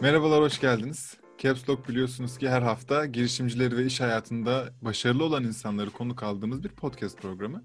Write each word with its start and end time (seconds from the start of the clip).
Merhabalar, 0.00 0.42
hoş 0.42 0.60
geldiniz. 0.60 1.16
Caps 1.38 1.68
Lock 1.68 1.88
biliyorsunuz 1.88 2.38
ki 2.38 2.48
her 2.48 2.62
hafta 2.62 3.06
girişimcileri 3.06 3.76
ve 3.76 3.84
iş 3.84 4.00
hayatında 4.00 4.68
başarılı 4.82 5.24
olan 5.24 5.44
insanları 5.44 5.90
konuk 5.90 6.22
aldığımız 6.22 6.64
bir 6.64 6.68
podcast 6.68 7.18
programı. 7.18 7.64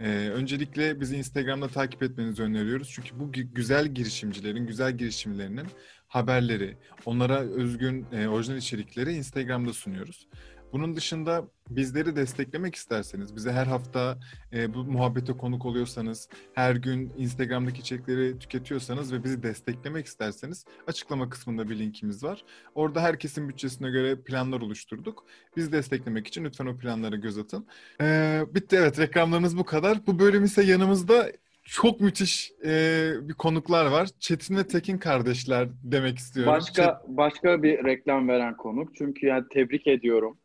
Ee, 0.00 0.30
öncelikle 0.34 1.00
bizi 1.00 1.16
Instagram'da 1.16 1.68
takip 1.68 2.02
etmenizi 2.02 2.42
öneriyoruz. 2.42 2.90
Çünkü 2.94 3.20
bu 3.20 3.32
güzel 3.32 3.86
girişimcilerin, 3.86 4.66
güzel 4.66 4.96
girişimlerinin 4.96 5.66
haberleri, 6.08 6.76
onlara 7.04 7.38
özgün 7.40 8.06
e, 8.12 8.28
orijinal 8.28 8.58
içerikleri 8.58 9.12
Instagram'da 9.12 9.72
sunuyoruz. 9.72 10.28
Bunun 10.72 10.96
dışında 10.96 11.44
bizleri 11.70 12.16
desteklemek 12.16 12.74
isterseniz, 12.74 13.36
bize 13.36 13.52
her 13.52 13.66
hafta 13.66 14.18
e, 14.52 14.74
bu 14.74 14.84
muhabbete 14.84 15.32
konuk 15.32 15.66
oluyorsanız, 15.66 16.28
her 16.54 16.76
gün 16.76 17.12
Instagram'daki 17.16 17.80
içerikleri 17.80 18.38
tüketiyorsanız 18.38 19.12
ve 19.12 19.24
bizi 19.24 19.42
desteklemek 19.42 20.06
isterseniz 20.06 20.64
açıklama 20.86 21.28
kısmında 21.28 21.70
bir 21.70 21.78
linkimiz 21.78 22.24
var. 22.24 22.44
Orada 22.74 23.02
herkesin 23.02 23.48
bütçesine 23.48 23.90
göre 23.90 24.16
planlar 24.16 24.60
oluşturduk. 24.60 25.24
Bizi 25.56 25.72
desteklemek 25.72 26.26
için 26.26 26.44
lütfen 26.44 26.66
o 26.66 26.76
planlara 26.76 27.16
göz 27.16 27.38
atın. 27.38 27.66
Ee, 28.00 28.44
bitti 28.54 28.76
evet 28.76 28.98
reklamlarımız 28.98 29.58
bu 29.58 29.64
kadar. 29.64 30.06
Bu 30.06 30.18
bölüm 30.18 30.44
ise 30.44 30.62
yanımızda 30.62 31.32
çok 31.64 32.00
müthiş 32.00 32.52
e, 32.64 33.12
bir 33.22 33.34
konuklar 33.34 33.86
var. 33.86 34.08
Çetin 34.18 34.56
ve 34.56 34.66
Tekin 34.66 34.98
kardeşler 34.98 35.68
demek 35.82 36.18
istiyorum. 36.18 36.52
Başka 36.52 36.84
Çet... 36.84 37.08
başka 37.08 37.62
bir 37.62 37.84
reklam 37.84 38.28
veren 38.28 38.56
konuk. 38.56 38.96
Çünkü 38.96 39.26
yani 39.26 39.44
tebrik 39.50 39.86
ediyorum 39.86 40.38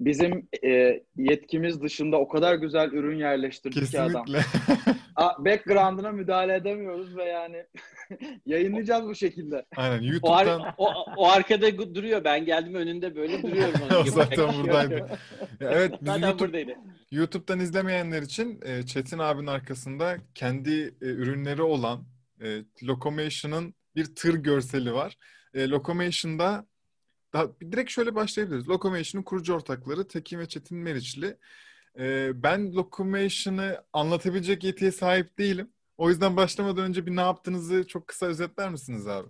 bizim 0.00 0.48
e, 0.64 1.02
yetkimiz 1.16 1.82
dışında 1.82 2.20
o 2.20 2.28
kadar 2.28 2.54
güzel 2.54 2.92
ürün 2.92 3.18
yerleştirdi 3.18 3.80
Kesinlikle. 3.80 4.12
ki 4.12 4.18
adam. 4.18 4.24
A, 5.16 5.44
background'ına 5.44 6.12
müdahale 6.12 6.54
edemiyoruz 6.54 7.16
ve 7.16 7.24
yani 7.24 7.64
yayınlayacağız 8.46 9.04
bu 9.04 9.14
şekilde. 9.14 9.64
Aynen 9.76 10.02
YouTube'dan. 10.02 10.60
O, 10.60 10.64
ar- 10.64 10.74
o, 10.78 10.92
o 11.16 11.28
arkada 11.28 11.94
duruyor. 11.94 12.24
Ben 12.24 12.44
geldim 12.44 12.74
önünde 12.74 13.16
böyle 13.16 13.42
duruyorum. 13.42 13.80
o 14.00 14.04
zaten 14.04 14.48
buradaydı. 14.62 15.06
evet 15.60 15.92
bizim 15.92 16.06
zaten 16.06 16.28
YouTube, 16.28 16.48
buradaydı. 16.48 16.72
YouTube'dan 17.10 17.60
izlemeyenler 17.60 18.22
için 18.22 18.60
e, 18.64 18.86
Çetin 18.86 19.18
abinin 19.18 19.46
arkasında 19.46 20.16
kendi 20.34 20.80
e, 20.80 21.06
ürünleri 21.06 21.62
olan 21.62 22.04
e, 22.40 22.46
Locomotion'ın 22.82 23.74
bir 23.96 24.14
tır 24.14 24.34
görseli 24.34 24.92
var. 24.92 25.16
E, 25.54 25.68
Locomotion'da 25.68 26.66
daha, 27.34 27.48
direkt 27.60 27.90
şöyle 27.90 28.14
başlayabiliriz. 28.14 28.68
Locomotion'un 28.68 29.24
kurucu 29.24 29.54
ortakları 29.54 30.08
Tekin 30.08 30.38
ve 30.38 30.46
Çetin 30.48 30.78
Meriçli. 30.78 31.36
Ee, 31.98 32.30
ben 32.42 32.74
Locomotion'ı 32.74 33.84
anlatabilecek 33.92 34.64
yetiye 34.64 34.92
sahip 34.92 35.38
değilim. 35.38 35.70
O 35.98 36.08
yüzden 36.08 36.36
başlamadan 36.36 36.84
önce 36.84 37.06
bir 37.06 37.16
ne 37.16 37.20
yaptığınızı 37.20 37.86
çok 37.86 38.06
kısa 38.08 38.26
özetler 38.26 38.70
misiniz 38.70 39.06
abi? 39.06 39.28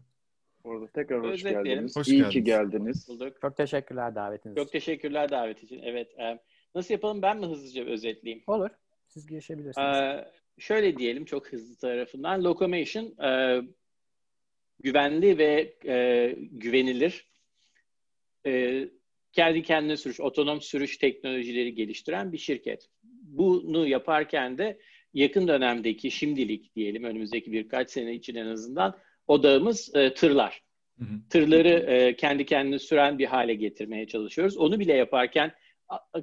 Orada 0.65 0.87
tekrar 0.87 1.23
hoş 1.23 1.31
Özetleyelim. 1.33 1.65
geldiniz. 1.65 1.97
Hoş 1.97 2.09
İyi 2.09 2.17
geldiniz. 2.17 2.33
ki 2.33 2.45
geldiniz. 2.45 3.09
Bulduk. 3.09 3.41
Çok 3.41 3.57
teşekkürler 3.57 4.15
davetiniz 4.15 4.57
Çok 4.57 4.73
teşekkürler 4.73 5.31
davet 5.31 5.63
için. 5.63 5.81
Evet. 5.83 6.19
E, 6.19 6.39
nasıl 6.75 6.95
yapalım? 6.95 7.23
Ben 7.23 7.41
mi 7.41 7.47
hızlıca 7.47 7.85
özetleyeyim? 7.85 8.45
Olur. 8.47 8.71
Siz 9.09 9.27
girişebilirsiniz. 9.27 9.97
E, 9.97 10.29
şöyle 10.59 10.97
diyelim 10.97 11.25
çok 11.25 11.53
hızlı 11.53 11.77
tarafından. 11.77 12.45
Locomotion 12.45 13.05
e, 13.05 13.63
güvenli 14.81 15.39
ve 15.39 15.75
e, 15.87 16.33
güvenilir 16.53 17.34
e, 18.47 18.85
kendi 19.33 19.63
kendine 19.63 19.97
sürüş, 19.97 20.21
otonom 20.21 20.61
sürüş 20.61 20.99
teknolojileri 20.99 21.75
geliştiren 21.75 22.33
bir 22.33 22.39
şirket. 22.39 22.89
Bunu 23.23 23.87
yaparken 23.87 24.59
de 24.59 24.79
yakın 25.15 25.49
dönemdeki, 25.49 26.11
şimdilik 26.11 26.77
diyelim 26.77 27.05
önümüzdeki 27.05 27.53
birkaç 27.53 27.91
sene 27.91 28.15
için 28.15 28.35
en 28.35 28.47
azından 28.47 28.99
odağımız 29.27 29.97
e, 29.97 30.15
tırlar. 30.15 30.63
Hı 30.99 31.05
hı. 31.05 31.29
Tırları 31.31 31.69
e, 31.69 32.17
kendi 32.17 32.47
kendine 32.47 32.79
süren 32.79 33.19
bir 33.19 33.27
hale 33.27 33.55
getirmeye 33.55 34.07
çalışıyoruz. 34.07 34.57
Onu 34.57 34.81
bile 34.81 34.93
yaparken 34.95 35.53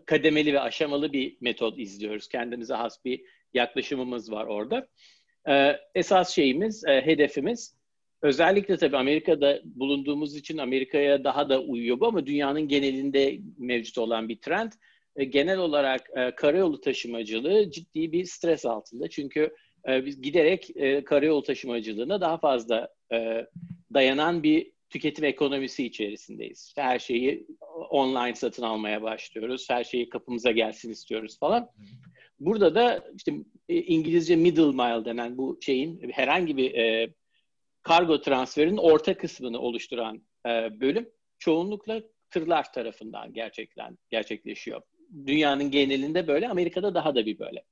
kademeli 0.06 0.54
ve 0.54 0.60
aşamalı 0.60 1.14
bir 1.14 1.38
metot 1.42 1.80
izliyoruz. 1.80 2.28
Kendimize 2.28 2.74
has 2.74 3.06
bir 3.06 3.22
yaklaşımımız 3.54 4.32
var 4.32 4.46
orada. 4.46 4.88
E, 5.50 5.80
esas 5.96 6.36
şeyimiz, 6.36 6.84
e, 6.86 7.02
hedefimiz 7.02 7.81
Özellikle 8.22 8.78
tabii 8.78 8.98
Amerika'da 8.98 9.62
bulunduğumuz 9.66 10.36
için 10.36 10.58
Amerika'ya 10.58 11.24
daha 11.24 11.50
da 11.50 11.62
uyuyor 11.62 12.00
bu 12.00 12.08
ama 12.08 12.26
dünyanın 12.26 12.68
genelinde 12.68 13.40
mevcut 13.58 13.98
olan 13.98 14.30
bir 14.30 14.38
trend. 14.38 14.72
E, 15.16 15.24
genel 15.24 15.58
olarak 15.58 16.10
e, 16.16 16.36
karayolu 16.36 16.82
taşımacılığı 16.82 17.72
ciddi 17.72 18.12
bir 18.12 18.26
stres 18.26 18.66
altında. 18.66 19.10
Çünkü 19.10 19.56
e, 19.88 20.06
biz 20.06 20.22
giderek 20.22 20.68
karayolu 21.06 21.44
taşımacılığına 21.44 22.22
daha 22.22 22.38
fazla 22.38 22.90
dayanan 23.94 24.44
bir 24.44 24.72
tüketim 24.90 25.26
ekonomisi 25.26 25.86
içerisindeyiz. 25.86 26.66
İşte 26.68 26.82
her 26.82 27.00
şeyi 27.00 27.48
online 27.90 28.36
satın 28.36 28.64
almaya 28.64 29.02
başlıyoruz. 29.02 29.70
Her 29.70 29.84
şeyi 29.84 30.10
kapımıza 30.10 30.52
gelsin 30.52 30.92
istiyoruz 30.92 31.40
falan. 31.40 31.70
Burada 32.40 32.76
da 32.76 33.04
işte 33.18 33.34
İngilizce 33.68 34.36
middle 34.36 34.62
mile 34.62 35.06
denen 35.06 35.38
bu 35.38 35.60
şeyin 35.62 36.12
herhangi 36.12 36.58
bir 36.58 36.74
kargo 37.84 38.22
transferinin 38.22 38.78
orta 38.78 39.18
kısmını 39.18 39.60
oluşturan 39.60 40.24
e, 40.46 40.80
bölüm 40.82 41.10
çoğunlukla 41.40 42.02
tırlar 42.30 42.74
tarafından 42.74 43.34
gerçekten 43.34 43.98
gerçekleşiyor. 44.10 44.82
Dünyanın 45.26 45.72
genelinde 45.72 46.28
böyle, 46.28 46.50
Amerika'da 46.50 46.96
daha 46.96 47.16
da 47.16 47.26
bir 47.26 47.40
böyle. 47.40 47.64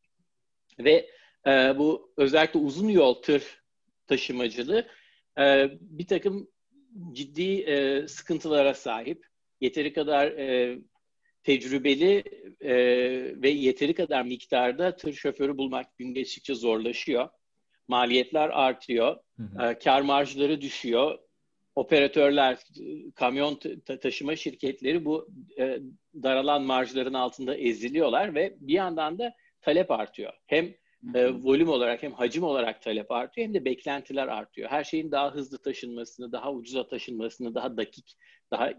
Ve 0.80 1.10
e, 1.48 1.78
bu 1.78 2.14
özellikle 2.18 2.60
uzun 2.60 2.90
yol 2.90 3.14
tır 3.14 3.62
taşımacılığı 4.08 4.88
e, 5.40 5.70
bir 5.82 6.08
takım 6.08 6.50
ciddi 7.12 7.62
e, 7.62 8.08
sıkıntılara 8.08 8.74
sahip. 8.74 9.26
Yeteri 9.62 9.94
kadar 9.94 10.28
e, 10.28 10.80
tecrübeli 11.44 12.24
e, 12.62 12.74
ve 13.42 13.50
yeteri 13.50 13.94
kadar 13.94 14.24
miktarda 14.24 14.96
tır 14.96 15.14
şoförü 15.14 15.58
bulmak 15.58 15.98
gün 15.98 16.14
geçtikçe 16.14 16.56
zorlaşıyor 16.56 17.30
maliyetler 17.90 18.50
artıyor, 18.50 19.18
hı 19.38 19.44
hı. 19.44 19.72
E, 19.72 19.80
kar 19.80 20.02
marjları 20.02 20.62
düşüyor. 20.62 21.20
Operatörler, 21.76 22.58
kamyon 23.16 23.60
taşıma 24.02 24.36
şirketleri 24.36 25.06
bu 25.06 25.28
e, 25.60 25.80
daralan 26.24 26.64
marjların 26.64 27.14
altında 27.14 27.56
eziliyorlar 27.56 28.36
ve 28.36 28.56
bir 28.60 28.74
yandan 28.74 29.20
da 29.20 29.34
talep 29.62 29.92
artıyor. 29.92 30.34
Hem 30.48 30.66
e, 31.16 31.34
volüm 31.34 31.70
olarak 31.70 32.04
hem 32.04 32.14
hacim 32.14 32.44
olarak 32.44 32.82
talep 32.82 33.12
artıyor 33.12 33.48
hem 33.48 33.54
de 33.54 33.66
beklentiler 33.66 34.28
artıyor. 34.28 34.70
Her 34.70 34.84
şeyin 34.84 35.12
daha 35.12 35.34
hızlı 35.34 35.58
taşınmasını, 35.58 36.32
daha 36.32 36.54
ucuza 36.54 36.88
taşınmasını, 36.88 37.56
daha 37.56 37.78
dakik, 37.78 38.16
daha 38.52 38.74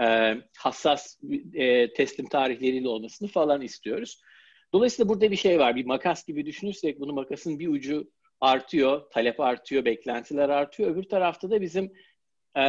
e, 0.00 0.36
hassas 0.58 1.18
e, 1.54 1.92
teslim 1.92 2.28
tarihleriyle 2.28 2.88
olmasını 2.88 3.28
falan 3.28 3.62
istiyoruz. 3.62 4.20
Dolayısıyla 4.72 5.08
burada 5.08 5.30
bir 5.30 5.36
şey 5.36 5.58
var. 5.58 5.76
Bir 5.76 5.84
makas 5.84 6.26
gibi 6.26 6.46
düşünürsek 6.46 7.00
bunu 7.00 7.12
makasın 7.12 7.58
bir 7.58 7.68
ucu 7.68 8.10
artıyor, 8.40 9.10
talep 9.10 9.40
artıyor, 9.40 9.84
beklentiler 9.84 10.48
artıyor. 10.48 10.90
Öbür 10.90 11.02
tarafta 11.02 11.50
da 11.50 11.60
bizim 11.60 11.92
e, 12.56 12.62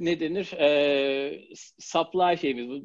ne 0.00 0.20
denir? 0.20 0.52
E, 0.52 1.54
supply 1.78 2.36
şeyimiz, 2.36 2.82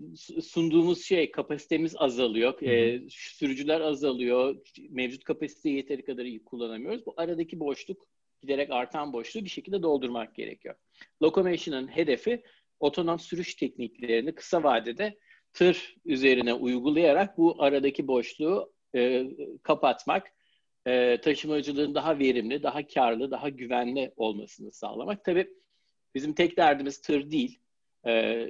sunduğumuz 0.47 1.05
şey, 1.05 1.31
kapasitemiz 1.31 1.95
azalıyor. 1.97 2.61
E, 2.61 3.01
sürücüler 3.09 3.81
azalıyor. 3.81 4.55
Mevcut 4.89 5.23
kapasiteyi 5.23 5.75
yeteri 5.75 6.05
kadar 6.05 6.25
iyi 6.25 6.43
kullanamıyoruz. 6.43 7.05
Bu 7.05 7.13
aradaki 7.17 7.59
boşluk, 7.59 8.07
giderek 8.41 8.71
artan 8.71 9.13
boşluğu 9.13 9.43
bir 9.43 9.49
şekilde 9.49 9.83
doldurmak 9.83 10.35
gerekiyor. 10.35 10.75
Locomotion'ın 11.23 11.87
hedefi 11.87 12.43
otonom 12.79 13.19
sürüş 13.19 13.55
tekniklerini 13.55 14.35
kısa 14.35 14.63
vadede 14.63 15.17
tır 15.53 15.95
üzerine 16.05 16.53
uygulayarak 16.53 17.37
bu 17.37 17.63
aradaki 17.63 18.07
boşluğu 18.07 18.73
e, 18.95 19.27
kapatmak 19.63 20.36
e, 20.87 21.21
taşımacılığın 21.21 21.95
daha 21.95 22.19
verimli, 22.19 22.63
daha 22.63 22.87
karlı, 22.87 23.31
daha 23.31 23.49
güvenli 23.49 24.13
olmasını 24.17 24.71
sağlamak. 24.71 25.23
Tabii 25.23 25.47
bizim 26.15 26.33
tek 26.33 26.57
derdimiz 26.57 27.01
tır 27.01 27.31
değil. 27.31 27.59
E, 28.07 28.45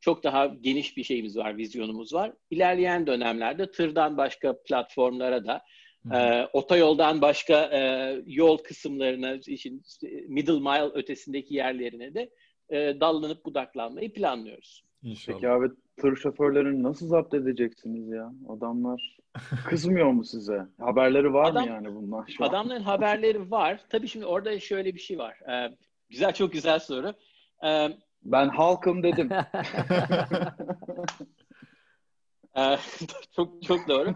çok 0.00 0.24
daha 0.24 0.46
geniş 0.46 0.96
bir 0.96 1.04
şeyimiz 1.04 1.36
var, 1.36 1.56
vizyonumuz 1.56 2.14
var. 2.14 2.32
İlerleyen 2.50 3.06
dönemlerde 3.06 3.70
tırdan 3.70 4.16
başka 4.16 4.62
platformlara 4.62 5.46
da, 5.46 5.62
e, 6.12 6.46
otoyoldan 6.52 7.20
başka 7.20 7.70
e, 7.72 7.80
yol 8.26 8.58
kısımlarına, 8.58 9.34
işin 9.46 9.82
middle 10.28 10.52
mile 10.52 10.90
ötesindeki 10.94 11.54
yerlerine 11.54 12.14
de 12.14 12.30
e, 12.70 13.00
dallanıp 13.00 13.44
budaklanmayı 13.44 14.12
planlıyoruz. 14.12 14.84
İnşallah. 15.02 15.36
Peki 15.36 15.48
abi 15.48 15.66
tır 15.98 16.16
şoförlerini 16.16 16.82
nasıl 16.82 17.06
zapt 17.06 17.34
edeceksiniz 17.34 18.08
ya? 18.08 18.32
Adamlar 18.48 19.18
kızmıyor 19.66 20.10
mu 20.10 20.24
size? 20.24 20.66
Haberleri 20.80 21.32
var 21.32 21.50
Adam, 21.50 21.64
mı 21.64 21.70
yani 21.70 21.94
bundan 21.94 22.24
şu 22.24 22.44
an? 22.44 22.48
Adamların 22.48 22.82
haberleri 22.82 23.50
var. 23.50 23.80
Tabii 23.88 24.08
şimdi 24.08 24.26
orada 24.26 24.60
şöyle 24.60 24.94
bir 24.94 25.00
şey 25.00 25.18
var. 25.18 25.40
Ee, 25.50 25.76
güzel, 26.10 26.32
çok 26.32 26.52
güzel 26.52 26.78
soru. 26.78 27.14
Ee, 27.64 27.88
ben 28.22 28.48
halkım 28.48 29.02
dedim. 29.02 29.30
ee, 32.56 32.76
çok 33.36 33.62
çok 33.62 33.88
doğru. 33.88 34.14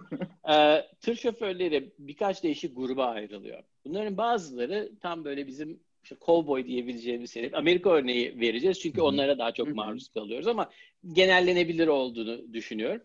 Ee, 0.53 0.83
tır 1.01 1.15
şoförleri 1.15 1.93
birkaç 1.99 2.43
değişik 2.43 2.77
gruba 2.77 3.07
ayrılıyor. 3.07 3.63
Bunların 3.85 4.17
bazıları 4.17 4.91
tam 5.01 5.25
böyle 5.25 5.47
bizim 5.47 5.81
işte 6.03 6.17
cowboy 6.27 6.67
diyebileceğimiz 6.67 7.33
şey. 7.33 7.51
Amerika 7.55 7.91
örneği 7.91 8.41
vereceğiz 8.41 8.81
çünkü 8.81 9.01
onlara 9.01 9.39
daha 9.39 9.53
çok 9.53 9.69
maruz 9.69 10.09
kalıyoruz 10.09 10.47
ama 10.47 10.71
genellenebilir 11.13 11.87
olduğunu 11.89 12.53
düşünüyorum. 12.53 13.03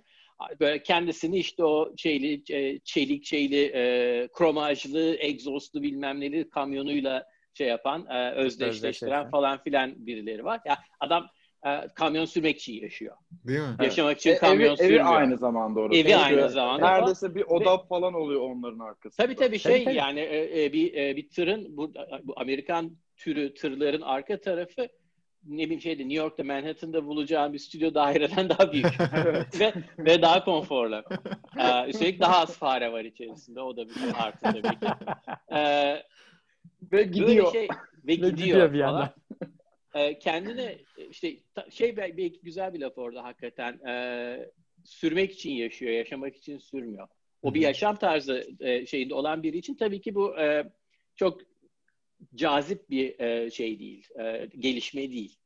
Böyle 0.60 0.84
kendisini 0.84 1.38
işte 1.38 1.64
o 1.64 1.94
şeyli, 1.98 2.44
e, 2.54 2.80
çelik 2.80 3.26
şeyli, 3.26 3.72
e, 3.76 4.28
kromajlı, 4.34 5.16
egzozlu 5.20 5.82
bilmem 5.82 6.20
neli 6.20 6.50
kamyonuyla 6.50 7.26
şey 7.54 7.68
yapan, 7.68 8.06
e, 8.10 8.32
özdeşleştiren 8.32 9.30
falan 9.30 9.64
filan 9.64 10.06
birileri 10.08 10.46
var. 10.46 10.60
Ya 10.66 10.78
adam 11.00 11.28
e, 11.66 11.70
kamyon 11.96 12.26
sürmek 12.26 12.58
için 12.58 12.74
yaşıyor. 12.74 13.16
Değil 13.48 13.60
mi? 13.60 13.66
Evet. 13.80 13.84
Yaşamak 13.84 14.18
için 14.18 14.32
E, 14.32 14.38
kamyon 14.38 14.66
evi, 14.66 14.68
evi 14.72 14.78
sürmüyor. 14.78 15.06
aynı 15.06 15.38
zamanda 15.38 15.80
orası. 15.80 16.00
Evi 16.00 16.16
aynı 16.16 16.50
zamanda. 16.50 16.90
Neredeyse 16.90 17.36
bir 17.36 17.42
oda 17.44 17.78
falan 17.78 18.14
oluyor 18.14 18.42
onların 18.42 18.80
arkasında. 18.80 19.26
Tabii 19.26 19.36
tabii 19.36 19.60
şey 19.60 19.84
yani 19.84 20.20
e, 20.20 20.66
e, 20.66 20.74
bir 20.74 20.94
e, 20.94 21.16
bir 21.16 21.30
tırın 21.30 21.78
bu, 21.78 21.94
bu 22.24 22.34
Amerikan 22.40 22.98
türü 23.16 23.54
tırların 23.54 24.02
arka 24.02 24.40
tarafı 24.40 24.88
ne 25.48 25.64
bileyim 25.64 25.82
şeyde 25.82 26.02
New 26.04 26.18
York'ta 26.18 26.44
Manhattan'da 26.44 27.06
bulacağın 27.06 27.54
bir 27.54 27.60
stüdyo 27.60 27.94
daireden 27.94 28.50
daha 28.50 28.72
büyük 28.74 28.86
ve 29.60 29.74
ve 30.00 30.22
daha 30.22 30.44
konforlu. 30.46 31.04
Ee, 31.60 31.90
üstelik 31.90 32.20
daha 32.20 32.38
az 32.42 32.58
fare 32.58 32.92
var 32.92 33.04
içerisinde. 33.04 33.62
O 33.62 33.78
da 33.78 33.90
bir 33.90 33.94
artı 34.18 34.40
tabii 34.42 34.62
ki. 34.62 34.88
Ee, 35.52 36.04
Ve 36.92 37.04
gidiyor. 37.04 37.28
Böyle 37.28 37.52
şey 37.52 37.68
ve 38.08 38.16
gidiyor, 38.16 38.32
gidiyor 38.38 38.74
bir 38.74 38.78
yandan. 38.80 39.10
Ee, 39.96 40.20
kendine 40.20 40.78
işte 41.10 41.38
ta- 41.56 41.72
şey 41.72 41.98
bel- 41.98 42.18
belki 42.18 42.40
güzel 42.42 42.74
bir 42.74 42.80
laf 42.80 42.98
orada 42.98 43.24
hakikaten. 43.24 43.80
Ee, 43.88 44.50
sürmek 44.84 45.32
için 45.32 45.52
yaşıyor, 45.52 45.92
yaşamak 45.92 46.36
için 46.36 46.58
sürmüyor. 46.58 47.08
O 47.42 47.54
bir 47.54 47.62
yaşam 47.62 47.96
tarzı 47.96 48.48
e, 48.60 48.86
şeyinde 48.86 49.14
olan 49.14 49.44
biri 49.44 49.58
için 49.58 49.76
tabii 49.76 50.02
ki 50.02 50.16
bu 50.16 50.40
e, 50.40 50.64
çok 51.16 51.42
cazip 52.36 52.90
bir 52.90 53.20
e, 53.20 53.52
şey 53.52 53.80
değil, 53.80 54.08
e, 54.20 54.50
gelişme 54.60 55.12
değil. 55.12 55.38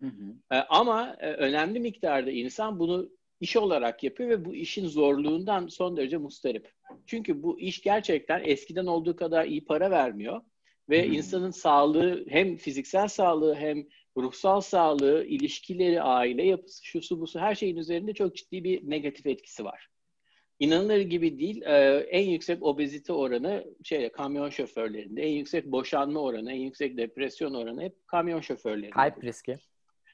Hı 0.00 0.06
hı. 0.06 0.56
E, 0.56 0.56
ama 0.56 1.16
e, 1.20 1.32
önemli 1.32 1.80
miktarda 1.80 2.30
insan 2.30 2.78
bunu 2.78 3.10
iş 3.40 3.56
olarak 3.56 4.04
yapıyor 4.04 4.30
ve 4.30 4.44
bu 4.44 4.54
işin 4.54 4.86
zorluğundan 4.86 5.66
son 5.66 5.96
derece 5.96 6.16
mustarip. 6.16 6.72
Çünkü 7.06 7.42
bu 7.42 7.60
iş 7.60 7.82
gerçekten 7.82 8.42
eskiden 8.44 8.86
olduğu 8.86 9.16
kadar 9.16 9.46
iyi 9.46 9.64
para 9.64 9.90
vermiyor 9.90 10.40
ve 10.90 11.06
Hmm. 11.06 11.12
insanın 11.12 11.50
sağlığı 11.50 12.24
hem 12.28 12.56
fiziksel 12.56 13.08
sağlığı 13.08 13.54
hem 13.54 13.86
ruhsal 14.16 14.60
sağlığı, 14.60 15.24
ilişkileri, 15.24 16.02
aile 16.02 16.46
yapısı, 16.46 16.86
şusu 16.86 17.20
busu 17.20 17.40
her 17.40 17.54
şeyin 17.54 17.76
üzerinde 17.76 18.14
çok 18.14 18.36
ciddi 18.36 18.64
bir 18.64 18.90
negatif 18.90 19.26
etkisi 19.26 19.64
var. 19.64 19.88
İnanılır 20.62 21.00
gibi 21.00 21.38
değil. 21.38 21.62
e, 21.62 22.06
en 22.10 22.30
yüksek 22.30 22.62
obezite 22.62 23.12
oranı 23.12 23.64
şeyde 23.84 24.08
kamyon 24.08 24.50
şoförlerinde, 24.50 25.22
en 25.22 25.32
yüksek 25.32 25.66
boşanma 25.66 26.20
oranı, 26.20 26.52
en 26.52 26.60
yüksek 26.60 26.96
depresyon 26.96 27.54
oranı 27.54 27.82
hep 27.82 28.06
kamyon 28.06 28.40
şoförlerinde. 28.40 28.90
Kalp 28.90 29.24
riski. 29.24 29.58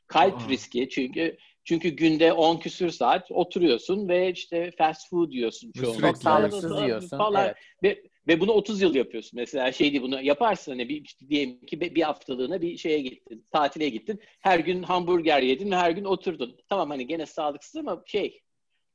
Kalp 0.06 0.34
Aa. 0.34 0.48
riski 0.48 0.88
çünkü 0.88 1.36
çünkü 1.64 1.88
günde 1.88 2.32
10 2.32 2.56
küsür 2.56 2.90
saat 2.90 3.30
oturuyorsun 3.30 4.08
ve 4.08 4.30
işte 4.30 4.70
fast 4.78 5.10
food 5.10 5.32
yiyorsun 5.32 5.72
çoğunlukla. 5.72 6.08
Çok 6.08 6.16
sağlıksız 6.16 6.80
yiyorsun. 6.80 7.18
Falan. 7.18 7.44
Evet. 7.44 7.56
Ve, 7.82 8.02
ve 8.28 8.40
bunu 8.40 8.52
30 8.52 8.82
yıl 8.82 8.94
yapıyorsun. 8.94 9.40
Mesela 9.40 9.72
şey 9.72 9.92
değil 9.92 10.02
bunu 10.02 10.22
yaparsın 10.22 10.72
hani 10.72 10.88
bir 10.88 11.04
işte 11.04 11.28
diyelim 11.28 11.60
ki 11.60 11.80
bir 11.80 11.94
bir 11.94 12.02
haftalığına 12.02 12.62
bir 12.62 12.76
şeye 12.76 13.00
gittin, 13.00 13.46
tatile 13.50 13.88
gittin. 13.88 14.20
Her 14.40 14.58
gün 14.58 14.82
hamburger 14.82 15.42
yedin 15.42 15.70
ve 15.70 15.76
her 15.76 15.90
gün 15.90 16.04
oturdun. 16.04 16.56
Tamam 16.68 16.90
hani 16.90 17.06
gene 17.06 17.26
sağlıksız 17.26 17.76
ama 17.76 18.02
şey 18.06 18.40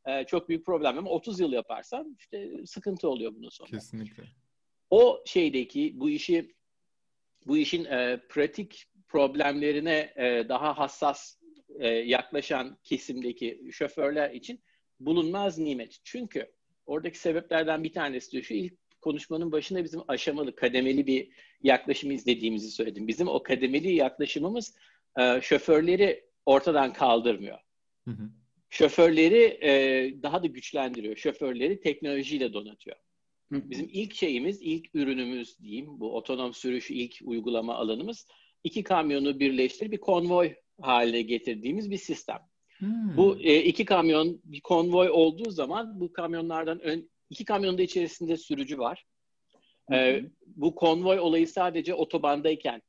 e, 0.06 0.24
çok 0.24 0.50
büyük 0.50 0.66
problem 0.66 0.98
ama 0.98 1.10
30 1.10 1.40
yıl 1.40 1.52
yaparsan 1.52 2.16
işte 2.20 2.66
sıkıntı 2.66 3.10
oluyor 3.10 3.36
bunun 3.36 3.50
sonunda 3.50 3.78
Kesinlikle. 3.78 4.24
o 4.90 5.24
şeydeki 5.26 6.00
bu 6.00 6.10
işi 6.10 6.56
bu 7.48 7.58
işin 7.58 7.86
e, 7.86 8.22
pratik 8.30 8.86
problemlerine 9.08 10.14
e, 10.16 10.50
daha 10.50 10.78
hassas 10.78 11.38
e, 11.80 11.88
yaklaşan 11.88 12.78
kesimdeki 12.84 13.62
şoförler 13.72 14.32
için 14.32 14.64
bulunmaz 15.00 15.58
nimet. 15.58 16.00
Çünkü 16.04 16.52
oradaki 16.86 17.20
sebeplerden 17.20 17.84
bir 17.84 17.94
tanesi 17.94 18.38
de 18.38 18.42
şu 18.42 18.54
ilk 18.54 18.74
konuşmanın 19.02 19.52
başında 19.52 19.84
bizim 19.84 20.02
aşamalı, 20.08 20.56
kademeli 20.56 21.08
bir 21.08 21.30
yaklaşım 21.64 22.12
izlediğimizi 22.12 22.72
söyledim. 22.72 23.08
Bizim 23.08 23.28
o 23.28 23.44
kademeli 23.44 23.96
yaklaşımımız 23.96 24.76
e, 25.20 25.42
şoförleri 25.42 26.26
ortadan 26.46 26.94
kaldırmıyor 26.94 27.60
Hı 28.08 28.12
hı. 28.12 28.30
Şoförleri 28.74 29.58
e, 29.62 29.72
daha 30.24 30.44
da 30.44 30.48
güçlendiriyor. 30.48 31.16
Şoförleri 31.16 31.82
teknolojiyle 31.82 32.54
donatıyor. 32.54 32.98
Bizim 33.52 33.90
ilk 33.92 34.16
şeyimiz, 34.16 34.62
ilk 34.62 34.96
ürünümüz 34.96 35.60
diyeyim, 35.60 36.00
bu 36.00 36.16
otonom 36.16 36.54
sürüş 36.54 36.92
ilk 36.92 37.20
uygulama 37.24 37.76
alanımız 37.76 38.28
iki 38.64 38.84
kamyonu 38.84 39.40
birleştirip 39.40 39.92
bir 39.92 39.98
konvoy 39.98 40.56
haline 40.82 41.22
getirdiğimiz 41.22 41.92
bir 41.92 41.98
sistem. 41.98 42.40
Hmm. 42.78 43.18
Bu 43.18 43.40
e, 43.40 43.64
iki 43.64 43.86
kamyon 43.86 44.42
bir 44.44 44.62
konvoy 44.62 45.10
olduğu 45.10 45.52
zaman 45.52 46.00
bu 46.00 46.14
kamyonlardan 46.14 46.80
ön, 46.80 47.10
iki 47.30 47.46
kamyonun 47.46 47.78
da 47.78 47.82
içerisinde 47.82 48.38
sürücü 48.38 48.78
var. 48.78 49.06
Hı 49.90 49.96
E, 49.96 50.24
bu 50.46 50.76
konvoy 50.76 51.20
olayı 51.20 51.48
sadece 51.48 51.94
otobandayken 51.94 52.82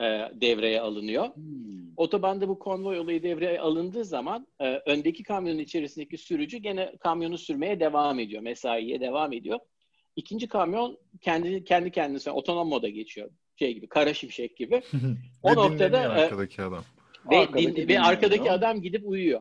e, 0.00 0.30
devreye 0.40 0.80
alınıyor. 0.80 1.34
Hmm. 1.34 1.70
Otobanda 1.96 2.48
bu 2.48 2.58
konvoy 2.58 2.98
olayı 2.98 3.22
devreye 3.22 3.60
alındığı 3.60 4.04
zaman 4.04 4.46
e, 4.60 4.82
öndeki 4.86 5.22
kamyonun 5.22 5.58
içerisindeki 5.58 6.18
sürücü 6.18 6.58
gene 6.58 6.96
kamyonu 7.00 7.38
sürmeye 7.38 7.80
devam 7.80 8.18
ediyor. 8.18 8.42
Mesaiye 8.42 9.00
devam 9.00 9.32
ediyor. 9.32 9.58
İkinci 10.16 10.48
kamyon 10.48 10.98
kendi 11.20 11.64
kendi 11.64 11.90
kendisine 11.90 12.32
otonom 12.32 12.68
moda 12.68 12.88
geçiyor. 12.88 13.30
Şey 13.58 13.74
gibi, 13.74 13.88
kara 13.88 14.14
şimşek 14.14 14.56
gibi. 14.56 14.82
o 15.42 15.54
noktada, 15.54 16.02
e, 16.02 16.06
arkadaki 16.06 16.62
adam. 16.62 16.84
Ve, 17.30 17.38
Arkadaki 17.38 17.76
din- 17.76 17.88
ve 17.88 18.00
arkadaki 18.00 18.50
adam 18.50 18.82
gidip 18.82 19.06
uyuyor. 19.06 19.40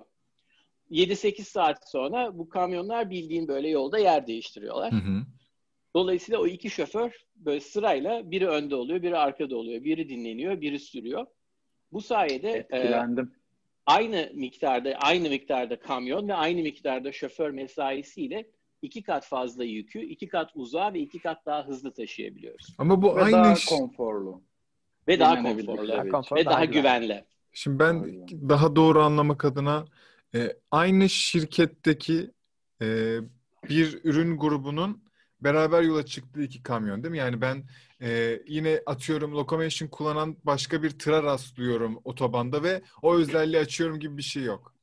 7-8 0.92 1.44
saat 1.44 1.90
sonra 1.90 2.38
bu 2.38 2.50
kamyonlar 2.50 3.10
bildiğin 3.10 3.48
böyle 3.48 3.70
yolda 3.70 4.00
yer 4.00 4.28
değiştiriyorlar. 4.28 4.92
Hı 4.92 4.96
hı. 4.96 5.26
Dolayısıyla 5.96 6.40
o 6.42 6.48
iki 6.48 6.70
şoför 6.70 7.12
böyle 7.36 7.60
sırayla 7.60 8.32
biri 8.32 8.48
önde 8.48 8.76
oluyor, 8.76 9.02
biri 9.02 9.18
arkada 9.18 9.56
oluyor. 9.58 9.84
Biri 9.84 10.10
dinleniyor, 10.10 10.62
biri 10.62 10.80
sürüyor. 10.80 11.26
Bu 11.92 12.02
sayede 12.02 12.68
e, 12.74 12.96
aynı 13.86 14.32
miktarda 14.34 14.90
aynı 15.02 15.30
miktarda 15.30 15.80
kamyon 15.80 16.28
ve 16.28 16.34
aynı 16.34 16.62
miktarda 16.62 17.12
şoför 17.12 17.52
mesaisiyle 17.52 18.50
iki 18.82 19.04
kat 19.04 19.26
fazla 19.26 19.64
yükü, 19.64 20.00
iki 20.00 20.28
kat 20.28 20.52
uzağa 20.56 20.94
ve 20.94 21.00
iki 21.00 21.20
kat 21.20 21.46
daha 21.46 21.68
hızlı 21.68 21.94
taşıyabiliyoruz. 21.94 22.76
Ama 22.78 23.02
bu 23.02 23.16
Ve 23.16 23.22
aynı 23.22 23.34
daha 23.34 23.54
iş. 23.54 23.66
konforlu. 23.66 24.42
Ve 25.08 25.20
daha 25.20 25.38
Dinlenebilir 25.38 25.66
konforlu 25.66 25.88
tabii. 25.88 26.40
ve 26.42 26.46
Daha 26.46 26.54
daha, 26.54 26.66
güvenli. 26.66 27.08
güvenli. 27.08 27.26
Şimdi 27.54 27.80
ben 27.80 27.94
Aynen. 28.04 28.50
daha 28.50 28.76
doğru 28.76 29.02
anlamak 29.02 29.46
adına 29.46 29.86
e, 30.36 30.56
aynı 30.72 31.10
şirketteki 31.10 32.32
e, 32.82 33.18
bir 33.70 34.00
ürün 34.04 34.38
grubunun 34.38 35.04
beraber 35.42 35.82
yola 35.82 36.06
çıktığı 36.06 36.44
iki 36.44 36.64
kamyon 36.64 37.04
değil 37.04 37.12
mi? 37.12 37.18
Yani 37.18 37.42
ben 37.42 37.64
e, 38.02 38.40
yine 38.48 38.82
atıyorum 38.86 39.36
locomotion 39.36 39.90
kullanan 39.90 40.38
başka 40.44 40.84
bir 40.84 40.90
tıra 40.90 41.24
rastlıyorum 41.24 42.02
otobanda 42.04 42.64
ve 42.64 42.82
o 43.02 43.16
özelliği 43.16 43.62
açıyorum 43.62 44.00
gibi 44.00 44.18
bir 44.18 44.24
şey 44.24 44.44
yok. 44.44 44.74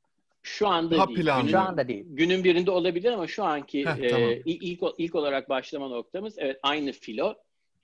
Şu 0.42 0.68
anda 0.68 0.96
Daha 0.96 1.08
değil. 1.08 1.18
planlı. 1.18 1.50
Şu 1.50 1.58
anda 1.58 1.88
değil. 1.88 2.04
günün 2.08 2.44
birinde 2.44 2.70
olabilir 2.70 3.12
ama 3.12 3.26
şu 3.26 3.44
anki 3.44 3.86
Heh, 3.86 4.04
e, 4.04 4.08
tamam. 4.08 4.30
ilk 4.44 4.82
ilk 4.98 5.14
olarak 5.14 5.48
başlama 5.48 5.88
noktamız 5.88 6.34
evet 6.38 6.58
aynı 6.62 6.92
filo, 6.92 7.34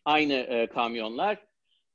aynı 0.05 0.33
e, 0.33 0.67
kamyonlar 0.67 1.35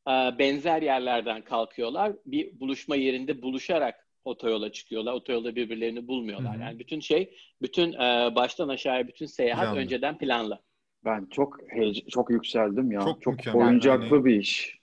e, 0.07 0.11
benzer 0.39 0.81
yerlerden 0.81 1.41
kalkıyorlar. 1.41 2.11
Bir 2.25 2.59
buluşma 2.59 2.95
yerinde 2.95 3.41
buluşarak 3.41 4.07
otoyola 4.25 4.71
çıkıyorlar. 4.71 5.13
Otoyolda 5.13 5.55
birbirlerini 5.55 6.07
bulmuyorlar. 6.07 6.53
Hı 6.53 6.57
hı. 6.57 6.61
Yani 6.61 6.79
bütün 6.79 6.99
şey, 6.99 7.37
bütün 7.61 7.93
e, 7.93 8.35
baştan 8.35 8.69
aşağıya 8.69 9.07
bütün 9.07 9.25
seyahat 9.25 9.65
Planlı. 9.65 9.79
önceden 9.79 10.17
planlı. 10.17 10.59
Ben 11.05 11.25
çok 11.31 11.57
heyece- 11.69 12.07
çok 12.09 12.29
yükseldim 12.29 12.91
ya. 12.91 13.01
Çok 13.01 13.21
Çok, 13.21 13.55
oyuncaklı 13.55 14.15
Yani- 14.15 14.25
bir 14.25 14.39
iş. 14.39 14.79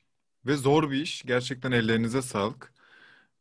Ve 0.46 0.56
zor 0.56 0.90
bir 0.90 1.00
iş. 1.00 1.22
Gerçekten 1.22 1.72
ellerinize 1.72 2.22
sağlık. 2.22 2.72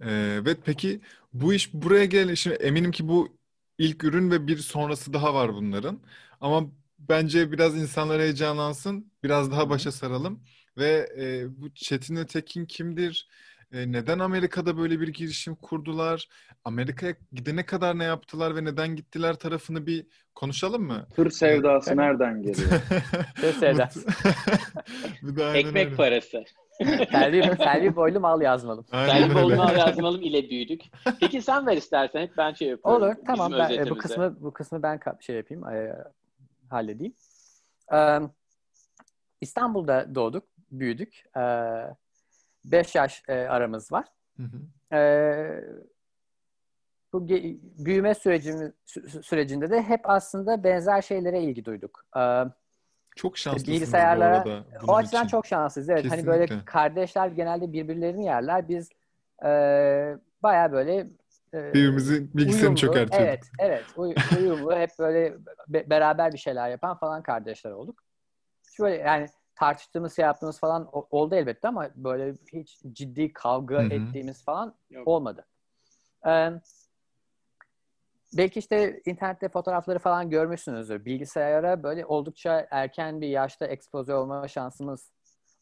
Ee, 0.02 0.40
ve 0.46 0.56
peki 0.66 1.02
bu 1.34 1.54
iş 1.54 1.74
buraya 1.74 2.06
gel. 2.06 2.36
Şimdi 2.36 2.56
eminim 2.56 2.92
ki 2.92 3.08
bu 3.08 3.38
ilk 3.78 4.04
ürün 4.04 4.32
ve 4.32 4.48
bir 4.48 4.58
sonrası 4.58 5.14
daha 5.14 5.34
var 5.34 5.54
bunların. 5.54 6.00
Ama 6.42 6.72
bence 7.00 7.52
biraz 7.52 7.76
insanlar 7.78 8.22
heyecanlansın. 8.22 9.12
Biraz 9.24 9.52
daha 9.52 9.70
başa 9.70 9.92
saralım. 9.92 10.44
Ve 10.78 11.10
e, 11.18 11.46
bu 11.62 11.74
Çetin 11.74 12.26
Tekin 12.26 12.66
kimdir? 12.66 13.28
E, 13.74 13.92
neden 13.92 14.20
Amerika'da 14.20 14.78
böyle 14.78 15.00
bir 15.00 15.08
girişim 15.08 15.56
kurdular? 15.56 16.28
Amerika'ya 16.66 17.16
gidene 17.34 17.66
kadar 17.66 18.00
ne 18.00 18.04
yaptılar 18.04 18.56
ve 18.56 18.66
neden 18.66 18.96
gittiler 18.96 19.36
tarafını 19.36 19.86
bir 19.88 20.06
konuşalım 20.36 20.84
mı? 20.84 21.08
Tır 21.16 21.30
sevdası 21.30 21.90
Evet. 21.90 21.98
nereden 21.98 22.42
geliyor? 22.42 22.70
Tır 23.36 23.54
sevdası. 23.54 24.00
Bir 25.22 25.56
Ekmek 25.56 25.86
öyle. 25.88 25.96
parası. 25.96 26.44
Selvi, 27.12 27.58
Selvi 27.58 27.96
boylu 27.96 28.20
mal 28.20 28.42
yazmalım. 28.42 28.86
Aynen 28.92 29.14
Selvi 29.14 29.24
öyle. 29.24 29.44
Bolunal 29.44 29.78
yazmalım 29.78 30.22
ile 30.22 30.50
büyüdük. 30.50 30.82
Peki 31.20 31.42
sen 31.42 31.68
ver 31.68 31.78
istersen. 31.78 32.22
Hep 32.22 32.38
ben 32.38 32.54
şey 32.54 32.68
yapıyorum. 32.68 33.04
Olur. 33.04 33.16
Tamam. 33.28 33.52
Ben, 33.52 33.72
e, 33.72 33.90
bu 33.90 33.98
kısmı 33.98 34.38
bu 34.40 34.54
kısmı 34.54 34.84
ben 34.84 35.00
şey 35.20 35.36
yapayım. 35.36 35.68
e, 35.70 35.96
halledeyim. 36.70 37.14
Ee, 37.94 38.20
İstanbul'da 39.42 40.16
doğduk, 40.16 40.44
büyüdük. 40.72 41.24
Ee, 41.38 41.42
5 42.66 42.96
yaş 42.96 43.24
e, 43.28 43.34
aramız 43.34 43.92
var. 43.92 44.06
Hı 44.38 44.44
hı. 44.44 44.96
Ee, 44.98 45.64
bu 47.14 47.28
büyüme 47.86 48.16
sürecimiz, 48.16 48.72
sü- 48.88 49.24
sürecinde 49.24 49.70
de 49.70 49.82
hep 49.82 50.10
aslında 50.10 50.64
benzer 50.64 51.02
şeylere 51.02 51.42
ilgi 51.42 51.66
duyduk. 51.66 52.06
Ee, 52.18 52.44
Çok 53.16 53.38
şanslısınız 53.38 53.82
bilgisayarlara- 53.82 54.46
bu 54.46 54.50
arada 54.50 54.66
o 54.88 54.96
açıdan 54.96 55.20
için. 55.24 55.28
çok 55.28 55.46
şanslıyız. 55.46 55.90
Evet, 55.90 56.12
hani 56.12 56.26
böyle 56.26 56.46
kardeşler 56.66 57.28
genelde 57.28 57.74
birbirlerini 57.74 58.26
yerler. 58.26 58.70
Biz 58.70 58.90
e, 59.46 59.50
baya 60.44 60.72
böyle 60.72 60.98
e, 61.54 61.74
Birbirimizin 61.74 62.32
bilgisayarını 62.34 62.76
çökertiyorduk. 62.76 63.28
Evet, 63.28 63.44
evet. 63.60 63.86
Uy- 63.96 64.16
uyumlu, 64.38 64.76
hep 64.76 64.90
böyle 65.00 65.34
be- 65.68 65.90
beraber 65.90 66.34
bir 66.34 66.38
şeyler 66.38 66.70
yapan 66.70 66.98
falan 66.98 67.24
kardeşler 67.24 67.72
olduk. 67.72 68.04
Şöyle 68.78 68.96
yani 68.96 69.28
tartıştığımız, 69.56 70.16
şey 70.16 70.26
yaptığımız 70.26 70.60
falan 70.60 70.90
oldu 70.92 71.36
elbette 71.36 71.68
ama 71.68 71.90
böyle 71.96 72.36
hiç 72.54 72.82
ciddi 72.92 73.34
kavga 73.34 73.76
Hı 73.76 73.80
hı. 73.82 73.94
ettiğimiz 73.94 74.44
falan 74.44 74.76
Yok. 74.90 75.08
olmadı. 75.08 75.46
Ee, 76.28 76.50
belki 78.38 78.60
işte 78.60 79.02
internette 79.06 79.50
fotoğrafları 79.50 80.00
falan 80.00 80.30
görmüşsünüzdür. 80.30 81.06
Bilgisayara 81.06 81.84
böyle 81.84 82.06
oldukça 82.06 82.68
erken 82.72 83.22
bir 83.22 83.28
yaşta 83.28 83.66
ekspoze 83.68 84.16
olma 84.16 84.48
şansımız 84.48 85.12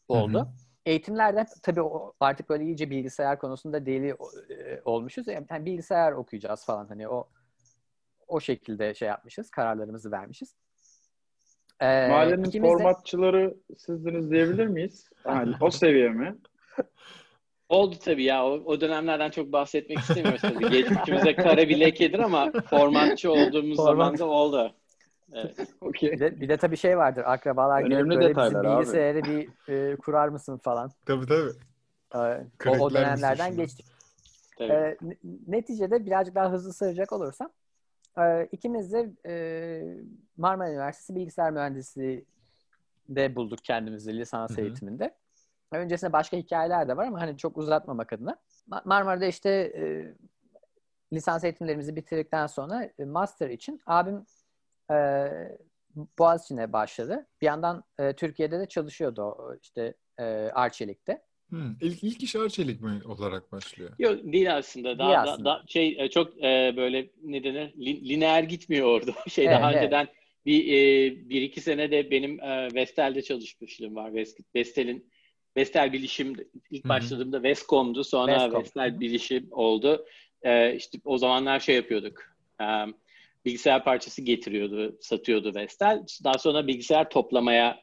oldu. 0.08 0.38
Hı 0.38 0.42
hı. 0.42 0.48
Eğitimlerde 0.86 1.46
tabii 1.62 1.82
o- 1.82 2.12
artık 2.20 2.48
böyle 2.48 2.64
iyice 2.64 2.90
bilgisayar 2.90 3.38
konusunda 3.38 3.86
deli 3.86 4.16
e, 4.50 4.82
olmuşuz. 4.84 5.26
Yani 5.26 5.46
bilgisayar 5.64 6.12
okuyacağız 6.12 6.64
falan 6.64 6.86
hani 6.88 7.08
o 7.08 7.28
o 8.28 8.40
şekilde 8.40 8.94
şey 8.94 9.08
yapmışız, 9.08 9.50
kararlarımızı 9.50 10.10
vermişiz. 10.12 10.54
Ee, 11.82 12.08
Mahallenin 12.08 12.44
ikimiz 12.44 12.70
de- 12.70 12.76
formatçıları 12.76 13.54
sizdiniz 13.78 14.30
diyebilir 14.30 14.66
miyiz? 14.66 15.10
Yani 15.26 15.54
o 15.60 15.70
seviye 15.70 16.08
mi? 16.08 16.36
Oldu 17.68 17.96
tabii 18.04 18.24
ya. 18.24 18.46
O, 18.46 18.50
o 18.50 18.80
dönemlerden 18.80 19.30
çok 19.30 19.52
bahsetmek 19.52 19.98
istemiyoruz 19.98 20.40
tabii. 20.42 20.70
Geçmişimize 20.70 21.36
kara 21.36 21.68
bir 21.68 21.80
lekedir 21.80 22.18
ama 22.18 22.52
formatçı 22.70 23.32
olduğumuz 23.32 23.76
Format. 23.76 23.94
zaman 23.94 24.18
da 24.18 24.24
oldu. 24.24 24.74
Evet. 25.32 25.56
Okey. 25.80 26.12
Bir 26.12 26.20
de, 26.20 26.40
bir 26.40 26.48
de 26.48 26.56
tabii 26.56 26.76
şey 26.76 26.98
vardır. 26.98 27.22
Akrabalar 27.26 27.80
gelip 27.80 27.92
Önemli 27.92 28.14
böyle 28.14 28.28
detaylar 28.28 28.62
bizim 28.62 28.70
abi. 28.70 28.80
bilgisayarı 28.80 29.22
bir 29.24 29.48
e, 29.68 29.96
kurar 29.96 30.28
mısın 30.28 30.58
falan. 30.58 30.90
Tabii 31.06 31.26
tabii. 31.26 31.50
Ee, 32.14 32.18
o, 32.18 32.44
Crackler 32.62 32.80
o 32.80 32.84
misin 32.84 32.94
dönemlerden 32.94 33.48
şunu? 33.48 33.56
geçtik. 33.56 33.86
Tabii. 34.58 34.72
Ee, 34.72 34.96
ne- 35.02 35.16
neticede 35.46 36.06
birazcık 36.06 36.34
daha 36.34 36.52
hızlı 36.52 36.72
sayacak 36.72 37.12
olursam 37.12 37.50
e, 38.18 38.48
ikimiz 38.52 38.92
de 38.92 39.10
e, 39.26 39.34
Marmara 40.36 40.70
Üniversitesi 40.70 41.14
Bilgisayar 41.14 41.50
Mühendisliği'de 41.50 43.36
bulduk 43.36 43.58
kendimizi 43.64 44.18
lisans 44.18 44.50
Hı 44.50 44.54
hı. 44.54 44.60
eğitiminde. 44.60 45.14
Öncesinde 45.72 46.12
başka 46.12 46.36
hikayeler 46.36 46.88
de 46.88 46.96
var 46.96 47.06
ama 47.06 47.20
hani 47.20 47.36
çok 47.36 47.56
uzatmamak 47.56 48.12
adına. 48.12 48.36
Ma- 48.70 48.82
Marmara'da 48.84 49.26
işte 49.26 49.50
e, 49.50 50.14
lisans 51.12 51.44
eğitimlerimizi 51.44 51.96
bitirdikten 51.96 52.46
sonra 52.46 52.90
e, 52.98 53.04
master 53.04 53.50
için 53.50 53.80
abim 53.86 54.26
e, 54.90 55.28
Boğaziçi'ne 56.18 56.72
başladı. 56.72 57.26
Bir 57.40 57.46
yandan 57.46 57.84
e, 57.98 58.12
Türkiye'de 58.12 58.60
de 58.60 58.66
çalışıyordu 58.66 59.22
o, 59.22 59.54
işte 59.62 59.94
e, 60.18 60.24
Arçelik'te. 60.54 61.22
Hı. 61.52 61.62
İlk, 61.80 62.04
ilk 62.04 62.22
iş 62.22 62.36
Arçelik 62.36 62.80
mi 62.80 63.00
olarak 63.04 63.52
başlıyor? 63.52 63.90
Yok 63.98 64.18
değil 64.24 64.56
aslında. 64.56 64.98
Daha, 64.98 65.08
Değil 65.08 65.18
da- 65.18 65.32
aslında. 65.32 65.44
da- 65.50 65.64
şey 65.66 65.96
e, 65.98 66.08
çok 66.10 66.36
e, 66.44 66.74
böyle 66.76 67.10
ne 67.22 67.44
denir? 67.44 67.72
Lin- 67.74 68.08
lineer 68.08 68.42
gitmiyor 68.42 68.86
orada. 68.86 69.12
Şey 69.30 69.44
Evet, 69.46 69.54
daha 69.56 69.72
evet. 69.72 69.82
önceden 69.82 70.08
bir 70.46 70.66
e, 70.72 71.10
bir 71.30 71.42
iki 71.42 71.60
sene 71.60 71.90
de 71.90 72.10
benim 72.10 72.40
e, 72.40 72.68
Vestel'de 72.74 73.22
çalışmışlığım 73.22 73.96
var. 73.96 74.14
Vest, 74.14 74.40
Vestel'in 74.54 75.10
Vestel 75.56 75.92
Bilişim 75.92 76.34
ilk 76.70 76.84
başladığımda 76.88 77.42
Vestcom'du. 77.42 78.04
Sonra 78.04 78.32
Vestcom. 78.44 78.60
Vestel 78.62 79.00
Bilişim 79.00 79.48
oldu. 79.50 80.06
E, 80.42 80.76
işte 80.76 80.98
o 81.04 81.18
zamanlar 81.18 81.60
şey 81.60 81.76
yapıyorduk. 81.76 82.22
E, 82.60 82.64
bilgisayar 83.44 83.84
parçası 83.84 84.22
getiriyordu, 84.22 84.96
satıyordu 85.00 85.54
Vestel. 85.54 86.02
Daha 86.24 86.38
sonra 86.38 86.66
bilgisayar 86.66 87.10
toplamaya 87.10 87.80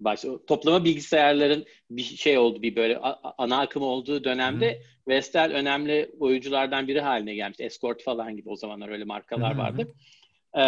başladı. 0.00 0.42
Toplama 0.46 0.84
bilgisayarların 0.84 1.66
bir 1.90 2.02
şey 2.02 2.38
oldu, 2.38 2.62
bir 2.62 2.76
böyle 2.76 2.98
ana 3.38 3.60
akım 3.60 3.82
olduğu 3.82 4.24
dönemde 4.24 4.82
Vestel 5.08 5.52
önemli 5.52 6.10
oyunculardan 6.20 6.88
biri 6.88 7.00
haline 7.00 7.34
gelmişti. 7.34 7.64
Escort 7.64 8.02
falan 8.02 8.36
gibi 8.36 8.48
o 8.50 8.56
zamanlar 8.56 8.88
öyle 8.88 9.04
markalar 9.04 9.50
Hı 9.50 9.54
hı. 9.54 9.58
vardı. 9.58 9.94
Ee, 10.54 10.60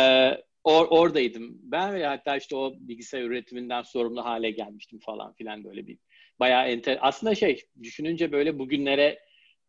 or- 0.65 0.89
oradaydım 0.89 1.59
ben 1.63 1.95
ve 1.95 2.07
hatta 2.07 2.37
işte 2.37 2.57
o 2.57 2.75
bilgisayar 2.79 3.23
üretiminden 3.23 3.83
sorumlu 3.83 4.25
hale 4.25 4.51
gelmiştim 4.51 4.99
falan 4.99 5.33
filan 5.33 5.65
böyle 5.65 5.87
bir 5.87 5.99
bayağı 6.41 6.69
enter 6.69 6.99
aslında 7.01 7.35
şey 7.35 7.63
düşününce 7.83 8.33
böyle 8.33 8.59
bugünlere 8.59 9.19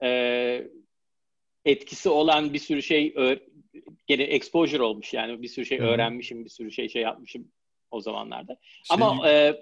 e, 0.04 0.68
etkisi 1.66 2.10
olan 2.10 2.54
bir 2.54 2.60
sürü 2.60 2.84
şey 2.84 3.16
gene 4.08 4.24
exposure 4.24 4.84
olmuş 4.84 5.13
yani 5.13 5.42
bir 5.42 5.48
sürü 5.48 5.66
şey 5.66 5.80
öğrenmişim 5.80 6.46
bir 6.46 6.50
sürü 6.50 6.72
şey 6.72 6.89
şey 6.89 7.01
yapmışım 7.01 7.51
o 7.91 8.01
zamanlarda. 8.01 8.58
Şey, 8.84 8.96
Ama 8.96 9.29
e, 9.29 9.62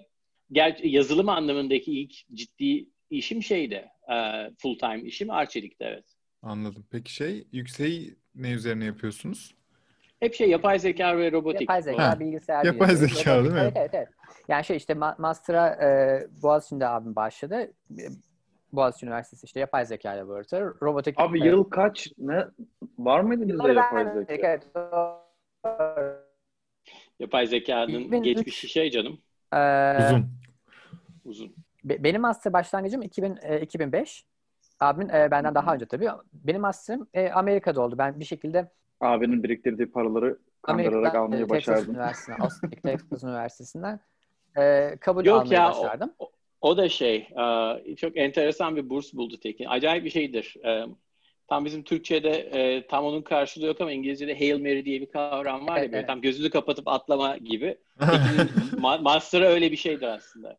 ger- 0.52 0.88
yazılım 0.88 1.30
anlamındaki 1.30 2.00
ilk 2.02 2.14
ciddi 2.34 2.86
işim 3.10 3.44
şeydi. 3.44 3.86
E, 4.14 4.16
full 4.58 4.78
time 4.80 5.02
işim 5.02 5.30
Arçelik'te 5.30 5.86
evet. 5.86 6.06
Anladım. 6.42 6.86
Peki 6.92 7.14
şey 7.14 7.48
yükseği 7.52 8.16
ne 8.36 8.52
üzerine 8.52 8.86
yapıyorsunuz? 8.86 9.56
Hep 10.20 10.34
şey 10.34 10.50
yapay 10.50 10.80
zeka 10.80 11.18
ve 11.18 11.32
robotik. 11.32 11.62
Yapay 11.62 11.82
zeka, 11.82 12.12
Ha, 12.12 12.20
bilgisayar 12.20 12.66
yapay 12.66 12.90
bilimi, 12.90 13.08
zeka 13.08 13.36
robotik. 13.38 13.52
değil 13.52 13.54
mi? 13.54 13.60
Evet, 13.62 13.74
evet, 13.76 13.94
evet. 13.94 14.08
Yani 14.48 14.66
şey 14.66 14.78
işte 14.78 14.94
ma- 14.94 15.22
Master'a 15.22 15.68
e, 15.68 16.28
Boğaziçi'nde 16.42 16.88
abim 16.88 17.16
başladı. 17.16 17.74
Boğaziçi 18.74 19.06
Üniversitesi 19.06 19.46
işte 19.46 19.60
yapay 19.60 19.86
zeka 19.86 20.10
laboratuvarı, 20.10 20.74
robotik. 20.82 21.20
Abi 21.20 21.46
yıl 21.46 21.64
kaç? 21.64 22.08
Ne? 22.18 22.46
Var 22.98 23.20
mıydı 23.22 23.48
bizde 23.48 23.72
yapay 23.72 24.26
zeka? 24.26 24.48
Evet. 24.48 24.68
Yapay 27.20 27.48
zekanın 27.48 28.00
2003 28.00 28.24
geçmişi 28.24 28.70
şey 28.70 28.90
canım 28.92 29.18
E, 29.54 29.58
Uzun. 30.08 30.26
uzun. 31.26 31.56
be- 31.84 32.04
benim 32.04 32.22
master 32.22 32.54
başlangıcım 32.54 33.02
2000, 33.02 33.38
e, 33.42 33.62
2005. 33.62 34.26
Abimin 34.80 35.10
e, 35.10 35.32
benden 35.32 35.56
daha 35.56 35.74
önce 35.74 35.86
tabii. 35.86 36.10
Benim 36.34 36.62
master'ım 36.62 37.08
e, 37.14 37.30
Amerika'da 37.30 37.82
oldu. 37.82 37.96
Ben 37.98 38.20
bir 38.20 38.26
şekilde 38.26 38.70
Abinin 39.02 39.44
biriktirdiği 39.44 39.92
paraları 39.92 40.38
kandırarak 40.62 40.94
Amerika'dan 40.96 41.24
almayı 41.26 41.44
e, 41.44 41.48
Texas 41.48 41.68
başardın. 41.76 41.94
Üniversitesi'nden, 41.94 42.40
Austin 42.46 42.70
Texas 42.70 43.24
Üniversitesi'nden 43.24 44.00
e, 44.58 44.96
kabul 45.02 45.26
Yok 45.26 45.42
almayı 45.42 45.60
ya 45.60 45.70
başardım. 45.70 46.14
o, 46.20 46.32
o 46.62 46.78
da 46.78 46.90
şey 46.90 47.16
e, 47.88 47.96
çok 47.96 48.18
enteresan 48.18 48.76
bir 48.76 48.90
burs 48.90 49.14
buldu 49.14 49.40
Tekin. 49.40 49.66
Acayip 49.66 50.06
bir 50.06 50.10
şeydir. 50.10 50.56
Tam 51.48 51.66
bizim 51.66 51.84
Türkçe'de 51.84 52.30
e, 52.32 52.88
tam 52.88 53.06
onun 53.06 53.22
karşılığı 53.22 53.66
yok 53.66 53.82
ama 53.82 53.92
İngilizce'de 53.92 54.40
Hail 54.40 54.60
Mary 54.62 54.86
diye 54.86 55.02
bir 55.02 55.12
kavram 55.12 55.68
var 55.68 55.78
ya 55.82 55.92
böyle 55.92 56.06
tam 56.06 56.22
gözünü 56.22 56.50
kapatıp 56.50 56.88
atlama 56.88 57.38
gibi. 57.38 57.78
Ma- 58.72 59.02
master'ı 59.02 59.46
öyle 59.46 59.72
bir 59.72 59.78
şeydir 59.78 60.08
aslında. 60.08 60.58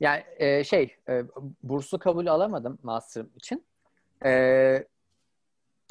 Yani 0.00 0.24
e, 0.36 0.64
şey, 0.64 0.96
e, 1.08 1.22
burslu 1.62 1.98
kabul 1.98 2.26
alamadım 2.26 2.78
master'ım 2.82 3.30
için. 3.36 3.66
E, 4.24 4.84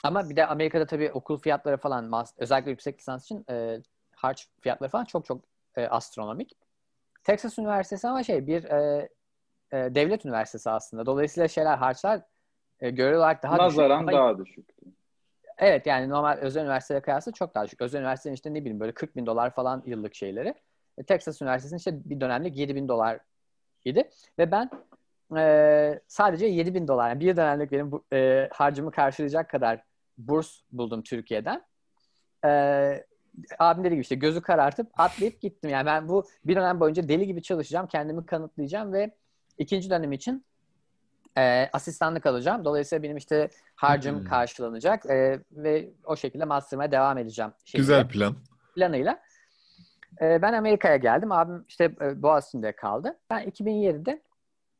ama 0.03 0.29
bir 0.29 0.35
de 0.35 0.45
Amerika'da 0.45 0.85
tabii 0.85 1.11
okul 1.11 1.37
fiyatları 1.37 1.77
falan, 1.77 2.05
mas- 2.05 2.33
özellikle 2.37 2.71
yüksek 2.71 2.99
lisans 2.99 3.23
için 3.25 3.45
e, 3.49 3.81
harç 4.15 4.47
fiyatları 4.61 4.89
falan 4.89 5.05
çok 5.05 5.25
çok 5.25 5.41
e, 5.75 5.87
astronomik. 5.87 6.51
Texas 7.23 7.59
Üniversitesi 7.59 8.07
ama 8.07 8.23
şey 8.23 8.47
bir 8.47 8.63
e, 8.63 9.09
e, 9.71 9.77
devlet 9.95 10.25
üniversitesi 10.25 10.69
aslında. 10.69 11.05
Dolayısıyla 11.05 11.47
şeyler 11.47 11.77
harçlar 11.77 12.21
e, 12.79 12.89
göreli 12.89 13.17
olarak 13.17 13.43
daha 13.43 13.53
düşük. 13.53 13.61
Nazaran 13.61 13.99
Ama- 13.99 14.11
daha 14.11 14.37
düşüktü. 14.37 14.73
Evet 15.57 15.85
yani 15.85 16.09
normal 16.09 16.37
özel 16.37 16.61
üniversiteye 16.61 17.01
kıyasla 17.01 17.31
çok 17.31 17.55
daha 17.55 17.65
düşük. 17.65 17.81
Özel 17.81 17.99
üniversitenin 17.99 18.33
işte 18.35 18.53
ne 18.53 18.61
bileyim 18.61 18.79
böyle 18.79 18.91
40 18.91 19.15
bin 19.15 19.25
dolar 19.25 19.55
falan 19.55 19.83
yıllık 19.85 20.15
şeyleri. 20.15 20.53
E, 20.97 21.03
Texas 21.03 21.41
Üniversitesi'nin 21.41 21.77
işte 21.77 22.09
bir 22.09 22.21
dönemlik 22.21 22.57
7 22.57 22.75
bin 22.75 22.87
dolar 22.87 23.19
idi. 23.85 24.09
Ve 24.39 24.51
ben 24.51 24.69
e, 25.37 25.99
sadece 26.07 26.45
7 26.45 26.73
bin 26.73 26.87
dolar, 26.87 27.09
yani 27.09 27.19
bir 27.19 27.37
dönemlik 27.37 27.71
benim 27.71 27.91
bu, 27.91 28.03
e, 28.13 28.49
harcımı 28.53 28.91
karşılayacak 28.91 29.49
kadar 29.49 29.83
burs 30.17 30.61
buldum 30.71 31.03
Türkiye'den. 31.03 31.63
E, 32.45 33.03
abim 33.59 33.83
dediği 33.83 33.93
gibi 33.93 34.01
işte 34.01 34.15
gözü 34.15 34.41
karartıp 34.41 34.99
atlayıp 34.99 35.41
gittim. 35.41 35.69
Yani 35.69 35.85
ben 35.85 36.09
bu 36.09 36.25
bir 36.45 36.55
dönem 36.55 36.79
boyunca 36.79 37.07
deli 37.07 37.27
gibi 37.27 37.41
çalışacağım, 37.41 37.87
kendimi 37.87 38.25
kanıtlayacağım 38.25 38.93
ve 38.93 39.11
ikinci 39.57 39.89
dönem 39.89 40.11
için 40.11 40.45
e, 41.37 41.69
asistanlık 41.73 42.25
alacağım. 42.25 42.65
Dolayısıyla 42.65 43.03
benim 43.03 43.17
işte 43.17 43.49
harcım 43.75 44.19
Hmm. 44.19 44.25
karşılanacak 44.25 45.05
e, 45.05 45.39
ve 45.51 45.89
o 46.05 46.15
şekilde 46.15 46.45
master'ıma 46.45 46.91
devam 46.91 47.17
edeceğim. 47.17 47.51
şeklinde 47.65 47.81
Güzel 47.81 48.07
plan. 48.07 48.35
planıyla. 48.75 49.19
E, 50.21 50.41
ben 50.41 50.53
Amerika'ya 50.53 50.95
geldim. 50.97 51.31
Abim 51.31 51.65
işte 51.67 51.91
e, 52.01 52.21
Boğaziçi'nde 52.21 52.71
kaldı. 52.71 53.17
Ben 53.29 53.43
2007'de 53.49 54.21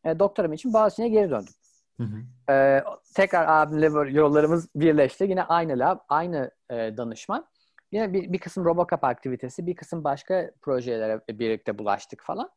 e, 0.05 0.19
doktoram 0.19 0.53
için 0.53 0.73
Boğaziçi'ne 0.73 1.09
geri 1.09 1.29
döndüm. 1.29 1.53
Hı 1.97 2.03
hı. 2.03 2.53
E, 2.53 2.83
tekrar 3.15 3.47
abimle 3.47 4.11
yollarımız 4.11 4.69
birleşti. 4.75 5.23
Yine 5.23 5.43
aynı 5.43 5.79
lab, 5.79 5.99
aynı 6.09 6.51
e, 6.69 6.75
danışman. 6.97 7.45
Yine 7.91 8.13
bir, 8.13 8.33
bir 8.33 8.39
kısım 8.39 8.65
RoboCup 8.65 9.03
aktivitesi, 9.03 9.65
bir 9.65 9.75
kısım 9.75 10.03
başka 10.03 10.51
projelere 10.61 11.21
birlikte 11.29 11.77
bulaştık 11.77 12.23
falan. 12.23 12.49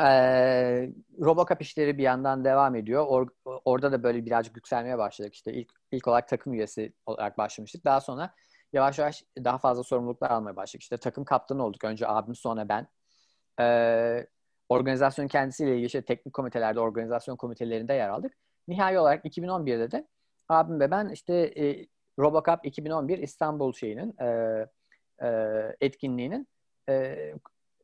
Ee, 0.00 0.90
Robocop 1.20 1.62
işleri 1.62 1.98
bir 1.98 2.02
yandan 2.02 2.44
devam 2.44 2.74
ediyor. 2.74 3.06
Or, 3.08 3.28
orada 3.44 3.92
da 3.92 4.02
böyle 4.02 4.26
birazcık 4.26 4.56
yükselmeye 4.56 4.98
başladık. 4.98 5.34
İşte 5.34 5.52
ilk, 5.52 5.72
ilk 5.92 6.08
olarak 6.08 6.28
takım 6.28 6.54
üyesi 6.54 6.92
olarak 7.06 7.38
başlamıştık. 7.38 7.84
Daha 7.84 8.00
sonra 8.00 8.34
yavaş 8.72 8.98
yavaş 8.98 9.24
daha 9.44 9.58
fazla 9.58 9.82
sorumluluklar 9.82 10.30
almaya 10.30 10.56
başladık. 10.56 10.82
İşte 10.82 10.96
takım 10.96 11.24
kaptanı 11.24 11.64
olduk. 11.64 11.84
Önce 11.84 12.08
abim 12.08 12.34
sonra 12.34 12.68
ben. 12.68 12.88
Ee, 13.60 14.26
organizasyonun 14.68 15.28
kendisiyle 15.28 15.72
ilgili 15.72 15.86
işte 15.86 16.02
teknik 16.04 16.34
komitelerde, 16.34 16.80
organizasyon 16.80 17.36
komitelerinde 17.36 17.94
yer 17.94 18.08
aldık. 18.08 18.32
Nihai 18.68 18.98
olarak 18.98 19.24
2011'de 19.24 19.90
de 19.90 20.08
abim 20.48 20.80
ve 20.80 20.90
ben 20.90 21.08
işte 21.08 21.34
e, 21.34 21.86
Robocop 22.18 22.66
2011 22.66 23.18
İstanbul 23.18 23.72
şeyinin 23.72 24.14
e, 24.20 24.26
e, 25.22 25.28
etkinliğinin 25.80 26.48
e, 26.88 27.16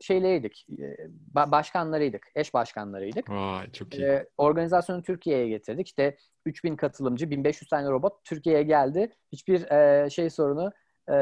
şeyleriydik. 0.00 0.66
E, 0.78 0.97
başkanlarıydık. 1.35 2.26
Eş 2.35 2.54
başkanlarıydık. 2.54 3.30
Vay 3.30 3.73
çok 3.73 3.95
iyi. 3.95 4.02
E, 4.02 4.26
organizasyonu 4.38 5.02
Türkiye'ye 5.02 5.49
getirdik. 5.49 5.87
İşte 5.87 6.16
3000 6.47 6.76
katılımcı, 6.76 7.30
1500 7.30 7.69
tane 7.69 7.90
robot 7.90 8.25
Türkiye'ye 8.25 8.62
geldi. 8.62 9.11
Hiçbir 9.33 9.71
e, 9.71 10.11
şey 10.11 10.30
sorunu 10.30 10.73
e, 11.09 11.14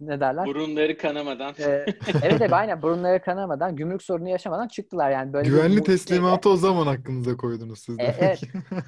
ne 0.00 0.20
derler? 0.20 0.46
Burunları 0.46 0.96
kanamadan. 0.96 1.54
Evet 1.58 1.96
evet 2.22 2.52
aynen 2.52 2.82
burunları 2.82 3.22
kanamadan, 3.22 3.76
gümrük 3.76 4.02
sorunu 4.02 4.28
yaşamadan 4.28 4.68
çıktılar 4.68 5.10
yani. 5.10 5.32
Böyle 5.32 5.48
Güvenli 5.48 5.76
bir, 5.76 5.84
teslimatı 5.84 6.42
şeyle... 6.42 6.54
o 6.54 6.56
zaman 6.56 6.86
hakkınıza 6.86 7.36
koydunuz 7.36 7.78
siz 7.78 7.98
de. 7.98 8.14
Evet. 8.18 8.42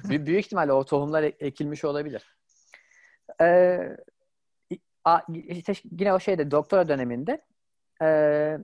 büyük 0.25 0.45
ihtimalle 0.45 0.73
o 0.73 0.85
tohumlar 0.85 1.23
ekilmiş 1.23 1.85
olabilir. 1.85 2.35
E, 3.41 3.79
işte 5.33 5.73
yine 5.91 6.13
o 6.13 6.19
şeyde 6.19 6.51
doktora 6.51 6.87
döneminde 6.87 7.41
e, 8.01 8.57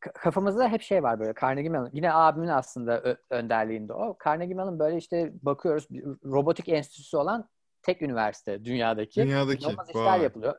kafamızda 0.00 0.68
hep 0.68 0.82
şey 0.82 1.02
var 1.02 1.20
böyle 1.20 1.34
Carnegie 1.40 1.70
Mellon. 1.70 1.90
Yine 1.92 2.12
abimin 2.12 2.48
aslında 2.48 3.16
önderliğinde 3.30 3.92
o. 3.92 4.16
Carnegie 4.24 4.54
Mellon 4.54 4.78
böyle 4.78 4.96
işte 4.96 5.32
bakıyoruz 5.42 5.88
robotik 6.24 6.68
enstitüsü 6.68 7.16
olan 7.16 7.48
tek 7.82 8.02
üniversite 8.02 8.64
dünyadaki. 8.64 9.22
Dünyadaki. 9.22 9.64
İnanılmaz 9.64 9.88
işler 9.88 10.20
yapılıyor. 10.20 10.54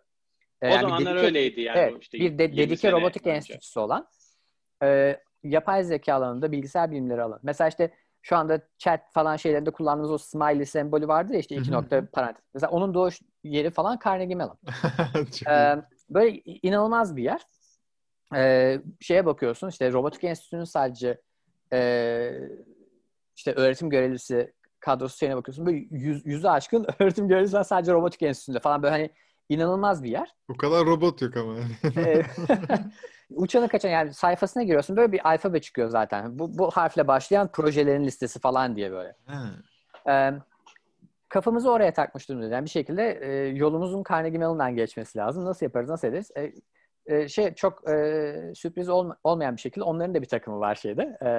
Ee, 0.62 0.68
o 0.68 0.70
yani 0.70 0.82
zamanlar 0.82 1.14
dedike, 1.14 1.28
öyleydi 1.28 1.62
yani. 1.62 1.80
Evet, 1.80 1.98
işte 2.02 2.18
bir 2.18 2.38
de, 2.38 2.58
dedike 2.58 2.92
robotik 2.92 3.22
önce. 3.22 3.36
enstitüsü 3.36 3.80
olan 3.80 4.08
e, 4.84 5.20
yapay 5.44 5.84
zeka 5.84 6.14
alanında 6.14 6.52
bilgisayar 6.52 6.92
bilimleri 6.92 7.22
alanı. 7.22 7.40
Mesela 7.44 7.68
işte 7.68 7.92
şu 8.22 8.36
anda 8.36 8.62
chat 8.78 9.14
falan 9.14 9.36
şeylerinde 9.36 9.72
kullandığımız 9.72 10.12
o 10.12 10.18
smiley 10.18 10.66
sembolü 10.66 11.08
vardı 11.08 11.34
ya 11.34 11.40
işte 11.40 11.56
iki 11.56 11.72
nokta 11.72 12.06
parantez. 12.14 12.46
Mesela 12.54 12.72
onun 12.72 12.94
doğuş 12.94 13.22
yeri 13.44 13.70
falan 13.70 14.00
Carnegie 14.06 14.36
Mellon. 14.36 14.60
ee, 15.50 15.76
böyle 16.10 16.42
inanılmaz 16.44 17.16
bir 17.16 17.24
yer. 17.24 17.42
Ee, 18.36 18.82
şeye 19.00 19.26
bakıyorsun 19.26 19.70
işte 19.70 19.92
robotik 19.92 20.24
enstitüsünün 20.24 20.64
sadece 20.64 21.22
e, 21.74 22.32
işte 23.36 23.54
öğretim 23.54 23.90
görevlisi 23.90 24.54
kadrosu 24.80 25.18
şeyine 25.18 25.36
bakıyorsun. 25.36 25.66
Böyle 25.66 25.78
yüz, 25.92 26.26
yüzü 26.26 26.48
aşkın 26.48 26.86
öğretim 27.00 27.28
görevlisi 27.28 27.54
var 27.54 27.64
sadece 27.64 27.94
robotik 27.94 28.22
enstitüsünde 28.22 28.60
falan 28.60 28.84
böyle 28.84 28.92
hani 28.92 29.10
inanılmaz 29.50 30.04
bir 30.04 30.12
yer. 30.12 30.36
Bu 30.50 30.58
kadar 30.58 30.86
robot 30.86 31.22
yok 31.22 31.38
ama. 31.38 31.58
Uçanı 33.30 33.68
kaçan 33.68 33.90
yani 33.90 34.14
sayfasına 34.14 34.64
giriyorsun 34.64 34.98
böyle 34.98 35.12
bir 35.12 35.30
alfabe 35.30 35.62
çıkıyor 35.62 35.90
zaten. 35.90 36.40
Bu, 36.40 36.58
bu 36.58 36.72
harfle 36.72 37.08
başlayan 37.08 37.52
projelerin 37.52 38.06
listesi 38.06 38.40
falan 38.40 38.76
diye 38.76 38.92
böyle. 38.92 39.16
Ee, 40.10 40.34
kafamızı 41.30 41.72
oraya 41.72 41.94
takmış 41.94 42.30
durumdayız. 42.30 42.52
Yani 42.52 42.66
bir 42.66 42.70
şekilde 42.70 43.20
e, 43.22 43.48
yolumuzun 43.48 44.04
Carnegie 44.10 44.40
Mellon'dan 44.40 44.76
geçmesi 44.76 45.18
lazım. 45.18 45.46
Nasıl 45.46 45.66
yaparız, 45.66 45.90
nasıl 45.90 46.08
ederiz? 46.08 46.32
E, 46.38 46.54
e, 47.06 47.28
şey 47.28 47.54
çok 47.54 47.90
e, 47.90 48.54
sürpriz 48.56 48.90
olma, 48.90 49.18
olmayan 49.24 49.56
bir 49.56 49.62
şekilde 49.62 49.84
onların 49.84 50.16
da 50.16 50.22
bir 50.22 50.28
takımı 50.28 50.60
var 50.60 50.76
şeyde 50.76 51.18
e, 51.22 51.30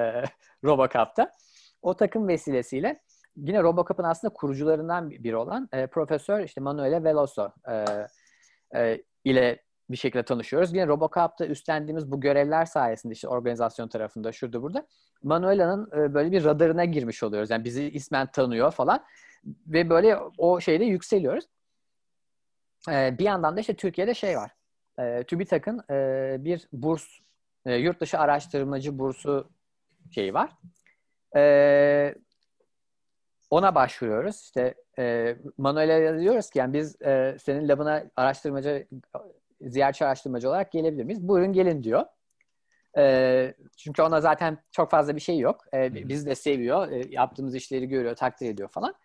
Robocop'ta. 0.63 1.31
O 1.81 1.93
takım 1.93 2.27
vesilesiyle 2.27 3.01
yine 3.35 3.63
Robocop'un 3.63 4.03
aslında 4.03 4.33
kurucularından 4.33 5.11
biri 5.11 5.35
olan 5.35 5.69
e, 5.73 5.87
Profesör 5.87 6.39
işte 6.39 6.61
Manuele 6.61 7.03
Veloso 7.03 7.51
e, 7.69 7.85
e, 8.79 9.03
ile 9.23 9.59
bir 9.89 9.97
şekilde 9.97 10.23
tanışıyoruz. 10.23 10.73
Yine 10.73 10.87
Robocop'ta 10.87 11.45
üstlendiğimiz 11.45 12.11
bu 12.11 12.21
görevler 12.21 12.65
sayesinde 12.65 13.13
işte 13.13 13.27
organizasyon 13.27 13.87
tarafında 13.87 14.31
şurada 14.31 14.61
burada 14.61 14.87
Manuela'nın 15.23 15.89
e, 15.91 16.13
böyle 16.13 16.31
bir 16.31 16.43
radarına 16.43 16.85
girmiş 16.85 17.23
oluyoruz. 17.23 17.49
Yani 17.49 17.63
bizi 17.63 17.83
ismen 17.83 18.31
tanıyor 18.31 18.71
falan 18.71 19.03
ve 19.67 19.89
böyle 19.89 20.17
o 20.37 20.59
şeyde 20.59 20.85
yükseliyoruz. 20.85 21.45
E, 22.91 23.17
bir 23.17 23.23
yandan 23.23 23.57
da 23.57 23.59
işte 23.59 23.73
Türkiye'de 23.73 24.13
şey 24.13 24.37
var. 24.37 24.51
E, 24.99 25.23
TÜBİTAK'ın 25.23 25.81
e, 25.89 26.35
bir 26.39 26.67
burs, 26.73 27.05
e, 27.65 27.75
yurt 27.75 28.01
dışı 28.01 28.19
araştırmacı 28.19 28.99
bursu 28.99 29.49
şeyi 30.11 30.33
var. 30.33 30.51
E, 31.35 32.15
ona 33.49 33.75
başvuruyoruz. 33.75 34.41
İşte 34.41 34.73
e, 34.99 35.35
Manuel'e 35.57 36.19
diyoruz 36.19 36.49
ki 36.49 36.59
yani 36.59 36.73
biz 36.73 37.01
e, 37.01 37.37
senin 37.41 37.67
labına 37.69 38.03
araştırmacı 38.15 38.87
ziyaretçi 39.61 40.05
araştırmacı 40.05 40.49
olarak 40.49 40.71
gelebilir 40.71 41.03
miyiz? 41.03 41.27
Buyurun 41.27 41.53
gelin 41.53 41.83
diyor. 41.83 42.05
E, 42.97 43.53
çünkü 43.77 44.01
ona 44.01 44.21
zaten 44.21 44.57
çok 44.71 44.91
fazla 44.91 45.15
bir 45.15 45.21
şey 45.21 45.39
yok. 45.39 45.61
E, 45.73 45.93
bizi 46.09 46.25
de 46.25 46.35
seviyor. 46.35 46.91
E, 46.91 47.03
yaptığımız 47.09 47.55
işleri 47.55 47.87
görüyor, 47.87 48.15
takdir 48.15 48.49
ediyor 48.49 48.69
falan. 48.69 48.95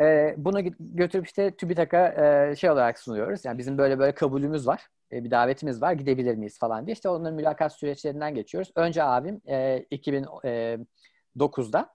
E, 0.00 0.34
bunu 0.36 0.60
götürüp 0.80 1.26
işte 1.26 1.50
TÜBİTAK'a 1.50 2.08
e, 2.08 2.56
şey 2.56 2.70
olarak 2.70 2.98
sunuyoruz. 2.98 3.44
Yani 3.44 3.58
bizim 3.58 3.78
böyle 3.78 3.98
böyle 3.98 4.14
kabulümüz 4.14 4.66
var. 4.66 4.86
E, 5.12 5.24
bir 5.24 5.30
davetimiz 5.30 5.82
var. 5.82 5.92
Gidebilir 5.92 6.34
miyiz 6.34 6.58
falan 6.58 6.86
diye. 6.86 6.92
İşte 6.92 7.08
onların 7.08 7.34
mülakat 7.34 7.72
süreçlerinden 7.72 8.34
geçiyoruz. 8.34 8.72
Önce 8.76 9.02
abim 9.02 9.40
e, 9.48 9.86
2009'da 9.92 11.94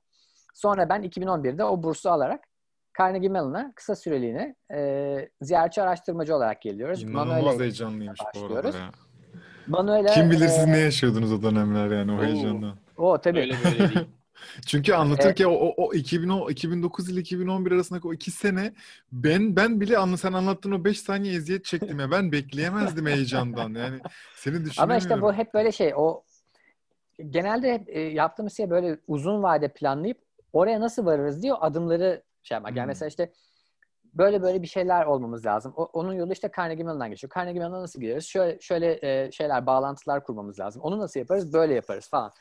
sonra 0.54 0.90
ben 0.90 1.04
2011'de 1.04 1.64
o 1.64 1.84
bursu 1.84 2.10
alarak 2.10 2.44
Carnegie 3.00 3.30
Mellon'a 3.30 3.74
kısa 3.76 3.96
süreliğine 3.96 4.56
e, 4.74 5.30
ziyaretçi 5.42 5.82
araştırmacı 5.82 6.36
olarak 6.36 6.62
geliyoruz. 6.62 7.04
İnanılmaz 7.04 7.60
heyecanlıymış 7.60 8.20
bu 8.50 8.56
arada 8.56 8.78
ya. 8.78 8.92
Manuel'e, 9.68 10.14
Kim 10.14 10.32
bilir 10.32 10.48
siz 10.48 10.64
e, 10.64 10.72
ne 10.72 10.78
yaşıyordunuz 10.78 11.34
o 11.34 11.42
dönemler 11.42 11.98
yani 11.98 12.12
o 12.12 12.24
heyecandan. 12.24 12.76
O 12.98 13.18
tabii. 13.18 13.40
Öyle 13.40 13.56
böyle 13.66 13.80
değil. 13.80 14.08
Çünkü 14.66 14.94
anlatırken 14.94 15.48
evet. 15.48 15.74
o, 15.78 15.84
o 15.84 15.94
2010, 15.94 16.50
2009 16.50 17.10
ile 17.10 17.20
2011 17.20 17.72
arasındaki 17.72 18.08
o 18.08 18.14
iki 18.14 18.32
sene 18.32 18.74
ben 19.12 19.56
ben 19.56 19.82
bile 19.82 19.98
anla 19.98 20.18
sen 20.18 20.34
anlattığın 20.34 20.72
o 20.72 20.84
5 20.84 21.00
saniye 21.00 21.36
eziyet 21.36 21.66
çektim 21.66 22.00
ya 22.00 22.12
ben 22.12 22.32
bekleyemezdim 22.32 23.06
heyecandan 23.06 23.74
yani 23.74 24.00
seni 24.36 24.54
düşünemiyorum. 24.54 24.80
Ama 24.80 24.98
işte 24.98 25.22
bu 25.22 25.34
hep 25.34 25.54
böyle 25.54 25.72
şey 25.72 25.94
o 25.96 26.24
genelde 27.30 27.74
hep 27.74 27.90
e, 27.90 28.00
yaptığımız 28.00 28.58
şey 28.58 28.70
böyle 28.70 29.00
uzun 29.08 29.44
vade 29.44 29.68
planlayıp 29.68 30.18
oraya 30.54 30.82
nasıl 30.82 31.06
varırız 31.06 31.44
diyor 31.44 31.58
adımları 31.60 32.24
şey 32.44 32.56
yapmak. 32.56 32.72
Yani 32.76 32.84
hmm. 32.84 32.88
mesela 32.88 33.10
işte 33.10 33.32
böyle 34.14 34.42
böyle 34.42 34.62
bir 34.62 34.68
şeyler 34.68 35.06
olmamız 35.06 35.46
lazım. 35.46 35.74
O, 35.76 35.84
onun 35.84 36.14
yolu 36.14 36.34
işte 36.34 36.52
Carnegie 36.58 36.84
Mellon'dan 36.84 37.10
geçiyor. 37.10 37.32
Carnegie 37.36 37.60
Mellon'a 37.60 37.82
nasıl 37.82 38.02
gideriz? 38.02 38.26
Şöyle 38.26 38.60
şöyle 38.62 39.00
e, 39.02 39.32
şeyler, 39.32 39.66
bağlantılar 39.66 40.24
kurmamız 40.24 40.60
lazım. 40.60 40.82
Onu 40.82 41.00
nasıl 41.00 41.20
yaparız? 41.20 41.54
Böyle 41.54 41.74
yaparız 41.74 42.10
falan. 42.10 42.32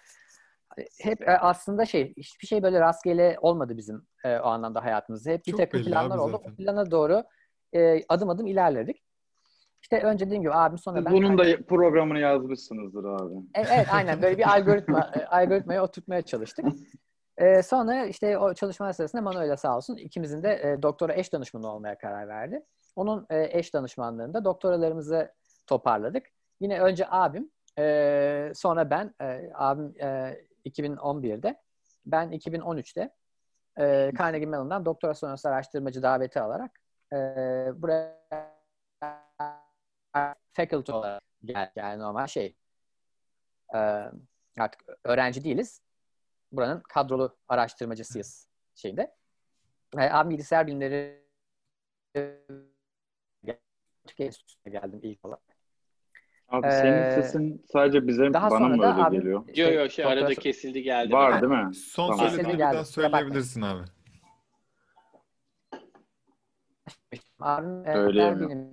Hep 1.01 1.29
e, 1.29 1.39
aslında 1.39 1.85
şey, 1.85 2.15
hiçbir 2.17 2.47
şey 2.47 2.63
böyle 2.63 2.81
rastgele 2.81 3.37
olmadı 3.41 3.77
bizim 3.77 4.07
e, 4.25 4.39
o 4.39 4.47
anlamda 4.47 4.85
hayatımızda. 4.85 5.31
Hep 5.31 5.47
bir 5.47 5.51
Çok 5.51 5.61
takım 5.61 5.83
planlar 5.83 6.19
oldu. 6.19 6.43
O 6.45 6.55
plana 6.55 6.91
doğru 6.91 7.25
e, 7.73 8.05
adım 8.09 8.31
adım 8.31 8.47
ilerledik. 8.47 9.03
İşte 9.83 10.01
önce 10.01 10.27
dediğim 10.27 10.43
gibi 10.43 10.55
abim 10.55 10.79
sonra 10.79 11.05
ben... 11.05 11.13
Bunun 11.13 11.39
da 11.39 11.45
programını 11.69 12.19
yazmışsınızdır 12.19 13.05
abi. 13.05 13.35
Evet, 13.55 13.69
evet 13.75 13.87
aynen 13.91 14.23
böyle 14.23 14.39
bir 14.39 14.55
algoritma 14.55 15.11
e, 15.15 15.27
algoritmayı 15.27 15.81
oturtmaya 15.81 16.23
çalıştık. 16.23 16.67
E, 17.37 17.63
sonra 17.63 18.07
işte 18.07 18.39
o 18.39 18.55
çalışmalar 18.55 18.93
sırasında 18.93 19.23
Manuel'e 19.23 19.57
sağ 19.57 19.77
olsun 19.77 19.97
ikimizin 19.97 20.43
de 20.43 20.61
e, 20.63 20.83
doktora 20.83 21.15
eş 21.15 21.33
danışmanı 21.33 21.73
olmaya 21.73 21.99
karar 21.99 22.29
verdi. 22.29 22.63
Onun 22.97 23.27
e, 23.31 23.59
eş 23.59 23.75
danışmanlığında 23.75 24.45
doktoralarımızı 24.45 25.33
toparladık. 25.67 26.27
Yine 26.61 26.81
önce 26.81 27.07
abim, 27.09 27.51
e, 27.79 28.53
sonra 28.55 28.91
ben, 28.91 29.15
e, 29.21 29.51
abim 29.55 29.95
e, 30.03 30.39
2011'de, 30.67 31.63
ben 32.07 32.33
2013'te 32.33 33.15
e, 33.79 34.13
Carnegie 34.19 34.47
Mellon'dan 34.47 34.85
doktora 34.85 35.15
sonrası 35.15 35.49
araştırmacı 35.49 36.03
daveti 36.03 36.41
alarak 36.41 36.81
e, 37.13 37.17
buraya 37.75 38.27
faculty 40.53 40.93
olarak 40.93 41.23
geldi. 41.45 41.73
Yani 41.77 42.03
normal 42.03 42.27
şey, 42.27 42.57
e, 43.75 43.79
artık 44.59 44.81
öğrenci 45.05 45.45
değiliz 45.45 45.83
buranın 46.53 46.81
kadrolu 46.81 47.37
araştırmacısıyız 47.49 48.49
şeyinde. 48.75 49.17
E, 49.99 50.01
abi 50.01 50.31
bilgisayar 50.31 50.67
bilimleri 50.67 51.27
Türkiye 54.07 54.31
geldim 54.69 55.01
ilk 55.03 55.25
olarak. 55.25 55.56
Abi 56.49 56.67
senin 56.71 56.93
ee, 56.93 57.13
sesin 57.15 57.65
sadece 57.73 58.07
bize 58.07 58.33
daha 58.33 58.51
bana 58.51 58.69
mı 58.69 58.73
öyle 58.73 58.87
abi, 58.87 59.17
geliyor? 59.17 59.45
Yok 59.57 59.75
yok 59.75 59.91
şey 59.91 60.05
arada 60.05 60.35
kesildi 60.35 60.83
geldi. 60.83 61.13
Var 61.13 61.43
değil 61.43 61.53
mi? 61.53 61.75
Son 61.75 62.11
tamam. 62.11 62.29
söylediğini 62.31 62.55
bir 62.55 62.59
daha 62.59 62.85
söyleyebilirsin 62.85 63.63
abi. 63.63 63.83
Abim 67.41 67.89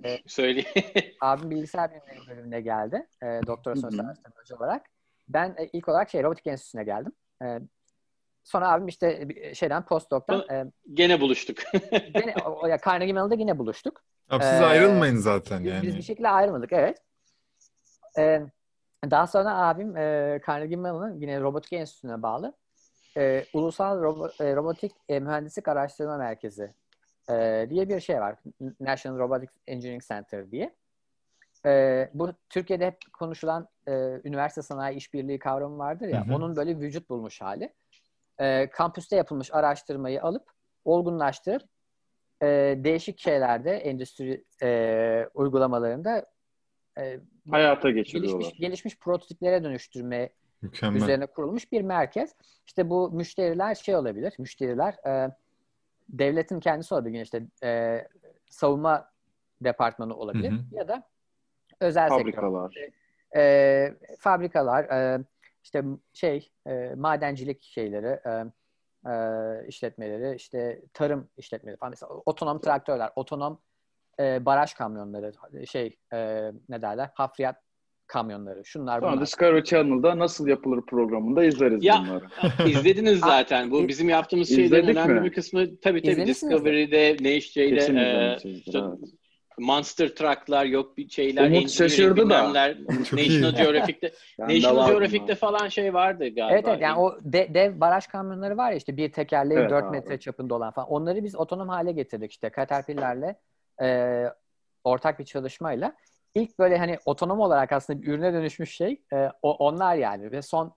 e, 0.04 0.18
Söyle. 0.26 0.64
abim 1.20 1.50
bilgisayar 1.50 1.90
bilimleri 1.90 2.28
bölümüne 2.28 2.60
geldi. 2.60 3.06
E, 3.22 3.26
doktora 3.46 3.76
sonrası 3.76 4.02
araştırmacı 4.02 4.56
olarak. 4.56 4.86
ben 5.28 5.54
e, 5.58 5.66
ilk 5.72 5.88
olarak 5.88 6.10
şey 6.10 6.22
robotik 6.22 6.46
enstitüsüne 6.46 6.84
geldim. 6.84 7.12
E, 7.42 7.60
sonra 8.44 8.72
abim 8.72 8.88
işte 8.88 9.28
bir 9.28 9.54
şeyden 9.54 9.84
postdoc'tan 9.84 10.44
e, 10.50 10.72
Gene 10.94 11.20
buluştuk. 11.20 11.58
gene, 12.14 12.34
o, 12.46 12.66
ya 12.66 12.78
Carnegie 12.84 13.12
Mellon'da 13.12 13.34
yine 13.34 13.58
buluştuk. 13.58 14.02
Abi 14.30 14.44
siz 14.44 14.60
Ee, 14.60 14.64
ayrılmayın 14.64 15.16
zaten 15.16 15.64
Biz- 15.64 15.72
yani. 15.72 15.82
Biz 15.82 15.96
bir 15.96 16.02
şekilde 16.02 16.28
ayrılmadık 16.28 16.72
evet. 16.72 16.98
Ee, 18.18 18.42
daha 19.10 19.26
sonra 19.26 19.56
abim 19.56 19.96
e, 19.96 20.40
Carnegie 20.46 20.76
Mellon'ın 20.76 21.20
yine 21.20 21.40
robotik 21.40 21.72
enstitüsüne 21.72 22.22
bağlı 22.22 22.52
e, 23.16 23.44
Ulusal 23.54 23.98
Robo- 23.98 24.44
e, 24.44 24.56
Robotik 24.56 24.92
e, 25.08 25.20
Mühendislik 25.20 25.68
Araştırma 25.68 26.16
Merkezi 26.16 26.74
e, 27.30 27.66
diye 27.70 27.88
bir 27.88 28.00
şey 28.00 28.20
var. 28.20 28.36
National 28.80 29.18
Robotics 29.18 29.54
Engineering 29.66 30.02
Center 30.02 30.50
diye. 30.50 30.74
E, 31.66 32.10
bu 32.14 32.32
Türkiye'de 32.48 32.86
hep 32.86 32.98
konuşulan 33.12 33.68
e, 33.86 33.92
üniversite 34.24 34.62
sanayi 34.62 34.96
işbirliği 34.96 35.38
kavramı 35.38 35.78
vardır 35.78 36.08
ya. 36.08 36.26
Hı 36.26 36.30
hı. 36.30 36.34
Onun 36.34 36.56
böyle 36.56 36.78
vücut 36.80 37.10
bulmuş 37.10 37.40
hali. 37.40 37.74
E, 38.38 38.70
kampüste 38.70 39.16
yapılmış 39.16 39.54
araştırmayı 39.54 40.22
alıp 40.22 40.50
olgunlaştırıp 40.84 41.62
e, 42.42 42.46
değişik 42.78 43.20
şeylerde 43.20 43.76
endüstri 43.76 44.44
e, 44.62 45.28
uygulamalarında 45.34 46.26
e, 46.98 47.20
Hayata 47.50 47.90
geçiriyorlar. 47.90 48.38
gelişmiş 48.40 48.60
gelişmiş 48.60 48.98
prototiplere 48.98 49.64
dönüştürme 49.64 50.30
Mükemmel. 50.62 51.02
üzerine 51.02 51.26
kurulmuş 51.26 51.72
bir 51.72 51.82
merkez. 51.82 52.34
İşte 52.66 52.90
bu 52.90 53.10
müşteriler 53.10 53.74
şey 53.74 53.96
olabilir. 53.96 54.34
Müşteriler 54.38 54.94
e, 55.06 55.30
devletin 56.08 56.60
kendisi 56.60 56.94
olabilir. 56.94 57.22
İşte 57.22 57.42
e, 57.64 58.02
savunma 58.50 59.10
departmanı 59.60 60.16
olabilir. 60.16 60.50
Hı 60.50 60.54
hı. 60.54 60.60
Ya 60.72 60.88
da 60.88 61.02
özel 61.80 62.08
sektör. 62.08 62.22
Fabrikalar. 62.32 62.76
E, 63.36 63.94
fabrikalar, 64.18 64.84
e, 64.84 65.24
işte 65.62 65.84
şey 66.12 66.50
e, 66.66 66.94
madencilik 66.96 67.62
şeyleri, 67.62 68.06
e, 68.06 68.44
e, 69.10 69.66
işletmeleri, 69.68 70.36
işte 70.36 70.82
tarım 70.92 71.28
işletmeleri 71.36 71.78
falan. 71.78 71.90
Mesela 71.90 72.12
otonom 72.26 72.60
traktörler, 72.60 73.10
otonom 73.16 73.60
e, 74.20 74.44
baraj 74.46 74.74
kamyonları, 74.74 75.32
şey 75.66 75.96
e, 76.12 76.50
ne 76.68 76.82
derler, 76.82 77.10
hafriyat 77.14 77.56
kamyonları. 78.06 78.64
Şunlar 78.64 79.00
Sonra 79.00 79.12
bunlar. 79.12 79.26
Discovery 79.26 79.62
Channel'da 79.62 80.18
nasıl 80.18 80.48
yapılır 80.48 80.80
programında 80.86 81.44
izleriz 81.44 81.84
Ya, 81.84 82.04
bunları. 82.06 82.24
İzlediniz 82.70 83.20
zaten. 83.20 83.70
Bu 83.70 83.88
bizim 83.88 84.08
yaptığımız 84.08 84.48
şeylerin 84.48 84.86
önemli 84.86 85.20
mi? 85.20 85.26
bir 85.26 85.32
kısmı 85.32 85.76
tabii 85.80 86.02
tabii. 86.02 86.26
Discovery'de, 86.26 87.16
Kesin 87.16 87.96
e, 87.96 88.36
işte 88.42 88.78
evet. 88.78 88.98
Monster 89.58 90.08
Truck'lar 90.08 90.64
yok 90.64 90.96
bir 90.96 91.08
şeyler. 91.08 91.50
Umut 91.50 91.70
şaşırdı 91.70 92.30
da. 92.30 92.52
National. 93.12 93.54
Geographic'te 93.56 94.12
National 94.38 94.86
Geographic'te 94.86 95.34
falan 95.34 95.68
şey 95.68 95.94
vardı 95.94 96.28
galiba. 96.28 96.50
Evet 96.50 96.64
evet 96.68 96.80
yani 96.80 97.00
o 97.00 97.18
de- 97.22 97.54
dev 97.54 97.80
baraj 97.80 98.06
kamyonları 98.06 98.56
var 98.56 98.70
ya 98.70 98.76
işte 98.76 98.96
bir 98.96 99.12
tekerleği 99.12 99.60
Evet 99.60 99.70
4 99.70 99.84
abi. 99.84 99.90
metre 99.90 100.20
çapında 100.20 100.54
olan 100.54 100.72
falan. 100.72 100.88
Onları 100.88 101.24
biz 101.24 101.36
otonom 101.36 101.68
hale 101.68 101.92
getirdik 101.92 102.32
işte 102.32 102.50
Caterpillar'le 102.56 103.34
e, 103.82 104.24
ortak 104.84 105.18
bir 105.18 105.24
çalışmayla. 105.24 105.96
İlk 106.34 106.58
böyle 106.58 106.78
hani 106.78 106.98
otonom 107.06 107.40
olarak 107.40 107.72
aslında 107.72 108.02
bir 108.02 108.06
ürüne 108.08 108.32
dönüşmüş 108.32 108.76
şey 108.76 109.02
e, 109.12 109.30
o, 109.42 109.52
onlar 109.54 109.94
yani 109.96 110.32
ve 110.32 110.42
son 110.42 110.74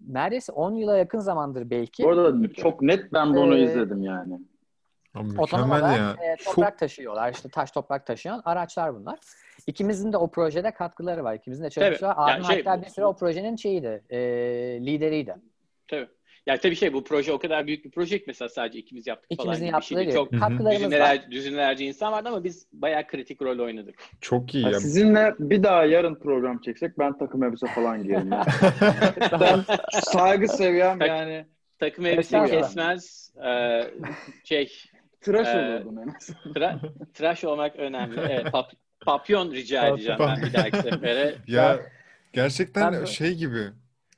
neredeyse 0.00 0.52
10 0.52 0.74
yıla 0.74 0.96
yakın 0.98 1.18
zamandır 1.18 1.70
belki 1.70 2.04
Bu 2.04 2.10
arada 2.10 2.52
çok 2.52 2.82
net 2.82 3.12
ben 3.12 3.34
bunu 3.34 3.56
Ee, 3.56 3.62
izledim 3.62 4.02
yani. 4.02 4.40
Otonom 5.38 5.70
olarak 5.70 5.98
ya. 5.98 6.32
e, 6.32 6.36
Çok 6.36 6.54
toprak 6.54 6.78
taşıyorlar. 6.78 7.32
İşte 7.32 7.48
taş 7.48 7.70
toprak 7.70 8.06
taşıyan 8.06 8.42
araçlar 8.44 8.94
bunlar. 8.94 9.18
İkimizin 9.66 10.12
de 10.12 10.16
o 10.16 10.30
projede 10.30 10.70
katkıları 10.70 11.24
var. 11.24 11.34
İkimizin 11.34 11.64
de 11.64 11.70
çalışması 11.70 12.06
var. 12.06 12.28
Yani 12.28 12.34
Abim 12.34 12.44
şey- 12.44 12.64
hatta 12.64 12.82
bir 12.82 12.88
süre 12.88 13.06
o 13.06 13.16
projenin 13.16 13.56
şeyiydi, 13.56 14.02
e, 14.10 14.18
lideriydi. 14.86 15.34
Tabii. 15.88 16.08
Yani 16.46 16.58
tabii 16.60 16.76
şey 16.76 16.92
bu 16.92 17.04
proje 17.04 17.32
o 17.32 17.38
kadar 17.38 17.66
büyük 17.66 17.84
bir 17.84 17.90
proje 17.90 18.18
ki 18.18 18.24
mesela 18.26 18.48
sadece 18.48 18.78
ikimiz 18.78 19.06
yaptık 19.06 19.32
İkimizin 19.32 19.52
falan 19.68 19.68
bir 19.68 19.72
yaptığı 19.72 20.02
gibi. 20.02 20.12
Çok 20.12 20.30
katkılarımız 20.40 20.82
var. 20.82 20.90
düzineler, 20.90 21.30
düzinelerce 21.30 21.84
insan 21.84 22.12
vardı 22.12 22.28
ama 22.28 22.44
biz 22.44 22.66
bayağı 22.72 23.06
kritik 23.06 23.42
rol 23.42 23.58
oynadık. 23.58 23.94
çok 24.20 24.54
iyi 24.54 24.64
Ya 24.64 24.80
sizinle 24.80 25.34
bir 25.38 25.62
daha 25.62 25.84
yarın 25.84 26.14
program 26.14 26.60
çeksek 26.60 26.98
ben 26.98 27.18
takım 27.18 27.42
elbise 27.44 27.66
falan 27.66 28.02
giyerim. 28.02 28.32
Yani. 28.32 28.44
ben 29.40 29.64
saygı 30.02 30.48
seviyem 30.48 30.98
Tak- 30.98 31.08
yani 31.08 31.46
Takım 31.78 32.06
elbise 32.06 32.46
kesmez. 32.50 33.32
e, 33.46 33.80
şey 34.44 34.72
tıraş 35.20 35.48
Ee, 35.48 35.58
olurdum 35.58 35.98
en 35.98 36.08
azından. 36.16 36.52
tra- 36.54 37.12
tıraş 37.14 37.44
olmak 37.44 37.76
önemli. 37.76 38.20
Evet, 38.20 38.46
pap- 38.46 38.72
papyon 39.00 39.52
rica 39.52 39.86
edeceğim 39.86 40.18
ben 40.20 40.42
bir 40.42 40.52
dahaki 40.52 40.76
sefere. 40.76 41.34
Ya 41.46 41.80
gerçekten 42.32 42.92
Ben 42.92 43.04
şey 43.04 43.34
gibi 43.34 43.60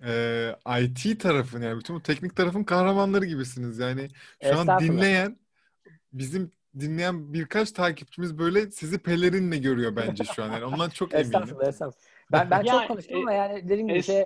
e, 0.04 0.54
IT 0.80 1.20
tarafın 1.20 1.62
yani 1.62 1.78
bütün 1.78 1.96
bu 1.96 2.02
teknik 2.02 2.36
tarafın 2.36 2.64
kahramanları 2.64 3.24
gibisiniz. 3.24 3.78
Yani 3.78 4.08
şu 4.42 4.58
an 4.58 4.80
dinleyen 4.80 5.36
bizim 6.12 6.52
dinleyen 6.80 7.32
birkaç 7.32 7.72
takipçimiz 7.72 8.38
böyle 8.38 8.70
sizi 8.70 8.98
pelerinle 8.98 9.58
görüyor 9.58 9.96
bence 9.96 10.24
şu 10.24 10.44
an. 10.44 10.52
Yani 10.52 10.64
ondan 10.64 10.90
çok 10.90 11.14
eminim. 11.14 11.26
Estağfurullah, 11.26 11.68
estağfurullah. 11.68 12.08
Ben, 12.32 12.50
ben 12.50 12.62
Yani, 12.62 12.78
çok 12.80 12.88
konuştum 12.88 13.16
e, 13.16 13.20
ama 13.20 13.32
yani 13.32 13.68
dediğim 13.68 13.88
gibi 13.88 13.98
es- 13.98 14.02
şey, 14.02 14.24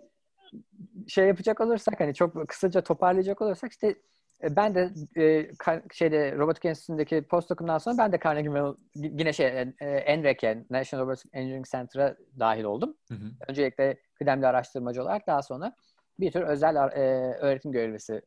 şey 1.09 1.27
yapacak 1.27 1.61
olursak 1.61 2.01
hani 2.01 2.15
çok 2.15 2.49
kısaca 2.49 2.81
toparlayacak 2.81 3.43
olursak 3.43 3.73
işte 3.73 3.95
ben 4.43 4.75
de 4.75 4.91
e, 5.17 5.23
ka- 5.51 5.95
şeyde 5.95 6.37
robotik 6.37 6.65
enstitüsündeki 6.65 7.23
postdoc'umdan 7.23 7.79
sonra 7.79 7.99
ben 7.99 8.13
de 8.13 8.21
Carnegie 8.25 8.51
Mellon 8.51 8.79
yine 8.95 9.33
şey 9.33 9.47
e, 9.47 10.23
NREC'e 10.23 10.65
National 10.71 11.05
Robotics 11.05 11.25
Engineering 11.33 11.67
Center'a 11.67 12.17
dahil 12.39 12.65
oldum. 12.65 12.97
Hı 13.09 13.15
hı. 13.15 13.31
Öncelikle 13.49 13.97
kıdemli 14.15 14.47
araştırmacı 14.47 15.03
olarak 15.03 15.27
daha 15.27 15.43
sonra 15.43 15.77
bir 16.21 16.33
tür 16.33 16.43
özel 16.43 16.77
e, 16.77 17.01
öğretim 17.41 17.73
görevlisi 17.73 18.23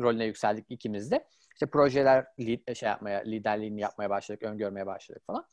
rolüne 0.00 0.24
yükseldik 0.24 0.66
ikimiz 0.68 1.10
de. 1.10 1.24
İşte 1.54 1.66
projeler 1.66 2.26
lead, 2.40 2.74
şey 2.74 2.88
yapmaya, 2.88 3.18
liderliğini 3.18 3.80
yapmaya 3.80 4.10
başladık, 4.10 4.42
öngörmeye 4.42 4.86
başladık 4.86 5.22
falan. 5.26 5.46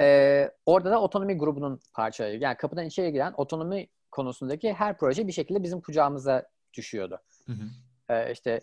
Ee, 0.00 0.50
orada 0.66 0.90
da 0.90 1.00
otonomi 1.00 1.38
grubunun 1.38 1.80
parçaları. 1.94 2.36
Yani 2.36 2.56
kapıdan 2.56 2.86
içeri 2.86 3.12
giren 3.12 3.32
otonomi 3.36 3.86
konusundaki 4.10 4.72
her 4.72 4.98
proje 4.98 5.26
bir 5.26 5.32
şekilde 5.32 5.62
bizim 5.62 5.80
kucağımıza 5.80 6.48
düşüyordu. 6.74 7.20
Hı 7.46 7.52
hı. 7.52 7.64
Ee, 8.10 8.32
işte 8.32 8.60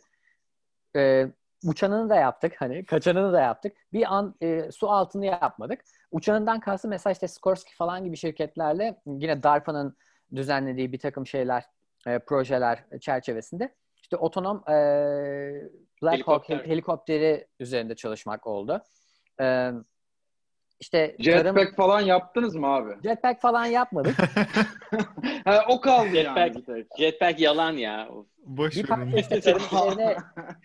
e, 0.96 1.28
uçanını 1.66 2.10
da 2.10 2.16
yaptık 2.16 2.54
hani 2.58 2.86
kaçanını 2.86 3.34
da 3.34 3.42
yaptık. 3.42 3.78
Bir 3.94 4.16
an 4.16 4.36
e, 4.42 4.72
su 4.72 4.92
altını 4.92 5.26
yapmadık. 5.26 5.82
Uçanından 6.12 6.60
kastım 6.60 6.90
mesela 6.90 7.12
işte 7.12 7.28
Skorsky 7.28 7.76
falan 7.76 8.04
gibi 8.04 8.18
şirketlerle 8.18 9.02
yine 9.06 9.44
DARPA'nın 9.44 9.98
düzenlediği 10.36 10.94
bir 10.94 11.00
takım 11.00 11.28
şeyler, 11.28 11.64
e, 12.08 12.20
projeler 12.20 12.84
çerçevesinde 13.00 13.76
işte 14.02 14.18
otonom 14.18 14.64
e, 14.70 14.74
Black 16.04 16.28
Hawk 16.28 16.50
Helikopter. 16.50 16.72
helikopteri 16.72 17.48
üzerinde 17.60 17.96
çalışmak 17.96 18.48
oldu. 18.48 18.82
E, 19.42 19.72
işte 20.80 21.18
tarım, 21.26 21.58
Jetpack 21.58 21.76
falan 21.76 22.02
yaptınız 22.02 22.56
mı 22.56 22.68
abi? 22.68 22.96
jetpack 23.04 23.42
falan 23.42 23.66
yapmadık. 23.66 24.16
ha, 25.46 25.66
o 25.70 25.82
kaldı 25.82 26.16
yani 26.16 26.40
Jetpack. 26.40 26.66
tek. 26.66 26.88
Jetpack 26.98 27.40
yalan 27.40 27.72
ya. 27.72 28.10
Boş 28.48 28.76
bir 28.76 28.84
parça 28.88 29.18
işte 29.18 29.40
tarım 29.42 29.60
işlerine 29.62 30.16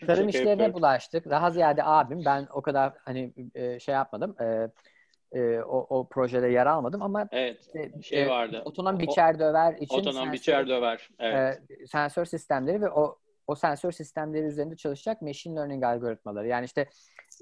tarım 0.07 0.29
işlerine 0.29 0.75
bulaştık. 0.75 1.31
Daha 1.31 1.51
ziyade 1.51 1.85
abim. 1.85 2.23
Ben 2.25 2.47
o 2.53 2.63
kadar 2.63 2.93
hani 3.05 3.33
e, 3.55 3.81
şey 3.81 3.95
yapmadım. 3.95 4.37
E, 4.41 4.69
e, 5.33 5.61
o, 5.61 5.87
o 5.99 6.09
projede 6.09 6.49
yer 6.49 6.67
almadım 6.67 7.03
ama 7.03 7.29
Evet. 7.33 7.71
e, 7.75 8.03
Şey 8.03 8.23
e, 8.23 8.29
vardı. 8.29 8.63
otonom 8.65 8.99
biçer 8.99 9.39
döver 9.39 9.75
için 9.81 9.99
Otonom 9.99 10.17
sensör- 10.27 10.33
biçer 10.33 10.69
döver. 10.69 11.09
Evet. 11.19 11.63
e, 11.71 11.87
sensör 11.87 12.25
sistemleri 12.25 12.81
ve 12.83 12.91
o 12.91 13.19
o 13.47 13.55
sensör 13.55 13.93
sistemleri 13.93 14.47
üzerinde 14.47 14.77
çalışacak 14.77 15.23
machine 15.23 15.57
learning 15.57 15.85
algoritmaları. 15.85 16.49
Yani 16.49 16.65
işte 16.65 16.89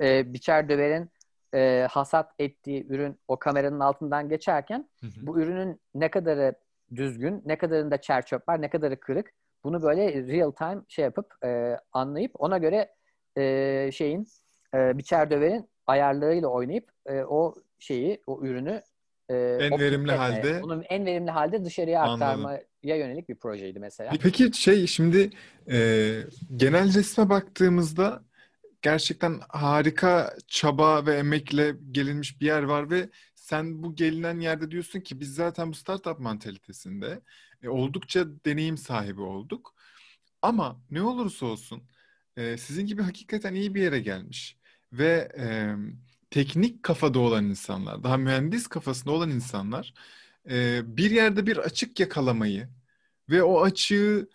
e, 0.01 0.33
biçer 0.33 0.69
döverin 0.69 1.11
e, 1.55 1.87
hasat 1.91 2.31
ettiği 2.39 2.87
ürün 2.87 3.19
o 3.29 3.37
kameranın 3.39 3.81
altından 3.81 4.29
geçerken 4.29 4.89
Hı 5.01 5.07
hı. 5.07 5.27
bu 5.27 5.41
ürünün 5.41 5.81
ne 5.95 6.11
kadarı 6.11 6.55
düzgün, 6.97 7.43
ne 7.47 7.59
kadarında 7.59 8.01
çer 8.01 8.27
çöp 8.27 8.49
var, 8.49 8.63
ne 8.63 8.71
kadarı 8.71 9.01
kırık. 9.01 9.33
Bunu 9.65 9.83
böyle 9.83 10.27
real 10.27 10.51
time 10.51 10.83
şey 10.89 11.05
yapıp 11.05 11.45
e, 11.45 11.77
anlayıp 11.93 12.33
ona 12.35 12.59
göre 12.59 12.95
e, 13.39 13.91
şeyin 13.93 14.27
e, 14.75 14.99
biçer 14.99 15.31
döverin 15.31 15.69
ayarlarıyla 15.87 16.49
oynayıp 16.49 16.91
e, 17.07 17.23
o 17.23 17.55
şeyi, 17.79 18.23
o 18.27 18.45
ürünü 18.45 18.83
e, 19.31 19.35
En 19.61 19.79
verimli 19.81 20.13
etmeye, 20.13 20.17
halde- 20.19 20.61
Onun 20.63 20.85
en 20.89 21.07
verimli 21.07 21.31
halde 21.31 21.65
dışarıya 21.65 22.03
Anladım. 22.03 22.45
aktarmaya 22.45 22.97
yönelik 22.97 23.29
bir 23.29 23.35
projeydi 23.35 23.79
mesela. 23.81 24.13
Peki 24.23 24.51
şey 24.53 24.87
şimdi 24.87 25.31
e, 25.71 25.77
genel 26.57 26.95
resme 26.95 27.29
baktığımızda 27.29 28.23
gerçekten 28.83 29.41
harika 29.49 30.35
çaba 30.49 31.07
ve 31.07 31.15
emekle 31.15 31.75
gelinmiş 31.91 32.41
bir 32.41 32.47
yer 32.47 32.63
var 32.63 32.91
ve 32.91 33.09
sen 33.35 33.83
bu 33.83 33.95
gelinen 33.95 34.41
yerde 34.41 34.71
diyorsun 34.71 35.01
ki 35.01 35.21
biz 35.21 35.35
zaten 35.35 35.69
bu 35.73 35.75
startup 35.75 36.19
mantalitesinde 36.19 37.21
e, 37.63 37.69
oldukça 37.69 38.27
deneyim 38.47 38.79
sahibi 38.79 39.21
olduk. 39.21 39.75
Ama 40.43 40.81
ne 40.91 41.03
olursa 41.03 41.47
olsun 41.47 41.83
e, 42.37 42.57
sizin 42.57 42.87
gibi 42.87 43.03
hakikaten 43.03 43.55
iyi 43.55 43.75
bir 43.75 43.83
yere 43.83 44.01
gelmiş 44.01 44.57
ve 44.93 45.33
e, 45.39 45.75
teknik 46.31 46.83
kafada 46.83 47.19
olan 47.19 47.45
insanlar, 47.45 48.03
daha 48.03 48.17
mühendis 48.17 48.67
kafasında 48.67 49.13
olan 49.13 49.31
insanlar 49.31 49.95
e, 50.51 50.81
bir 50.97 51.11
yerde 51.11 51.47
bir 51.47 51.57
açık 51.57 52.01
yakalamayı 52.01 52.69
ve 53.31 53.43
o 53.43 53.63
açığı 53.63 54.29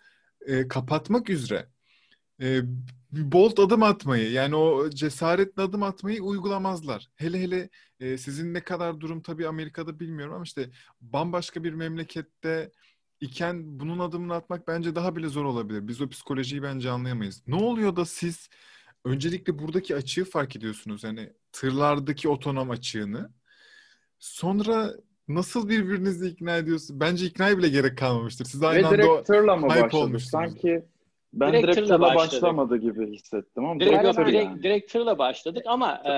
e, 0.46 0.68
kapatmak 0.68 1.30
üzere 1.30 1.68
e, 2.42 2.60
bolt 3.12 3.58
adım 3.58 3.82
atmayı 3.82 4.30
yani 4.32 4.56
o 4.56 4.90
cesaretli 4.90 5.62
adım 5.62 5.82
atmayı 5.82 6.22
uygulamazlar. 6.22 7.08
Hele 7.16 7.40
hele 7.40 7.68
e, 8.00 8.18
sizin 8.18 8.54
ne 8.54 8.60
kadar 8.60 9.00
durum 9.00 9.22
tabii 9.22 9.48
Amerika'da 9.48 10.00
bilmiyorum 10.00 10.34
ama 10.34 10.44
işte 10.44 10.70
bambaşka 11.00 11.64
bir 11.64 11.72
memlekette 11.72 12.72
iken 13.20 13.80
bunun 13.80 13.98
adımını 13.98 14.34
atmak 14.34 14.68
bence 14.68 14.94
daha 14.94 15.16
bile 15.16 15.28
zor 15.28 15.44
olabilir. 15.44 15.88
Biz 15.88 16.00
o 16.00 16.08
psikolojiyi 16.08 16.62
bence 16.62 16.90
anlayamayız. 16.90 17.42
Ne 17.46 17.54
oluyor 17.54 17.96
da 17.96 18.04
siz 18.04 18.48
öncelikle 19.04 19.58
buradaki 19.58 19.96
açığı 19.96 20.24
fark 20.24 20.56
ediyorsunuz. 20.56 21.04
Yani 21.04 21.32
tırlardaki 21.52 22.28
otonom 22.28 22.70
açığını. 22.70 23.30
Sonra 24.18 24.90
nasıl 25.28 25.68
birbirinizi 25.68 26.28
ikna 26.28 26.56
ediyorsunuz? 26.56 27.00
Bence 27.00 27.26
ikna 27.26 27.58
bile 27.58 27.68
gerek 27.68 27.98
kalmamıştır. 27.98 28.44
Siz 28.44 28.62
aynı 28.62 28.82
Ve 28.82 28.86
anda 28.86 28.98
direkt 28.98 29.26
tırla 29.26 29.56
mı 29.56 29.66
hype 29.66 29.74
başladık? 29.82 29.94
olmuşsunuz. 29.94 30.30
Sanki 30.30 30.82
ben 31.32 31.52
Direkt 31.52 31.64
direkt, 31.64 31.88
tırla 31.88 32.14
başlamadı 32.14 32.76
gibi 32.76 33.12
hissettim 33.12 33.64
ama 33.64 33.80
Direkt, 33.80 34.02
direkt, 34.02 34.16
tır 34.16 34.26
direkt, 34.26 34.44
yani. 34.44 34.62
direkt 34.62 34.92
tırla 34.92 35.18
başladık 35.18 35.62
ama 35.66 35.92
e, 35.94 36.12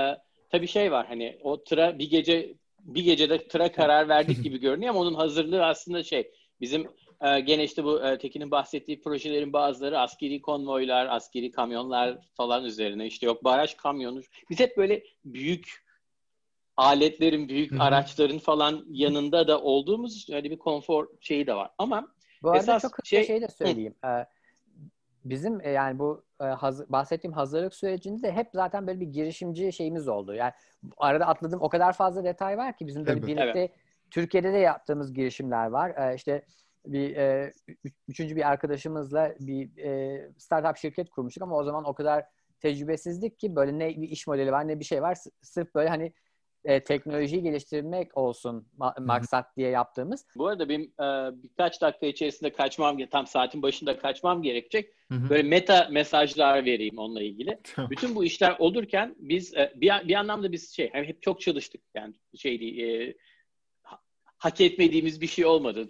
tabii 0.50 0.66
şey 0.66 0.92
var 0.92 1.06
hani 1.06 1.38
o 1.42 1.64
tıra 1.64 1.98
bir 1.98 2.11
gece 2.11 2.54
bir 2.80 3.04
gecede 3.04 3.48
tıra 3.48 3.72
karar 3.72 4.08
verdik 4.08 4.42
gibi 4.42 4.61
görünüyor 4.61 4.90
ama 4.90 5.00
onun 5.00 5.14
hazırlığı 5.14 5.64
aslında 5.66 6.02
şey 6.02 6.30
bizim 6.60 6.88
e, 7.20 7.40
gene 7.40 7.64
işte 7.64 7.84
bu 7.84 8.04
e, 8.06 8.18
Tekin'in 8.18 8.50
bahsettiği 8.50 9.00
projelerin 9.00 9.52
bazıları 9.52 10.00
askeri 10.00 10.42
konvoylar, 10.42 11.06
askeri 11.06 11.50
kamyonlar 11.50 12.18
falan 12.34 12.64
üzerine 12.64 13.06
işte 13.06 13.26
yok 13.26 13.44
baraj 13.44 13.74
kamyonu. 13.74 14.20
Biz 14.50 14.60
hep 14.60 14.76
böyle 14.76 15.02
büyük 15.24 15.88
aletlerin, 16.76 17.48
büyük 17.48 17.72
Hı 17.72 17.76
hı. 17.76 17.82
araçların 17.82 18.38
falan 18.38 18.84
yanında 18.88 19.48
da 19.48 19.62
olduğumuz 19.62 20.16
için 20.16 20.34
öyle 20.34 20.50
bir 20.50 20.58
konfor 20.58 21.08
şeyi 21.20 21.46
de 21.46 21.54
var. 21.54 21.70
Ama 21.78 22.08
Bu 22.42 22.50
arada 22.50 22.62
Esas 22.62 22.82
çok 22.82 22.92
şey- 23.04 23.24
şey 23.24 23.42
de 23.42 23.48
söyleyeyim. 23.48 23.94
Ee, 24.04 24.08
bizim 25.24 25.60
e, 25.60 25.70
yani 25.70 25.98
bu 25.98 26.24
e, 26.40 26.44
hazır, 26.44 26.88
bahsettiğim 26.88 27.34
hazırlık 27.34 27.74
sürecinde 27.74 28.22
de 28.22 28.32
hep 28.32 28.48
zaten 28.52 28.86
böyle 28.86 29.00
bir 29.00 29.06
girişimci 29.06 29.72
şeyimiz 29.72 30.08
oldu. 30.08 30.34
Yani 30.34 30.52
arada 30.96 31.26
atladığım 31.26 31.62
o 31.62 31.68
kadar 31.68 31.92
fazla 31.92 32.24
detay 32.24 32.58
var 32.58 32.76
ki 32.76 32.86
bizim 32.86 33.06
böyle 33.06 33.20
Tabii. 33.20 33.32
birlikte 33.32 33.72
Türkiye'de 34.10 34.52
de 34.52 34.58
yaptığımız 34.58 35.14
girişimler 35.14 35.66
var. 35.66 35.90
Ee, 35.96 36.14
işte 36.14 36.42
bir 36.86 37.16
e, 37.16 37.52
üçüncü 38.08 38.36
bir 38.36 38.48
arkadaşımızla 38.50 39.34
bir 39.40 39.76
e, 39.84 40.28
startup 40.38 40.76
şirket 40.76 41.10
kurmuştuk 41.10 41.42
ama 41.42 41.56
o 41.56 41.64
zaman 41.64 41.84
o 41.84 41.94
kadar 41.94 42.24
tecrübesizdik 42.60 43.38
ki 43.38 43.56
böyle 43.56 43.78
ne 43.78 43.88
bir 43.88 44.08
iş 44.08 44.26
modeli 44.26 44.52
var 44.52 44.68
ne 44.68 44.80
bir 44.80 44.84
şey 44.84 45.02
var. 45.02 45.14
S- 45.14 45.30
Sırf 45.42 45.74
böyle 45.74 45.88
hani 45.88 46.12
e, 46.64 46.84
teknolojiyi 46.84 47.42
geliştirmek 47.42 48.18
olsun 48.18 48.68
ma- 48.78 49.06
maksat 49.06 49.56
diye 49.56 49.70
yaptığımız. 49.70 50.26
bu 50.36 50.46
arada 50.46 50.68
benim 50.68 50.82
e, 50.82 51.42
birkaç 51.42 51.82
dakika 51.82 52.06
içerisinde 52.06 52.52
kaçmam, 52.52 52.98
tam 53.10 53.26
saatin 53.26 53.62
başında 53.62 53.98
kaçmam 53.98 54.42
gerekecek. 54.42 54.92
Hı 55.12 55.14
hı. 55.14 55.30
Böyle 55.30 55.48
meta 55.48 55.88
mesajlar 55.90 56.64
vereyim 56.64 56.98
onunla 56.98 57.22
ilgili. 57.22 57.58
Tamam. 57.74 57.90
Bütün 57.90 58.14
bu 58.14 58.24
işler 58.24 58.56
olurken 58.58 59.14
biz 59.18 59.54
e, 59.54 59.72
bir, 59.76 60.08
bir 60.08 60.14
anlamda 60.14 60.52
biz 60.52 60.70
şey 60.70 60.90
hani 60.92 61.06
hep 61.06 61.22
çok 61.22 61.40
çalıştık 61.40 61.80
yani 61.94 62.14
şey 62.36 62.60
değil, 62.60 62.78
e, 62.78 63.14
hak 64.38 64.61
etmediğimiz 64.61 65.20
bir 65.20 65.27
şey 65.27 65.46
olmadı. 65.46 65.88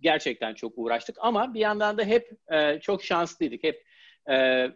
Gerçekten 0.00 0.54
çok 0.54 0.72
uğraştık 0.76 1.16
ama 1.20 1.54
bir 1.54 1.60
yandan 1.60 1.98
da 1.98 2.04
hep 2.04 2.30
e, 2.52 2.80
çok 2.80 3.04
şanslıydık. 3.04 3.64
Hep 3.64 3.84
e, 4.30 4.66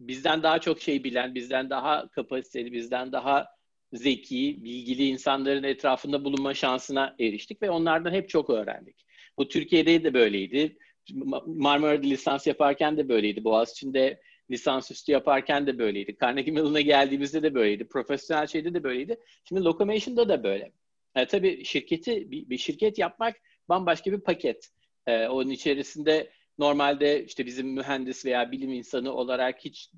bizden 0.00 0.42
daha 0.42 0.58
çok 0.58 0.80
şey 0.80 1.04
bilen, 1.04 1.34
bizden 1.34 1.70
daha 1.70 2.08
kapasiteli, 2.08 2.72
bizden 2.72 3.12
daha 3.12 3.48
zeki, 3.92 4.64
bilgili 4.64 5.06
insanların 5.06 5.62
etrafında 5.62 6.24
bulunma 6.24 6.54
şansına 6.54 7.16
eriştik 7.20 7.62
ve 7.62 7.70
onlardan 7.70 8.12
hep 8.12 8.28
çok 8.28 8.50
öğrendik. 8.50 9.06
Bu 9.38 9.48
Türkiye'de 9.48 10.04
de 10.04 10.14
böyleydi. 10.14 10.76
Ma- 11.10 11.62
Marmara'da 11.62 12.06
lisans 12.06 12.46
yaparken 12.46 12.96
de 12.96 13.08
böyleydi. 13.08 13.44
Boğaziçi'nde 13.44 14.20
lisansüstü 14.50 15.12
yaparken 15.12 15.66
de 15.66 15.78
böyleydi. 15.78 16.16
Carnegie 16.22 16.52
Mellon'a 16.52 16.80
geldiğimizde 16.80 17.42
de 17.42 17.54
böyleydi. 17.54 17.88
Profesyonel 17.88 18.46
şeyde 18.46 18.74
de 18.74 18.84
böyleydi. 18.84 19.16
Şimdi 19.44 19.64
Locomation'da 19.64 20.28
da 20.28 20.44
böyle. 20.44 20.72
E, 21.14 21.26
tabii 21.26 21.64
şirketi 21.64 22.30
bir, 22.30 22.50
bir 22.50 22.58
şirket 22.58 22.98
yapmak 22.98 23.36
bambaşka 23.68 24.12
bir 24.12 24.20
paket. 24.20 24.68
E, 25.06 25.26
onun 25.26 25.50
içerisinde 25.50 26.30
normalde 26.58 27.24
işte 27.24 27.46
bizim 27.46 27.68
mühendis 27.68 28.24
veya 28.24 28.52
bilim 28.52 28.72
insanı 28.72 29.12
olarak 29.12 29.64
hiç 29.64 29.90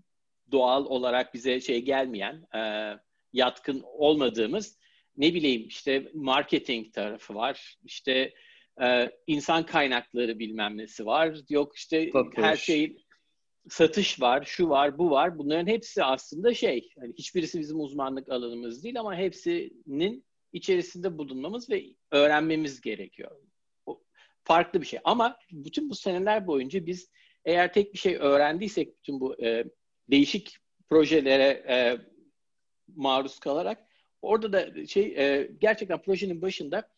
doğal 0.52 0.84
olarak 0.84 1.34
bize 1.34 1.60
şey 1.60 1.82
gelmeyen, 1.82 2.46
e, 2.54 2.92
yatkın 3.32 3.82
olmadığımız 3.84 4.78
ne 5.16 5.34
bileyim 5.34 5.66
işte 5.66 6.10
marketing 6.14 6.94
tarafı 6.94 7.34
var. 7.34 7.76
İşte 7.84 8.34
e, 8.82 9.10
insan 9.26 9.66
kaynakları 9.66 10.38
bilmem 10.38 10.78
nesi 10.78 11.06
var. 11.06 11.36
Yok 11.48 11.76
işte 11.76 12.10
Satış. 12.12 12.44
her 12.44 12.56
şey 12.56 12.96
satış 13.68 14.20
var, 14.20 14.44
şu 14.46 14.68
var, 14.68 14.98
bu 14.98 15.10
var. 15.10 15.38
Bunların 15.38 15.66
hepsi 15.66 16.04
aslında 16.04 16.54
şey, 16.54 16.88
hani 16.98 17.12
hiçbirisi 17.18 17.60
bizim 17.60 17.80
uzmanlık 17.80 18.28
alanımız 18.28 18.84
değil 18.84 19.00
ama 19.00 19.16
hepsinin 19.16 20.24
içerisinde 20.54 21.18
bulunmamız 21.18 21.70
ve 21.70 21.84
öğrenmemiz 22.10 22.80
gerekiyor. 22.80 23.30
O 23.86 24.02
farklı 24.44 24.80
bir 24.80 24.86
şey. 24.86 25.00
Ama 25.04 25.38
bütün 25.52 25.90
bu 25.90 25.94
seneler 25.94 26.46
boyunca 26.46 26.86
biz 26.86 27.10
eğer 27.44 27.72
tek 27.72 27.92
bir 27.92 27.98
şey 27.98 28.16
öğrendiysek 28.16 28.98
bütün 28.98 29.20
bu 29.20 29.44
e, 29.44 29.64
değişik 30.10 30.56
projelere 30.88 31.64
e, 31.68 31.98
maruz 32.96 33.38
kalarak 33.38 33.88
orada 34.22 34.52
da 34.52 34.86
şey 34.86 35.04
e, 35.04 35.50
gerçekten 35.60 36.02
projenin 36.02 36.42
başında 36.42 36.88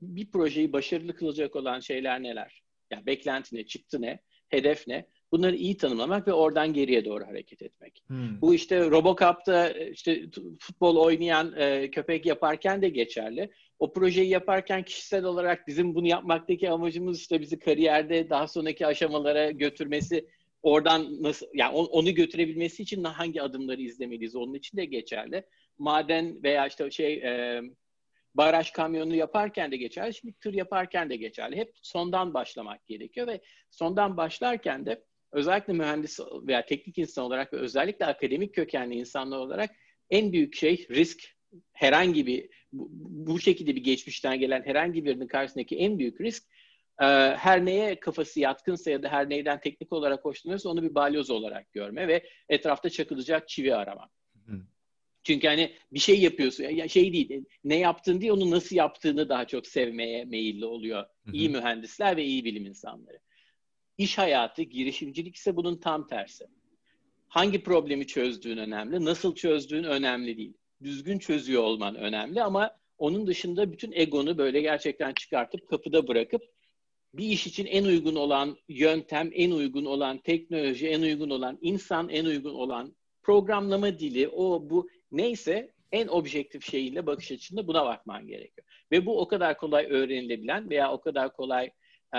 bir 0.00 0.30
projeyi 0.30 0.72
başarılı 0.72 1.16
kılacak 1.16 1.56
olan 1.56 1.80
şeyler 1.80 2.22
neler? 2.22 2.62
Yani 2.90 3.06
beklenti 3.06 3.56
ne, 3.56 3.66
çıktı 3.66 4.02
ne, 4.02 4.20
hedef 4.48 4.88
ne? 4.88 5.08
Bunları 5.32 5.56
iyi 5.56 5.76
tanımlamak 5.76 6.28
ve 6.28 6.32
oradan 6.32 6.72
geriye 6.72 7.04
doğru 7.04 7.26
hareket 7.26 7.62
etmek. 7.62 8.02
Hmm. 8.06 8.40
Bu 8.40 8.54
işte 8.54 8.90
Robocop'ta 8.90 9.70
işte 9.70 10.22
futbol 10.58 10.96
oynayan 10.96 11.54
e, 11.56 11.90
köpek 11.90 12.26
yaparken 12.26 12.82
de 12.82 12.88
geçerli. 12.88 13.50
O 13.78 13.92
projeyi 13.92 14.28
yaparken 14.28 14.82
kişisel 14.82 15.24
olarak 15.24 15.66
bizim 15.66 15.94
bunu 15.94 16.06
yapmaktaki 16.06 16.70
amacımız 16.70 17.20
işte 17.20 17.40
bizi 17.40 17.58
kariyerde 17.58 18.30
daha 18.30 18.48
sonraki 18.48 18.86
aşamalara 18.86 19.50
götürmesi, 19.50 20.26
oradan 20.62 21.22
nasıl 21.22 21.46
yani 21.54 21.74
on- 21.76 21.86
onu 21.86 22.14
götürebilmesi 22.14 22.82
için 22.82 23.04
hangi 23.04 23.42
adımları 23.42 23.82
izlemeliyiz 23.82 24.36
onun 24.36 24.54
için 24.54 24.78
de 24.78 24.84
geçerli. 24.84 25.44
Maden 25.78 26.42
veya 26.42 26.66
işte 26.66 26.90
şey 26.90 27.14
e, 27.14 27.62
baraj 28.34 28.70
kamyonu 28.70 29.14
yaparken 29.14 29.70
de 29.72 29.76
geçerli. 29.76 30.14
Şimdi 30.14 30.34
tır 30.40 30.54
yaparken 30.54 31.10
de 31.10 31.16
geçerli. 31.16 31.56
Hep 31.56 31.72
sondan 31.82 32.34
başlamak 32.34 32.86
gerekiyor 32.86 33.26
ve 33.26 33.40
sondan 33.70 34.16
başlarken 34.16 34.86
de 34.86 35.02
özellikle 35.36 35.72
mühendis 35.72 36.20
veya 36.20 36.66
teknik 36.66 36.98
insan 36.98 37.24
olarak 37.24 37.52
ve 37.52 37.56
özellikle 37.56 38.06
akademik 38.06 38.54
kökenli 38.54 38.94
insanlar 38.94 39.38
olarak 39.38 39.70
en 40.10 40.32
büyük 40.32 40.54
şey 40.54 40.86
risk. 40.90 41.20
Herhangi 41.72 42.26
bir 42.26 42.48
bu, 42.72 42.88
bu 43.26 43.40
şekilde 43.40 43.76
bir 43.76 43.84
geçmişten 43.84 44.40
gelen 44.40 44.62
herhangi 44.62 45.04
birinin 45.04 45.26
karşısındaki 45.26 45.76
en 45.76 45.98
büyük 45.98 46.20
risk 46.20 46.44
e, 47.00 47.04
her 47.36 47.64
neye 47.64 48.00
kafası 48.00 48.40
yatkınsa 48.40 48.90
ya 48.90 49.02
da 49.02 49.08
her 49.08 49.30
neyden 49.30 49.60
teknik 49.60 49.92
olarak 49.92 50.24
hoşlanıyorsa 50.24 50.68
onu 50.68 50.82
bir 50.82 50.94
balyoz 50.94 51.30
olarak 51.30 51.72
görme 51.72 52.08
ve 52.08 52.22
etrafta 52.48 52.90
çakılacak 52.90 53.48
çivi 53.48 53.74
arama. 53.74 54.08
Hı. 54.46 54.60
Çünkü 55.22 55.46
hani 55.46 55.72
bir 55.92 55.98
şey 55.98 56.20
yapıyorsun, 56.20 56.64
ya 56.64 56.88
şey 56.88 57.12
değil, 57.12 57.44
ne 57.64 57.78
yaptığın 57.78 58.20
değil, 58.20 58.32
onu 58.32 58.50
nasıl 58.50 58.76
yaptığını 58.76 59.28
daha 59.28 59.46
çok 59.46 59.66
sevmeye 59.66 60.24
meyilli 60.24 60.66
oluyor. 60.66 61.02
Hı 61.02 61.30
hı. 61.30 61.36
İyi 61.36 61.48
mühendisler 61.48 62.16
ve 62.16 62.24
iyi 62.24 62.44
bilim 62.44 62.66
insanları. 62.66 63.18
İş 63.98 64.18
hayatı, 64.18 64.62
girişimcilik 64.62 65.36
ise 65.36 65.56
bunun 65.56 65.76
tam 65.76 66.06
tersi. 66.06 66.46
Hangi 67.28 67.62
problemi 67.62 68.06
çözdüğün 68.06 68.56
önemli, 68.56 69.04
nasıl 69.04 69.34
çözdüğün 69.34 69.84
önemli 69.84 70.36
değil. 70.36 70.54
Düzgün 70.82 71.18
çözüyor 71.18 71.62
olman 71.62 71.94
önemli 71.94 72.42
ama 72.42 72.70
onun 72.98 73.26
dışında 73.26 73.72
bütün 73.72 73.92
egonu 73.92 74.38
böyle 74.38 74.60
gerçekten 74.60 75.14
çıkartıp 75.14 75.68
kapıda 75.68 76.08
bırakıp 76.08 76.42
bir 77.14 77.24
iş 77.24 77.46
için 77.46 77.66
en 77.66 77.84
uygun 77.84 78.14
olan 78.14 78.56
yöntem, 78.68 79.30
en 79.34 79.50
uygun 79.50 79.84
olan 79.84 80.18
teknoloji, 80.18 80.88
en 80.88 81.02
uygun 81.02 81.30
olan 81.30 81.58
insan, 81.60 82.08
en 82.08 82.24
uygun 82.24 82.54
olan 82.54 82.96
programlama 83.22 83.98
dili, 83.98 84.28
o 84.28 84.70
bu 84.70 84.88
neyse 85.12 85.72
en 85.92 86.08
objektif 86.08 86.70
şeyiyle 86.70 87.06
bakış 87.06 87.32
açısında 87.32 87.66
buna 87.66 87.84
bakman 87.84 88.26
gerekiyor. 88.26 88.66
Ve 88.92 89.06
bu 89.06 89.20
o 89.20 89.28
kadar 89.28 89.58
kolay 89.58 89.86
öğrenilebilen 89.90 90.70
veya 90.70 90.92
o 90.92 91.00
kadar 91.00 91.32
kolay 91.32 91.70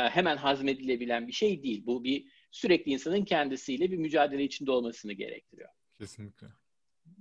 hemen 0.09 0.37
hazmedilebilen 0.37 1.27
bir 1.27 1.33
şey 1.33 1.63
değil. 1.63 1.83
Bu 1.85 2.03
bir 2.03 2.25
sürekli 2.51 2.91
insanın 2.91 3.25
kendisiyle 3.25 3.91
bir 3.91 3.97
mücadele 3.97 4.43
içinde 4.43 4.71
olmasını 4.71 5.13
gerektiriyor. 5.13 5.69
Kesinlikle. 5.97 6.47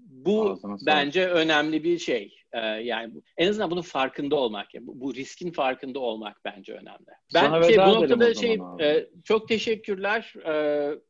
Bu 0.09 0.51
Ağzına 0.51 0.79
sağlık. 0.79 0.87
bence 0.87 1.29
önemli 1.29 1.85
bir 1.85 1.99
şey. 1.99 2.35
Ee, 2.53 2.59
yani 2.61 3.15
bu- 3.15 3.23
en 3.37 3.49
azından 3.49 3.71
bunun 3.71 3.83
farkında 3.83 4.37
olmak, 4.37 4.75
yani 4.75 4.87
bu, 4.87 5.01
bu 5.01 5.15
riskin 5.15 5.51
farkında 5.53 5.99
olmak 5.99 6.41
bence 6.45 6.73
önemli. 6.73 7.07
Ben 7.35 7.41
Sana 7.41 7.63
şey, 7.63 7.77
bu 7.79 7.81
noktada 7.81 8.35
şey 8.35 8.59
abi. 8.63 8.83
e, 8.83 9.11
çok 9.25 9.49
teşekkürler. 9.49 10.35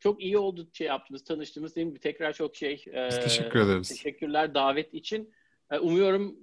Çok 0.00 0.22
iyi 0.22 0.38
oldu 0.38 0.68
şey 0.72 0.86
yaptığımız, 0.86 1.24
tanıştığımız 1.24 1.76
değil 1.76 1.86
mi? 1.86 1.98
Tekrar 1.98 2.32
çok 2.32 2.56
şey. 2.56 2.84
e, 2.94 3.06
Biz 3.10 3.20
teşekkür 3.20 3.60
ederiz. 3.60 3.88
Teşekkürler 3.88 4.54
davet 4.54 4.94
için. 4.94 5.32
E, 5.70 5.78
umuyorum 5.78 6.36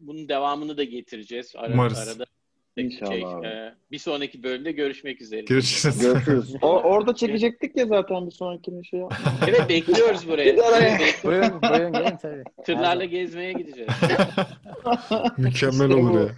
bunun 0.00 0.28
devamını 0.28 0.76
da 0.76 0.84
getireceğiz. 0.84 1.52
Ara, 1.56 1.72
Umarız. 1.74 1.98
Arada 2.08 2.24
İnşallah 2.76 3.42
Şey, 3.42 3.50
e, 3.50 3.74
bir 3.90 3.98
sonraki 3.98 4.42
bölümde 4.42 4.72
görüşmek 4.72 5.20
üzere. 5.20 5.40
Görüşürüz. 5.40 5.98
Görüşürüz. 6.02 6.54
O, 6.62 6.68
orada 6.82 7.14
çekecektik 7.14 7.76
ya 7.76 7.86
zaten 7.86 8.26
bir 8.26 8.30
sonrakini 8.30 8.86
şey. 8.86 9.02
Evet 9.48 9.68
bekliyoruz 9.68 10.28
buraya. 10.28 10.62
Araya- 10.68 10.98
Buyurun, 11.24 11.62
buyurun 11.62 11.92
gelin 11.92 12.16
tabii. 12.22 12.44
Tırlarla 12.64 13.04
gezmeye 13.04 13.52
gideceğiz. 13.52 13.90
Mükemmel 15.38 15.90
olur 15.92 16.20
ya. 16.20 16.28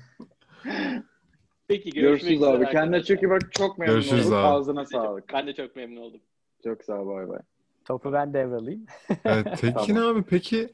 Peki 1.68 1.90
görüşmek 1.90 1.94
Görüşürüz 1.94 2.32
üzere 2.36 2.50
abi. 2.50 2.64
Kendine 2.64 2.80
arkadaşlar. 2.80 3.14
çok 3.16 3.22
iyi 3.22 3.30
bak. 3.30 3.52
Çok 3.52 3.78
memnun 3.78 3.94
Görüşürüz 3.94 4.26
olduk. 4.26 4.34
abi. 4.38 4.46
Ağzına 4.46 4.84
sağlık. 4.86 5.24
Ben 5.32 5.46
de 5.46 5.52
çok 5.54 5.76
memnun 5.76 6.00
oldum. 6.00 6.20
Çok 6.64 6.84
sağ 6.84 7.00
ol. 7.00 7.06
Bay 7.08 7.28
bay. 7.28 7.38
Topu 7.84 8.12
ben 8.12 8.34
devralayım. 8.34 8.86
Evet, 9.24 9.46
Tekin 9.60 9.94
Tamam. 9.94 10.16
abi 10.16 10.22
peki 10.22 10.68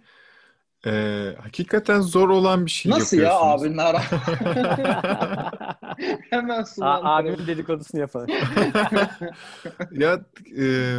e, 0.87 1.35
hakikaten 1.43 2.01
zor 2.01 2.29
olan 2.29 2.67
bir 2.67 2.71
şey 2.71 2.93
Nasıl 2.93 3.17
ya 3.17 3.23
yapıyorsunuz. 3.23 3.63
abinin 3.63 3.79
ara? 3.79 4.03
Hemen 6.31 6.61
A- 6.61 6.67
sulandıralım. 6.67 7.07
abimin 7.07 7.47
dedikodusunu 7.47 8.01
yapalım. 8.01 8.29
ya 9.93 10.25
e, 10.59 10.97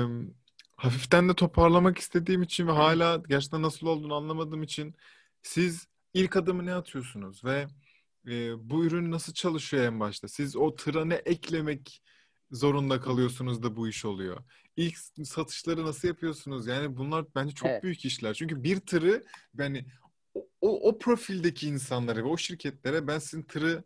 hafiften 0.77 1.29
de 1.29 1.33
toparlamak 1.33 1.97
istediğim 1.97 2.41
için 2.41 2.67
ve 2.67 2.71
hala 2.71 3.21
gerçekten 3.29 3.61
nasıl 3.61 3.87
olduğunu 3.87 4.15
anlamadığım 4.15 4.63
için 4.63 4.95
siz 5.41 5.87
ilk 6.13 6.35
adımı 6.35 6.65
ne 6.65 6.73
atıyorsunuz 6.73 7.43
ve 7.45 7.67
e, 8.27 8.69
bu 8.69 8.85
ürün 8.85 9.11
nasıl 9.11 9.33
çalışıyor 9.33 9.83
en 9.85 9.99
başta? 9.99 10.27
Siz 10.27 10.55
o 10.55 10.75
tıra 10.75 11.05
ne 11.05 11.15
eklemek 11.15 12.01
zorunda 12.51 13.01
kalıyorsunuz 13.01 13.63
da 13.63 13.75
bu 13.75 13.87
iş 13.87 14.05
oluyor? 14.05 14.37
İlk 14.79 14.97
satışları 15.27 15.85
nasıl 15.85 16.07
yapıyorsunuz? 16.07 16.67
Yani 16.67 16.97
bunlar 16.97 17.25
bence 17.35 17.53
çok 17.53 17.69
Evet. 17.69 17.83
büyük 17.83 18.05
işler. 18.05 18.33
Çünkü 18.33 18.63
bir 18.63 18.79
tırı 18.79 19.23
yani 19.57 19.85
o, 20.35 20.45
o, 20.61 20.89
o 20.89 20.97
profildeki 20.99 21.67
insanlara 21.67 22.19
ve 22.19 22.23
o 22.23 22.37
şirketlere 22.37 23.07
ben 23.07 23.19
sizin 23.19 23.43
tırı 23.43 23.83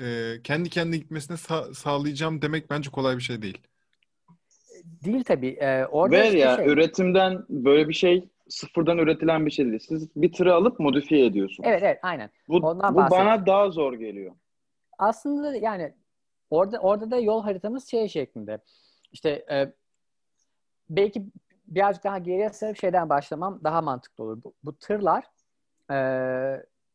e, 0.00 0.34
kendi 0.44 0.70
kendine 0.70 0.96
gitmesine 0.96 1.36
sa- 1.36 1.74
sağlayacağım 1.74 2.42
demek 2.42 2.70
bence 2.70 2.90
kolay 2.90 3.16
bir 3.16 3.22
şey 3.22 3.42
değil. 3.42 3.58
Değil 4.84 5.24
tabii. 5.24 5.48
Ee, 5.60 5.84
orada 5.84 6.16
Ver 6.16 6.24
işte 6.24 6.38
ya 6.38 6.56
şey- 6.56 6.66
üretimden 6.68 7.44
böyle 7.48 7.88
bir 7.88 7.94
şey 7.94 8.28
sıfırdan 8.48 8.98
üretilen 8.98 9.46
bir 9.46 9.50
şey 9.50 9.66
değil. 9.66 9.78
Siz 9.88 10.16
bir 10.16 10.32
tırı 10.32 10.54
alıp 10.54 10.80
modifiye 10.80 11.26
ediyorsunuz. 11.26 11.68
Evet 11.68 11.82
evet 11.82 11.98
aynen. 12.02 12.30
Bu, 12.48 12.56
ondan 12.56 12.94
bu 12.94 12.98
bana 12.98 13.46
daha 13.46 13.70
zor 13.70 13.92
geliyor. 13.94 14.34
Aslında 14.98 15.56
yani 15.56 15.94
orada 16.50 16.78
orada 16.78 17.10
da 17.10 17.18
yol 17.18 17.42
haritamız 17.42 17.86
şey 17.90 18.08
şeklinde. 18.08 18.58
İşte 19.12 19.30
e, 19.50 19.72
belki 20.90 21.26
birazcık 21.66 22.04
daha 22.04 22.18
geriye 22.18 22.50
sarıp 22.50 22.76
şeyden 22.76 23.08
başlamam 23.08 23.60
daha 23.64 23.82
mantıklı 23.82 24.24
olur. 24.24 24.42
Bu, 24.44 24.54
bu 24.64 24.76
tırlar 24.76 25.24
e, 25.90 25.96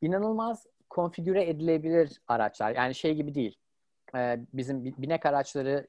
inanılmaz 0.01 0.67
konfigüre 0.89 1.49
edilebilir 1.49 2.21
araçlar. 2.27 2.75
Yani 2.75 2.95
şey 2.95 3.15
gibi 3.15 3.35
değil. 3.35 3.55
E, 4.15 4.39
bizim 4.53 4.85
bi- 4.85 4.93
binek 4.97 5.25
araçları 5.25 5.87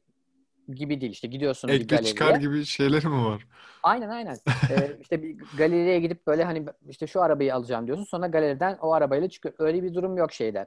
gibi 0.68 1.00
değil. 1.00 1.12
İşte 1.12 1.28
gidiyorsun 1.28 1.70
bir 1.70 1.74
Ekle 1.74 1.86
galeriye. 1.86 2.12
çıkar 2.12 2.34
gibi 2.36 2.64
şeyler 2.64 3.04
mi 3.04 3.24
var? 3.24 3.46
Aynen 3.82 4.08
aynen. 4.08 4.36
Ee, 4.70 4.96
işte 5.00 5.22
bir 5.22 5.36
galeriye 5.58 6.00
gidip 6.00 6.26
böyle 6.26 6.44
hani 6.44 6.66
işte 6.88 7.06
şu 7.06 7.22
arabayı 7.22 7.54
alacağım 7.54 7.86
diyorsun. 7.86 8.04
Sonra 8.04 8.26
galeriden 8.26 8.78
o 8.80 8.92
arabayla 8.92 9.28
çıkıyor. 9.28 9.54
Öyle 9.58 9.82
bir 9.82 9.94
durum 9.94 10.16
yok 10.16 10.32
şeyde. 10.32 10.66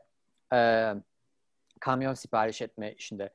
Ee, 0.53 0.93
kamyon 1.79 2.13
sipariş 2.13 2.61
etme 2.61 2.93
işinde. 2.93 3.29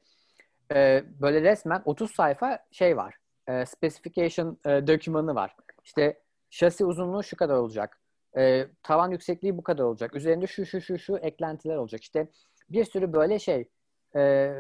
Ee, 0.75 1.05
böyle 1.21 1.43
resmen 1.43 1.83
30 1.85 2.11
sayfa 2.11 2.59
şey 2.73 2.97
var. 2.97 3.15
Ee, 3.49 3.67
specification 3.67 4.59
e, 4.67 4.87
dokümanı 4.87 5.35
var. 5.35 5.57
İşte 5.85 6.21
şasi 6.51 6.85
uzunluğu 6.85 7.23
şu 7.23 7.37
kadar 7.37 7.55
olacak. 7.55 8.01
Ee, 8.37 8.67
tavan 8.83 9.11
yüksekliği 9.11 9.57
bu 9.57 9.63
kadar 9.63 9.85
olacak. 9.85 10.15
Üzerinde 10.15 10.47
şu 10.47 10.67
şu 10.67 10.81
şu 10.81 10.99
şu 10.99 11.17
eklentiler 11.17 11.77
olacak. 11.77 12.03
İşte 12.03 12.29
bir 12.71 12.85
sürü 12.85 13.13
böyle 13.13 13.39
şey 13.39 13.69
e, 14.17 14.53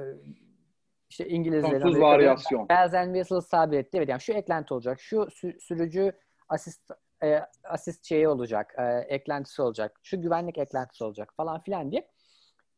işte 1.11 1.29
İngilizlerin 1.29 1.81
Sonsuz 1.81 2.01
varyasyon. 2.01 2.68
Bells 2.68 2.94
and 2.94 3.14
Whistles 3.14 3.72
etti. 3.72 3.98
Evet 3.98 4.09
yani 4.09 4.20
şu 4.20 4.33
eklenti 4.33 4.74
olacak. 4.74 5.01
Şu 5.01 5.16
sü- 5.16 5.61
sürücü 5.61 6.12
asist 6.48 6.90
e, 7.22 7.40
asist 7.64 8.05
şeyi 8.05 8.29
olacak. 8.29 8.74
e, 8.79 8.85
eklentisi 9.14 9.62
olacak. 9.62 10.01
Şu 10.03 10.20
güvenlik 10.20 10.59
eklentisi 10.59 11.05
olacak 11.05 11.33
falan 11.37 11.61
filan 11.61 11.90
diye. 11.90 12.09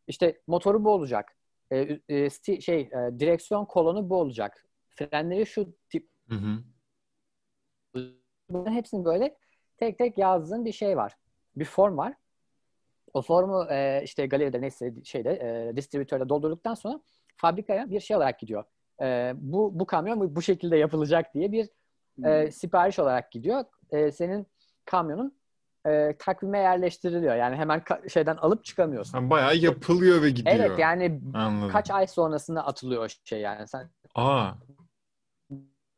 İşte 0.07 0.41
motoru 0.47 0.85
bu 0.85 0.91
olacak. 0.91 1.37
E, 1.71 1.79
e, 1.79 1.99
sti- 2.09 2.61
şey 2.61 2.81
e, 2.81 3.19
direksiyon 3.19 3.65
kolonu 3.65 4.11
bu 4.11 4.17
olacak. 4.17 4.65
Frenleri 5.09 5.47
şu 5.47 5.75
tip 5.89 6.09
Hı 6.29 6.35
hı. 6.35 6.59
Bunların 8.49 8.73
hepsini 8.73 9.05
böyle 9.05 9.37
tek 9.77 9.99
tek 9.99 10.19
yazdığın 10.19 10.65
bir 10.65 10.73
şey 10.73 10.97
var. 10.97 11.17
Bir 11.57 11.65
form 11.65 11.97
var. 11.97 12.15
O 13.15 13.23
formu 13.23 13.67
e, 13.71 14.01
işte 14.05 14.27
galeride 14.27 14.61
neyse 14.61 14.95
şeyde 15.05 15.31
e, 15.33 15.77
distribütörde 15.77 16.29
doldurduktan 16.29 16.75
sonra 16.75 17.01
fabrikaya 17.37 17.91
bir 17.91 18.01
şey 18.01 18.17
olarak 18.17 18.39
gidiyor. 18.39 18.65
E, 19.03 19.33
bu 19.37 19.81
bu 19.81 19.87
kamyon 19.87 20.37
bu, 20.37 20.43
şekilde 20.43 20.77
yapılacak 20.77 21.35
diye 21.35 21.53
bir 21.53 21.69
e, 22.25 22.51
sipariş 22.51 22.99
olarak 22.99 23.33
gidiyor. 23.33 23.65
E, 23.91 24.13
senin 24.13 24.47
kamyonun 24.85 25.41
e, 25.87 26.17
takvime 26.19 26.59
yerleştiriliyor. 26.59 27.35
Yani 27.35 27.57
hemen 27.57 27.83
şeyden 28.09 28.37
alıp 28.37 28.65
çıkamıyorsun. 28.65 29.19
Ha, 29.19 29.31
bayağı 29.31 29.57
yapılıyor 29.57 30.23
ve 30.23 30.31
gidiyor. 30.31 30.57
Evet 30.57 30.79
yani 30.79 31.21
Anladım. 31.35 31.73
kaç 31.73 31.91
ay 31.91 32.07
sonrasında 32.07 32.67
atılıyor 32.67 33.05
o 33.05 33.09
şey 33.25 33.41
yani. 33.41 33.69
Sen 33.69 33.91
Aa, 34.15 34.53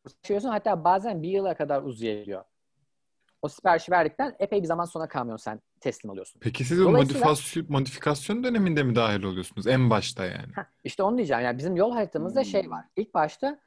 çalışıyorsun 0.06 0.48
hatta 0.48 0.84
bazen 0.84 1.22
bir 1.22 1.28
yıla 1.28 1.54
kadar 1.54 1.82
uzayabiliyor. 1.82 2.44
O 3.42 3.48
siparişi 3.48 3.92
verdikten 3.92 4.36
epey 4.38 4.62
bir 4.62 4.66
zaman 4.66 4.84
sonra 4.84 5.08
kamyon 5.08 5.36
sen 5.36 5.60
teslim 5.80 6.10
alıyorsun. 6.10 6.40
peki 6.40 6.64
siz 6.64 6.80
o 6.80 6.84
Dolayısıyla- 6.84 6.98
modifikasyon, 7.26 7.66
modifikasyon 7.68 8.44
döneminde 8.44 8.82
mi 8.82 8.94
dahil 8.94 9.22
oluyorsunuz? 9.22 9.66
En 9.66 9.90
başta 9.90 10.24
yani. 10.24 10.52
Heh, 10.54 10.62
işte 10.84 11.02
onu 11.02 11.16
diyeceğim. 11.16 11.42
Yani 11.44 11.58
bizim 11.58 11.76
yol 11.76 11.92
haritamızda 11.92 12.40
Hmm. 12.40 12.44
şey 12.46 12.70
var. 12.70 12.84
İlk 12.96 13.14
başta 13.14 13.60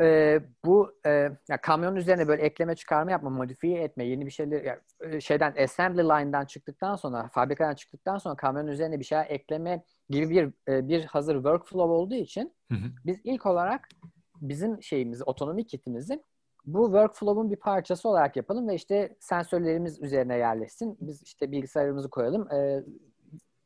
e, 0.00 0.38
bu 0.64 0.92
e, 1.06 1.10
ya 1.48 1.60
kamyonun 1.62 1.96
üzerine 1.96 2.28
böyle 2.28 2.42
ekleme 2.42 2.74
çıkarma 2.76 3.10
yapma, 3.10 3.30
modifiye 3.30 3.82
etme, 3.82 4.04
yeni 4.04 4.26
bir 4.26 4.30
şeyler 4.30 4.64
ya, 4.64 4.80
e, 5.00 5.20
şeyden 5.20 5.54
assembly 5.64 6.02
line'dan 6.02 6.44
çıktıktan 6.44 6.96
sonra, 6.96 7.28
fabrikadan 7.28 7.74
çıktıktan 7.74 8.18
sonra 8.18 8.34
kamyonun 8.36 8.68
üzerine 8.70 8.98
bir 9.00 9.04
şeyler 9.04 9.26
ekleme 9.30 9.84
gibi 10.10 10.30
bir 10.30 10.72
e, 10.72 10.88
bir 10.88 11.04
hazır 11.04 11.34
workflow 11.34 11.92
olduğu 11.94 12.14
için 12.14 12.54
Hı 12.70 12.74
hı. 12.74 12.86
biz 13.06 13.20
ilk 13.24 13.46
olarak 13.46 13.88
bizim 14.42 14.82
şeyimizi, 14.82 15.24
otonomi 15.24 15.66
kitimizi 15.66 16.22
bu 16.64 16.84
workflow'un 16.84 17.50
bir 17.50 17.56
parçası 17.56 18.08
olarak 18.08 18.36
yapalım 18.36 18.68
ve 18.68 18.74
işte 18.74 19.16
sensörlerimiz 19.20 20.02
üzerine 20.02 20.36
yerleşsin. 20.36 20.98
Biz 21.00 21.22
işte 21.22 21.52
bilgisayarımızı 21.52 22.10
koyalım, 22.10 22.52
e, 22.52 22.84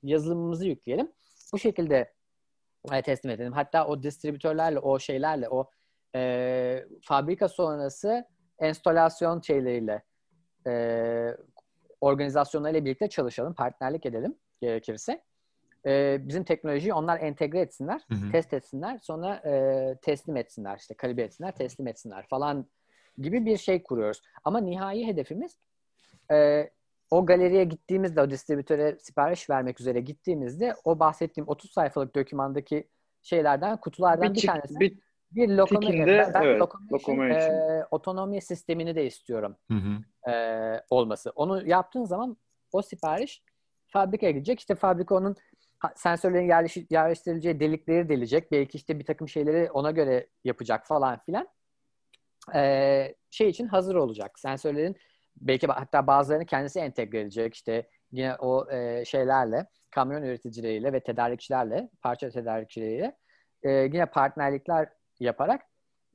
yazılımımızı 0.03 0.67
yükleyelim. 0.67 1.13
Bu 1.53 1.59
şekilde 1.59 2.13
e, 2.93 3.03
teslim 3.03 3.31
edelim. 3.31 3.53
Hatta 3.53 3.87
o 3.87 4.03
distribütörlerle, 4.03 4.79
o 4.79 4.99
şeylerle, 4.99 5.49
o 5.49 5.71
e, 6.15 6.85
fabrika 7.03 7.49
sonrası 7.49 8.25
enstalasyon 8.59 9.41
şeyleriyle, 9.41 10.03
e, 10.67 11.37
organizasyonlarıyla 12.01 12.85
birlikte 12.85 13.09
çalışalım, 13.09 13.55
partnerlik 13.55 14.07
edelim 14.07 14.37
gerekirse. 14.61 15.23
E, 15.87 16.19
bizim 16.29 16.45
teknolojiyi 16.45 16.95
onlar 16.95 17.21
entegre 17.21 17.61
etsinler, 17.61 18.01
Hı 18.09 18.15
hı. 18.15 18.33
test 18.33 18.55
etsinler, 18.55 18.99
sonra 19.03 19.35
e, 19.35 19.97
teslim 20.03 20.37
etsinler, 20.37 20.77
işte 20.79 20.95
kalibre 20.95 21.23
etsinler, 21.23 21.53
teslim 21.53 21.87
etsinler 21.87 22.27
falan 22.29 22.67
gibi 23.19 23.47
bir 23.47 23.57
şey 23.57 23.83
kuruyoruz. 23.83 24.23
Ama 24.45 24.61
nihai 24.61 25.07
hedefimiz 25.07 25.59
e, 26.33 26.71
o 27.11 27.27
galeriye 27.27 27.65
gittiğimizde, 27.65 28.23
o 28.23 28.31
distribütöre 28.31 28.99
sipariş 28.99 29.51
vermek 29.51 29.81
üzere 29.81 30.01
gittiğimizde 30.01 30.75
o 30.85 30.99
bahsettiğim 30.99 31.49
30 31.49 31.71
sayfalık 31.71 32.15
dokümandaki 32.15 32.89
şeylerden, 33.23 33.77
kutulardan 33.77 34.31
Bir, 34.31 34.35
bir, 34.35 34.41
çık, 34.41 34.51
tanesi 34.51 34.81
bir 34.81 34.99
bir 35.31 35.49
lokomotiv. 35.49 35.89
Tikinde, 35.89 36.19
Ben, 36.19 36.35
ben 36.35 36.43
evet, 36.43 36.61
locomotion. 36.61 37.31
e, 37.31 37.85
otonomi 37.91 38.41
sistemini 38.41 38.95
de 38.95 39.07
istiyorum 39.07 39.57
Hı 39.71 39.75
hı. 39.75 40.31
e, 40.31 40.35
olması. 40.91 41.31
Onu 41.31 41.67
yaptığın 41.69 42.05
zaman 42.05 42.37
o 42.73 42.83
sipariş 42.83 43.43
fabrikaya 43.87 44.33
gidecek. 44.33 44.61
İşte 44.61 44.75
fabrika 44.75 45.15
onun 45.15 45.37
sensörlerin 45.95 46.49
yerleşi- 46.49 46.87
yerleştirileceği 46.91 47.61
delikleri 47.61 48.09
delecek. 48.09 48.53
Belki 48.53 48.77
işte 48.77 48.99
bir 48.99 49.05
takım 49.05 49.29
şeyleri 49.29 49.71
ona 49.71 49.91
göre 49.91 50.27
yapacak 50.45 50.87
falan 50.87 51.19
filan. 51.19 51.49
E, 52.55 53.15
şey 53.31 53.49
için 53.49 53.67
hazır 53.67 53.95
olacak. 53.95 54.39
Sensörlerin 54.39 54.97
belki 55.37 55.67
hatta 55.67 56.07
bazılarını 56.07 56.47
kendisi 56.47 56.81
entegre 56.81 57.21
edecek. 57.21 57.55
İşte 57.55 57.89
yine 58.13 58.35
o 58.35 58.71
e, 58.73 59.05
şeylerle, 59.05 59.67
kamyon 59.91 60.23
üreticileriyle 60.23 60.93
ve 60.93 61.01
tedarikçilerle, 61.01 61.89
parça 62.03 62.31
tedarikçileriyle 62.31 63.17
e, 63.63 63.71
yine 63.71 64.07
partnerlikler 64.07 64.89
yaparak 65.21 65.63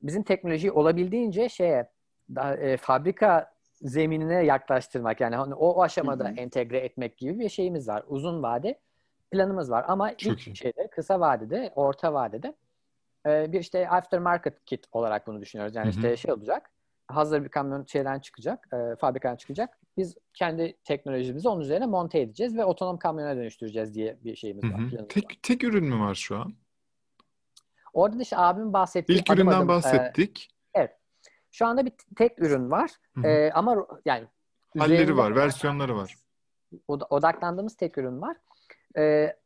bizim 0.02 0.22
teknolojiyi 0.22 0.72
olabildiğince 0.72 1.48
şeye 1.48 1.90
daha, 2.34 2.56
e, 2.56 2.76
fabrika 2.76 3.52
zeminine 3.72 4.44
yaklaştırmak 4.44 5.20
yani 5.20 5.36
hani 5.36 5.54
o, 5.54 5.68
o 5.68 5.82
aşamada 5.82 6.24
Hı 6.24 6.28
hı. 6.28 6.34
entegre 6.36 6.78
etmek 6.78 7.18
gibi 7.18 7.38
bir 7.38 7.48
şeyimiz 7.48 7.88
var. 7.88 8.04
Uzun 8.06 8.42
vade 8.42 8.80
planımız 9.32 9.70
var 9.70 9.84
ama 9.88 10.16
Çok 10.16 10.32
ilk 10.32 10.46
iyi. 10.46 10.56
şeyde 10.56 10.88
kısa 10.90 11.20
vadede, 11.20 11.72
orta 11.76 12.12
vadede 12.14 12.54
e, 13.26 13.52
bir 13.52 13.60
işte 13.60 13.88
aftermarket 13.88 14.64
kit 14.64 14.86
olarak 14.92 15.26
bunu 15.26 15.40
düşünüyoruz. 15.40 15.74
Yani 15.76 15.84
Hı 15.84 15.88
hı. 15.88 15.90
işte 15.94 16.16
şey 16.16 16.32
olacak. 16.32 16.70
hazır 17.08 17.44
bir 17.44 17.48
kamyon 17.48 17.84
şeyden 17.84 18.18
çıkacak, 18.18 18.68
e, 18.72 18.96
fabrikadan 18.96 19.36
çıkacak. 19.36 19.78
Biz 19.96 20.16
kendi 20.34 20.76
teknolojimizi 20.84 21.48
onun 21.48 21.60
üzerine 21.60 21.86
monte 21.86 22.20
edeceğiz 22.20 22.56
ve 22.56 22.64
otonom 22.64 22.98
kamyona 22.98 23.36
dönüştüreceğiz 23.36 23.94
diye 23.94 24.18
bir 24.24 24.36
şeyimiz 24.36 24.64
Hı 24.64 24.68
var. 24.68 24.72
planımız 24.76 25.00
var. 25.02 25.08
Tek, 25.08 25.42
tek 25.42 25.64
ürün 25.64 25.84
mü 25.84 26.00
var 26.00 26.14
şu 26.14 26.36
an? 26.38 26.54
Orada 27.92 28.18
da 28.18 28.22
işte 28.22 28.36
abim 28.36 28.72
bahsettiği 28.72 29.18
İlk 29.18 29.30
adım 29.30 29.38
üründen 29.38 29.56
adım, 29.56 29.66
e, 29.66 29.68
bahsettik. 29.68 30.48
şu 31.50 31.66
anda 31.66 31.86
bir 31.86 31.92
tek 32.16 32.38
ürün 32.38 32.70
var. 32.70 32.90
E, 33.24 33.50
ama 33.52 33.86
yani 34.04 34.26
Halleri 34.78 35.16
var, 35.16 35.36
versiyonları 35.36 35.96
var. 35.96 36.14
od- 36.88 37.06
odaklandığımız 37.10 37.76
tek 37.76 37.98
ürün 37.98 38.20
var. 38.20 38.36
E, 38.98 39.36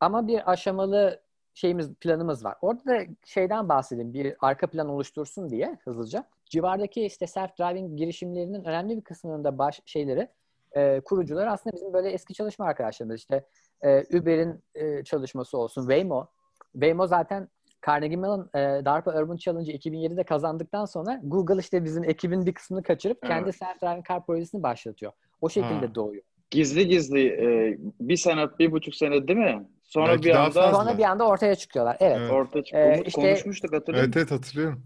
ama 0.00 0.26
bir 0.26 0.50
aşamalı 0.50 1.20
şeyimiz 1.54 1.94
planımız 1.94 2.44
var. 2.44 2.56
Orada 2.62 2.84
da 2.86 2.98
şeyden 3.24 3.68
bahsedeyim. 3.68 4.14
Bir 4.14 4.36
arka 4.40 4.66
plan 4.66 4.88
oluştursun 4.88 5.50
diye 5.50 5.78
hızlıca. 5.84 6.24
Civardaki 6.46 7.06
işte 7.06 7.24
self-driving 7.24 7.96
girişimlerinin 7.96 8.64
önemli 8.64 8.96
bir 8.96 9.02
kısmının 9.02 9.44
da 9.44 9.58
baş 9.58 9.80
şeyleri 9.86 10.28
e, 10.72 11.00
kurucuları 11.00 11.50
aslında 11.50 11.76
bizim 11.76 11.92
böyle 11.92 12.10
eski 12.10 12.34
çalışma 12.34 12.66
arkadaşlarımız. 12.66 13.16
İşte 13.16 13.44
e, 13.82 14.18
Uber'in 14.18 14.62
e, 14.74 15.04
çalışması 15.04 15.58
olsun. 15.58 15.82
Waymo. 15.82 16.26
Waymo 16.72 17.06
zaten 17.06 17.48
Carnegie 17.86 18.16
Mellon 18.16 18.50
e, 18.54 18.58
DARPA 18.84 19.10
Urban 19.22 19.36
Challenge'ı 19.36 19.76
2007'de 19.76 20.24
kazandıktan 20.24 20.84
sonra 20.84 21.20
Google 21.22 21.60
işte 21.60 21.84
bizim 21.84 22.04
ekibin 22.04 22.46
bir 22.46 22.54
kısmını 22.54 22.82
kaçırıp 22.82 23.22
kendi 23.22 23.44
Evet. 23.44 23.62
self-driving 23.62 24.08
car 24.08 24.26
projesini 24.26 24.62
başlatıyor. 24.62 25.12
O 25.40 25.48
şekilde 25.48 25.86
Ha. 25.86 25.94
doğuyor. 25.94 26.22
Gizli 26.50 26.88
gizli 26.88 27.26
e, 27.28 27.78
bir 28.00 28.16
sene, 28.16 28.48
bir 28.58 28.72
buçuk 28.72 28.94
sene 28.94 29.28
değil 29.28 29.38
mi? 29.38 29.68
Sonra 29.82 30.08
Belki 30.08 30.24
bir 30.24 30.34
anda. 30.34 30.72
Sonra 30.72 30.98
bir 30.98 31.02
anda 31.04 31.26
ortaya 31.28 31.54
çıkıyorlar. 31.54 31.96
Evet. 32.00 32.16
Evet. 32.20 32.30
ortaya 32.32 32.64
çıktı. 32.64 32.78
Ee, 32.78 33.02
işte- 33.06 33.20
konuşmuştuk 33.20 33.72
hatırlıyor 33.72 34.04
Evet 34.04 34.16
evet 34.16 34.30
hatırlıyorum. 34.30 34.82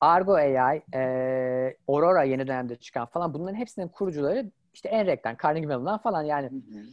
Argo 0.00 0.34
AI, 0.34 0.82
e, 0.94 1.00
Aurora 1.88 2.22
yeni 2.24 2.46
dönemde 2.46 2.76
çıkan 2.76 3.06
falan 3.06 3.34
bunların 3.34 3.56
hepsinin 3.56 3.88
kurucuları 3.88 4.50
işte 4.74 4.88
Enrek'ten, 4.88 5.36
Carnegie 5.42 5.66
Mellon'dan 5.68 5.98
falan 5.98 6.22
yani. 6.22 6.46
Hı 6.46 6.54
hı. 6.54 6.86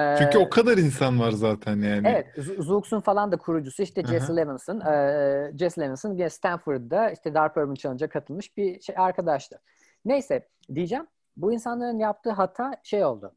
E, 0.00 0.16
Çünkü 0.18 0.38
o 0.38 0.50
kadar 0.50 0.78
insan 0.78 1.20
var 1.20 1.30
zaten 1.30 1.76
yani. 1.82 2.08
Evet, 2.08 2.26
Zoox'un 2.58 3.00
falan 3.00 3.32
da 3.32 3.36
kurucusu 3.36 3.82
işte 3.82 4.02
Jesse. 4.02 4.36
Levinson. 4.36 4.80
E, 4.80 5.52
Jesse 5.58 5.80
Levinson 5.80 6.12
yine 6.12 6.30
Stanford'da 6.30 7.10
işte 7.10 7.34
DARPA 7.34 7.60
Urban 7.62 7.74
Challenge'a 7.74 8.08
katılmış 8.08 8.56
bir 8.56 8.80
şey 8.80 8.94
arkadaştı. 8.98 9.60
Neyse 10.04 10.48
diyeceğim. 10.74 11.06
Bu 11.36 11.52
insanların 11.52 11.98
yaptığı 11.98 12.30
hata 12.30 12.74
şey 12.82 13.04
oldu. 13.04 13.32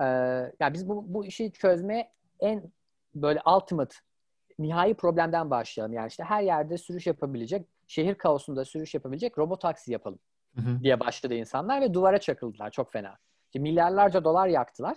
E, 0.00 0.04
ya 0.60 0.72
biz 0.72 0.88
bu, 0.88 1.04
bu 1.14 1.26
işi 1.26 1.52
çözmeye 1.52 2.12
en 2.40 2.72
böyle 3.14 3.40
ultimate 3.56 3.96
nihai 4.58 4.94
problemden 4.94 5.50
başlayalım. 5.50 5.92
Yani 5.92 6.08
işte 6.08 6.24
her 6.24 6.42
yerde 6.42 6.78
sürüş 6.78 7.06
yapabilecek, 7.06 7.66
şehir 7.86 8.14
kaosunda 8.14 8.64
sürüş 8.64 8.94
yapabilecek 8.94 9.38
robot 9.38 9.60
taksi 9.60 9.92
yapalım 9.92 10.18
Hı 10.54 10.60
hı. 10.60 10.82
diye 10.82 11.00
başladı 11.00 11.34
insanlar 11.34 11.80
ve 11.80 11.94
duvara 11.94 12.18
çakıldılar 12.18 12.70
çok 12.70 12.92
fena. 12.92 13.18
İşte 13.46 13.58
milyarlarca 13.58 14.24
dolar 14.24 14.48
yaktılar. 14.48 14.96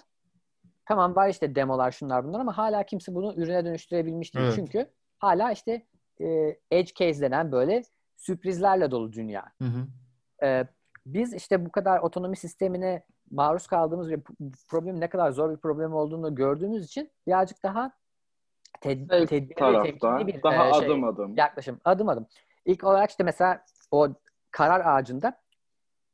Tamam 0.86 1.16
var 1.16 1.30
işte 1.30 1.56
demolar 1.56 1.92
şunlar 1.92 2.26
bunlar 2.26 2.40
ama 2.40 2.58
hala 2.58 2.84
kimse 2.84 3.16
bunu 3.16 3.34
ürüne 3.36 3.66
dönüştürebilmiş 3.66 4.36
değil. 4.36 4.46
Evet. 4.46 4.56
Çünkü 4.56 4.90
hala 5.20 5.52
işte 5.52 5.86
e, 6.22 6.58
edge 6.72 6.94
case 6.96 7.22
denen 7.22 7.52
böyle 7.52 7.84
sürprizlerle 8.18 8.92
dolu 8.92 9.14
dünya. 9.14 9.46
Hı 9.62 9.66
hı. 9.66 9.88
E, 10.46 10.68
biz 11.06 11.34
işte 11.34 11.66
bu 11.66 11.72
kadar 11.72 12.00
otonomi 12.00 12.38
sistemine 12.38 13.04
maruz 13.32 13.68
kaldığımız 13.68 14.10
ve 14.10 14.26
bu 14.26 14.52
problemin 14.70 15.02
ne 15.02 15.10
kadar 15.10 15.32
zor 15.32 15.52
bir 15.52 15.58
problem 15.58 15.94
olduğunu 15.94 16.36
gördüğümüz 16.36 16.86
için 16.86 17.12
birazcık 17.28 17.64
daha 17.64 17.92
ted- 18.82 19.28
tedbirli 19.28 19.80
ve 19.80 19.82
temkinli 19.84 20.28
bir 20.28 20.44
daha 20.44 20.70
e, 20.70 20.74
şey, 20.74 20.86
adım 20.86 21.04
adım. 21.04 21.36
yaklaşım. 21.36 21.80
Adım 21.86 22.10
adım. 22.10 22.28
İlk 22.66 22.84
olarak 22.84 23.10
işte 23.10 23.24
mesela 23.24 23.66
o 23.92 24.08
karar 24.52 24.82
ağacında 24.86 25.42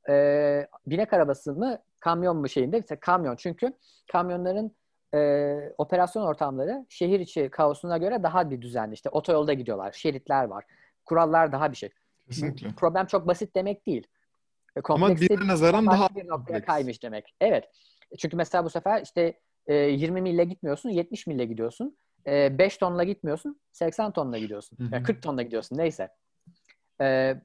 e, 0.09 0.67
binek 0.87 1.13
arabası 1.13 1.53
mı 1.53 1.79
kamyon 1.99 2.37
mu 2.37 2.49
şeyinde 2.49 2.79
işte 2.79 2.95
kamyon 2.95 3.35
çünkü 3.35 3.73
kamyonların 4.11 4.71
e, 5.13 5.73
operasyon 5.77 6.23
ortamları 6.23 6.85
şehir 6.89 7.19
içi 7.19 7.49
kaosuna 7.49 7.97
göre 7.97 8.23
daha 8.23 8.49
bir 8.49 8.61
düzenli. 8.61 8.93
İşte 8.93 9.09
otoyolda 9.09 9.53
gidiyorlar, 9.53 9.91
şeritler 9.91 10.43
var, 10.43 10.65
kurallar 11.05 11.51
daha 11.51 11.71
bir 11.71 11.77
şey. 11.77 11.89
Kesinlikle. 12.27 12.69
Problem 12.77 13.05
çok 13.05 13.27
basit 13.27 13.55
demek 13.55 13.85
değil. 13.85 14.07
E, 14.77 14.81
Ama 14.93 15.17
diğerine 15.17 15.47
nazaran 15.47 15.85
daha 15.87 16.09
bir 16.15 16.27
noktaya 16.27 16.65
kaymış 16.65 17.03
demek. 17.03 17.35
Evet. 17.41 17.69
Çünkü 18.19 18.37
mesela 18.37 18.65
bu 18.65 18.69
sefer 18.69 19.01
işte 19.01 19.39
e, 19.67 19.75
20 19.75 20.21
mille 20.21 20.43
gitmiyorsun, 20.43 20.89
70 20.89 21.27
mille 21.27 21.45
gidiyorsun. 21.45 21.97
E, 22.27 22.57
5 22.57 22.77
tonla 22.77 23.03
gitmiyorsun, 23.03 23.61
80 23.71 24.11
tonla 24.11 24.37
gidiyorsun. 24.37 24.77
Hı 24.79 24.83
hı. 24.83 24.89
Yani 24.91 25.03
40 25.03 25.23
tonla 25.23 25.41
gidiyorsun 25.41 25.77
neyse. 25.77 26.09
E, 27.01 27.35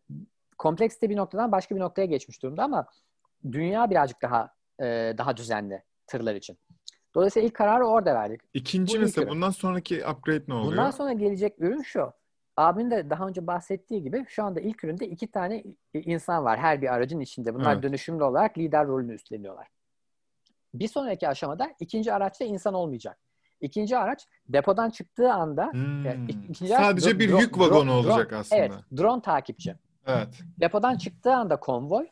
kompleksite 0.58 1.10
bir 1.10 1.16
noktadan 1.16 1.52
başka 1.52 1.74
bir 1.76 1.80
noktaya 1.80 2.06
geçmiş 2.06 2.42
durumda 2.42 2.64
ama 2.64 2.86
dünya 3.52 3.90
birazcık 3.90 4.22
daha 4.22 4.54
e, 4.80 5.14
daha 5.18 5.36
düzenli 5.36 5.82
tırlar 6.06 6.34
için. 6.34 6.58
Dolayısıyla 7.14 7.48
ilk 7.48 7.54
kararı 7.54 7.86
orada 7.86 8.14
verdik. 8.14 8.40
İkinci 8.54 8.96
Bu 8.96 9.00
mesela 9.00 9.22
ürün. 9.24 9.34
bundan 9.34 9.50
sonraki 9.50 10.06
upgrade 10.06 10.44
ne 10.48 10.54
oluyor? 10.54 10.72
Bundan 10.72 10.90
sonra 10.90 11.12
gelecek 11.12 11.54
ürün 11.58 11.82
şu. 11.82 12.12
Abinin 12.56 12.90
de 12.90 13.10
daha 13.10 13.26
önce 13.26 13.46
bahsettiği 13.46 14.02
gibi 14.02 14.24
şu 14.28 14.44
anda 14.44 14.60
ilk 14.60 14.84
üründe 14.84 15.08
iki 15.08 15.30
tane 15.30 15.64
insan 15.94 16.44
var 16.44 16.58
her 16.58 16.82
bir 16.82 16.94
aracın 16.94 17.20
içinde. 17.20 17.54
Bunlar 17.54 17.72
Evet. 17.74 17.82
dönüşümlü 17.82 18.24
olarak 18.24 18.58
lider 18.58 18.86
rolünü 18.86 19.14
üstleniyorlar. 19.14 19.68
Bir 20.74 20.88
sonraki 20.88 21.28
aşamada 21.28 21.70
ikinci 21.80 22.12
araçta 22.12 22.44
insan 22.44 22.74
olmayacak. 22.74 23.18
İkinci 23.60 23.98
araç 23.98 24.26
depodan 24.48 24.90
çıktığı 24.90 25.32
anda 25.32 25.72
Hmm. 25.72 26.04
yani 26.04 26.30
ikinci 26.48 26.76
araç 26.76 26.86
Sadece 26.86 27.18
bir 27.18 27.38
yük 27.38 27.58
vagonu 27.58 27.90
dro- 27.90 27.94
olacak 27.94 28.30
drone- 28.32 28.36
aslında. 28.36 28.60
Evet, 28.60 28.72
drone 28.96 29.22
takipçi. 29.22 29.74
Evet. 30.06 30.28
Depodan 30.60 30.96
çıktığı 30.96 31.34
anda 31.34 31.56
konvoy, 31.60 32.06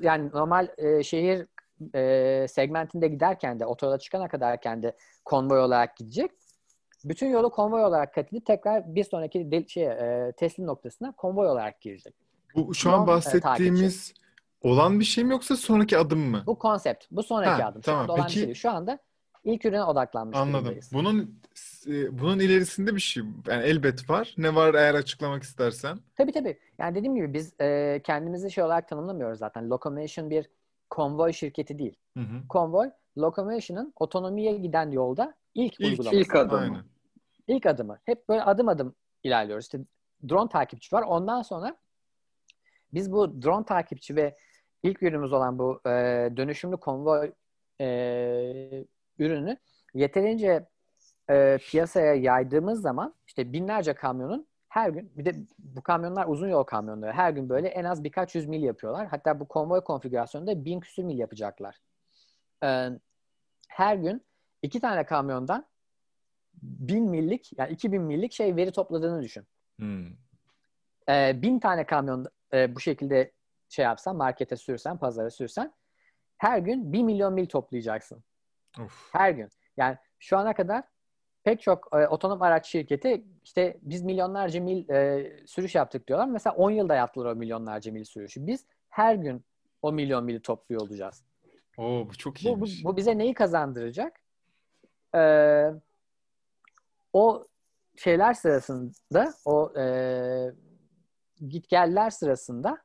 yani 0.00 0.30
normal 0.30 0.68
e, 0.78 1.02
şehir 1.02 1.46
e, 1.94 2.48
segmentinde 2.48 3.08
giderken 3.08 3.60
de 3.60 3.66
otoyola 3.66 3.98
çıkana 3.98 4.28
kadarken 4.28 4.82
de 4.82 4.96
konvoy 5.24 5.58
olarak 5.60 5.96
gidecek. 5.96 6.30
Bütün 7.04 7.26
yolu 7.30 7.50
konvoy 7.50 7.84
olarak 7.84 8.14
kat 8.14 8.32
edip 8.32 8.46
tekrar 8.46 8.94
bir 8.94 9.04
sonraki 9.04 9.50
de- 9.50 9.68
şey, 9.68 9.84
e, 9.86 10.32
teslim 10.36 10.66
noktasına 10.66 11.12
konvoy 11.12 11.48
olarak 11.48 11.80
girecek. 11.80 12.14
Bu 12.54 12.74
şu 12.74 12.90
an 12.92 13.04
e, 13.04 13.06
bahsettiğimiz 13.06 14.14
olan 14.62 15.00
bir 15.00 15.04
şey 15.04 15.24
mi 15.24 15.30
yoksa 15.30 15.56
sonraki 15.56 15.98
adım 15.98 16.20
mı? 16.20 16.42
Bu 16.46 16.58
konsept, 16.58 17.04
bu 17.10 17.22
sonraki 17.22 17.62
Ha, 17.62 17.68
adım. 17.68 17.82
Şu 17.82 17.86
tamam. 17.86 18.00
anda 18.02 18.12
olan 18.12 18.22
bir 18.22 18.28
Peki- 18.28 18.34
şey 18.38 18.46
değil. 18.46 18.54
Şu 18.54 18.70
anda 18.70 18.98
ilk 19.44 19.64
ürüne 19.64 19.84
odaklanmış 19.84 20.36
Anladım. 20.38 20.54
durumdayız. 20.54 20.90
Bunun 20.92 21.40
e, 21.86 22.18
bunun 22.18 22.38
ilerisinde 22.38 22.94
bir 22.94 23.00
şey 23.00 23.22
yani 23.48 23.62
elbet 23.64 24.10
var. 24.10 24.34
Ne 24.38 24.54
var 24.54 24.74
eğer 24.74 24.94
açıklamak 24.94 25.42
istersen? 25.42 25.98
Tabii 26.16 26.32
tabii. 26.32 26.58
Yani 26.78 26.94
dediğim 26.94 27.14
gibi 27.16 27.32
biz 27.34 27.60
e, 27.60 28.00
kendimizi 28.04 28.50
şey 28.50 28.64
olarak 28.64 28.88
tanımlamıyoruz 28.88 29.38
zaten. 29.38 29.70
Locomotion 29.70 30.30
bir 30.30 30.50
konvoy 30.90 31.32
şirketi 31.32 31.78
değil. 31.78 31.96
Hı 32.16 32.20
hı. 32.20 32.48
Konvoy, 32.48 32.90
Locomotion'ın 33.18 33.92
otonomiye 33.96 34.52
giden 34.52 34.90
yolda 34.90 35.34
ilk, 35.54 35.80
İlk- 35.80 35.80
uygulaması. 35.80 36.16
İlk 36.16 36.34
adım. 36.34 36.58
Aynen. 36.58 36.84
İlk 37.48 37.66
adımı. 37.66 37.98
Hep 38.04 38.28
böyle 38.28 38.42
adım 38.42 38.68
adım 38.68 38.94
ilerliyoruz. 39.22 39.64
İşte 39.64 39.78
drone 40.28 40.48
takipçi 40.48 40.96
var. 40.96 41.02
Ondan 41.02 41.42
sonra 41.42 41.76
biz 42.92 43.12
bu 43.12 43.42
drone 43.42 43.64
takipçi 43.64 44.16
ve 44.16 44.36
ilk 44.82 45.02
ürünümüz 45.02 45.32
olan 45.32 45.58
bu 45.58 45.80
e, 45.86 45.90
dönüşümlü 46.36 46.76
konvoy 46.76 47.32
e, 47.80 48.84
ürünü 49.18 49.56
yeterince 49.94 50.68
e, 51.30 51.58
piyasaya 51.70 52.14
yaydığımız 52.14 52.80
zaman 52.82 53.14
işte 53.26 53.52
binlerce 53.52 53.94
kamyonun 53.94 54.46
her 54.68 54.90
gün 54.90 55.12
bir 55.16 55.24
de 55.24 55.34
bu 55.58 55.82
kamyonlar 55.82 56.26
uzun 56.28 56.48
yol 56.48 56.62
kamyonları. 56.62 57.12
Her 57.12 57.30
gün 57.30 57.48
böyle 57.48 57.68
en 57.68 57.84
az 57.84 58.04
birkaç 58.04 58.34
yüz 58.34 58.46
mil 58.46 58.62
yapıyorlar. 58.62 59.06
Hatta 59.06 59.40
bu 59.40 59.48
konvoy 59.48 59.80
konfigürasyonunda 59.80 60.64
bin 60.64 60.80
küsür 60.80 61.02
mil 61.02 61.18
yapacaklar. 61.18 61.76
E, 62.64 62.88
her 63.68 63.96
gün 63.96 64.22
iki 64.62 64.80
tane 64.80 65.06
kamyondan 65.06 65.66
bin 66.62 67.04
millik 67.10 67.50
yani 67.58 67.72
2000 67.72 68.02
millik 68.02 68.32
şey 68.32 68.56
veri 68.56 68.72
topladığını 68.72 69.22
düşün. 69.22 69.46
Hmm. 69.78 70.06
Ee, 71.08 71.42
bin 71.42 71.58
tane 71.58 71.86
kamyon 71.86 72.26
e, 72.52 72.74
bu 72.74 72.80
şekilde 72.80 73.32
şey 73.68 73.84
yapsan 73.84 74.16
markete 74.16 74.56
sürsen 74.56 74.98
pazara 74.98 75.30
sürsen 75.30 75.72
her 76.38 76.58
gün 76.58 76.92
bir 76.92 77.02
milyon 77.02 77.34
mil 77.34 77.46
toplayacaksın. 77.46 78.24
Of. 78.80 79.08
Her 79.12 79.30
gün. 79.30 79.48
Yani 79.76 79.96
şu 80.18 80.38
ana 80.38 80.54
kadar 80.54 80.84
pek 81.44 81.62
çok 81.62 81.88
e, 81.92 82.06
otonom 82.08 82.42
araç 82.42 82.66
şirketi 82.66 83.24
işte 83.44 83.78
biz 83.82 84.02
milyonlarca 84.02 84.60
mil 84.60 84.88
e, 84.88 85.30
sürüş 85.46 85.74
yaptık 85.74 86.08
diyorlar. 86.08 86.26
Mesela 86.26 86.56
10 86.56 86.70
yılda 86.70 86.94
yaptılar 86.94 87.32
o 87.32 87.36
milyonlarca 87.36 87.92
mil 87.92 88.04
sürüşü. 88.04 88.46
Biz 88.46 88.66
her 88.88 89.14
gün 89.14 89.44
o 89.82 89.92
milyon 89.92 90.24
mili 90.24 90.42
topluyor 90.42 90.82
olacağız. 90.82 91.24
Oo, 91.78 92.08
bu 92.08 92.12
çok 92.18 92.34
Bu, 92.36 92.38
bu, 92.38 92.48
iyiymiş. 92.48 92.84
bu 92.84 92.96
bize 92.96 93.18
neyi 93.18 93.34
kazandıracak? 93.34 94.20
Ee, 95.14 95.70
o 97.12 97.44
şeyler 97.96 98.34
sırasında, 98.34 99.34
o 99.44 99.72
e, 99.78 99.84
gitgeller 101.48 102.10
sırasında 102.10 102.78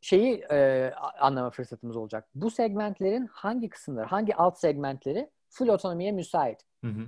şeyi 0.00 0.44
e, 0.50 0.90
anlama 1.20 1.50
fırsatımız 1.50 1.96
olacak. 1.96 2.28
Bu 2.34 2.50
segmentlerin 2.50 3.26
hangi 3.26 3.68
kısımları, 3.68 4.06
hangi 4.06 4.36
alt 4.36 4.58
segmentleri 4.58 5.30
full 5.48 5.68
otonomiye 5.68 6.12
müsait? 6.12 6.60
Hı 6.84 6.90
hı. 6.90 7.06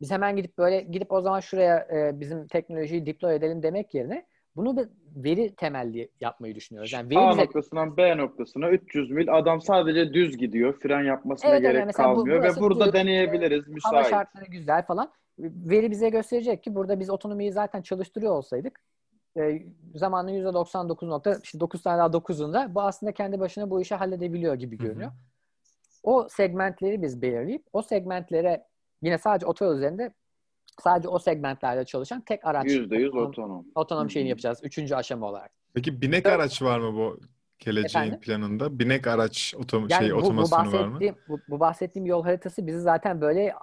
Biz 0.00 0.10
hemen 0.10 0.36
gidip 0.36 0.58
böyle 0.58 0.80
gidip 0.80 1.12
o 1.12 1.20
zaman 1.20 1.40
şuraya 1.40 1.78
e, 1.78 2.20
bizim 2.20 2.46
teknolojiyi 2.46 3.06
deploy 3.06 3.34
edelim 3.34 3.62
demek 3.62 3.94
yerine 3.94 4.26
bunu 4.56 4.76
bir 4.76 4.88
veri 5.16 5.54
temelli 5.54 6.08
yapmayı 6.20 6.54
düşünüyoruz. 6.54 6.92
Yani 6.92 7.10
veri 7.10 7.18
A 7.18 7.30
bize 7.30 7.42
noktasından 7.42 7.96
B 7.96 8.16
noktasına 8.16 8.70
300 8.70 9.10
mil 9.10 9.34
adam 9.38 9.60
sadece 9.60 10.12
düz 10.12 10.36
gidiyor. 10.36 10.78
Fren 10.82 11.04
yapmasına 11.04 11.50
Evet, 11.50 11.60
evet, 11.64 11.74
gerek 11.74 11.88
bu- 11.88 11.92
kalmıyor 11.92 12.38
ve 12.38 12.42
burası 12.42 12.60
burada 12.60 12.86
düz, 12.86 12.92
deneyebiliriz 12.92 13.64
hava 13.64 13.72
müsait. 13.74 14.06
şartları 14.06 14.44
güzel 14.44 14.86
falan. 14.86 15.12
Veri 15.38 15.90
bize 15.90 16.08
gösterecek 16.08 16.62
ki 16.62 16.74
burada 16.74 17.00
biz 17.00 17.10
otonomiyi 17.10 17.52
zaten 17.52 17.82
çalıştırıyor 17.82 18.32
olsaydık 18.32 18.80
e, 19.36 19.62
zamanın 19.94 20.30
%99.9 20.30 21.82
tane 21.82 21.98
daha 21.98 22.06
9'unda 22.06 22.74
bu 22.74 22.82
aslında 22.82 23.12
kendi 23.12 23.40
başına 23.40 23.70
bu 23.70 23.80
işi 23.80 23.94
halledebiliyor 23.94 24.54
gibi 24.54 24.78
görünüyor. 24.78 25.10
O 26.02 26.28
segmentleri 26.28 27.02
biz 27.02 27.22
belirleyip 27.22 27.64
o 27.72 27.82
segmentlere 27.82 28.64
yine 29.02 29.18
sadece 29.18 29.46
otoyol 29.46 29.76
üzerinde 29.76 30.12
sadece 30.80 31.08
o 31.08 31.18
segmentlerde 31.18 31.84
çalışan 31.84 32.20
tek 32.20 32.44
araç 32.46 32.66
%100 32.66 33.08
otonom, 33.08 33.26
otonom. 33.28 33.66
otonom 33.74 34.04
Hı 34.06 34.10
şeyini 34.10 34.28
yapacağız. 34.28 34.60
Üçüncü 34.62 34.94
aşama 34.94 35.26
olarak. 35.28 35.50
Peki 35.74 36.02
binek 36.02 36.26
Evet. 36.26 36.40
araç 36.40 36.62
var 36.62 36.78
mı 36.78 36.94
bu 36.96 37.20
geleceğin 37.58 38.04
Efendim? 38.04 38.20
planında? 38.20 38.78
Binek 38.78 39.06
araç 39.06 39.54
otom 39.58 39.86
Yani 39.88 40.00
şey 40.00 40.10
bu, 40.10 40.14
bu, 40.14 40.18
otomasyonu 40.20 40.72
var 40.72 40.86
mı? 40.86 41.00
bu, 41.28 41.40
bu 41.48 41.60
bahsettiğim 41.60 42.06
yol 42.06 42.22
haritası 42.24 42.66
bizi 42.66 42.80
zaten 42.80 43.20
böyle 43.20 43.54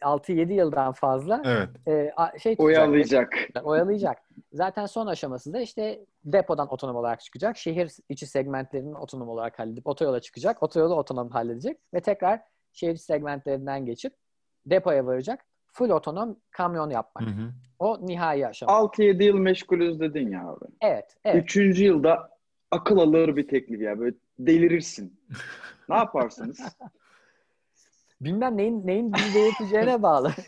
6-7 0.00 0.52
yıldan 0.52 0.92
fazla 0.92 1.42
Evet. 1.46 1.68
e, 1.88 2.12
a- 2.16 2.38
şey 2.38 2.56
tutacak, 2.56 2.78
Oyalayacak. 2.82 3.34
oyalayacak. 3.64 4.18
Zaten 4.52 4.86
son 4.86 5.06
aşaması 5.06 5.52
da 5.52 5.60
işte 5.60 6.04
depodan 6.24 6.72
otonom 6.72 6.96
olarak 6.96 7.20
çıkacak. 7.20 7.56
Şehir 7.56 7.92
içi 8.08 8.26
segmentlerini 8.26 8.96
otonom 8.98 9.28
olarak 9.28 9.58
halledip 9.58 9.86
otoyola 9.86 10.20
çıkacak. 10.20 10.62
Otoyolu 10.62 10.94
otonom 10.94 11.30
halledecek 11.30 11.78
ve 11.94 12.00
tekrar 12.00 12.40
şehir 12.72 12.96
segmentlerinden 12.96 13.86
geçip 13.86 14.14
depoya 14.66 15.06
varacak. 15.06 15.44
Full 15.76 15.90
otonom 15.90 16.36
kamyon 16.50 16.90
yapmak. 16.90 17.24
Hı 17.24 17.30
hı. 17.30 17.52
O 17.78 18.06
nihai 18.06 18.46
aşama. 18.46 18.72
6-7 18.72 19.22
yıl 19.24 19.38
meşgulüz 19.38 20.00
dedin 20.00 20.30
ya 20.30 20.48
abi. 20.48 20.64
Evet, 20.80 21.16
evet. 21.24 21.44
Üçüncü 21.44 21.84
yılda 21.84 22.30
akıl 22.70 22.98
alır 22.98 23.36
bir 23.36 23.48
teklif 23.48 23.80
ya. 23.80 23.98
Böyle 23.98 24.16
delirirsin. 24.38 25.20
ne 25.88 25.96
yaparsınız? 25.96 26.60
Bilmem 28.20 28.56
neyin 28.56 28.86
neyin 28.86 29.12
bizi 29.12 29.34
delirteceğine 29.34 30.02
bağlı. 30.02 30.32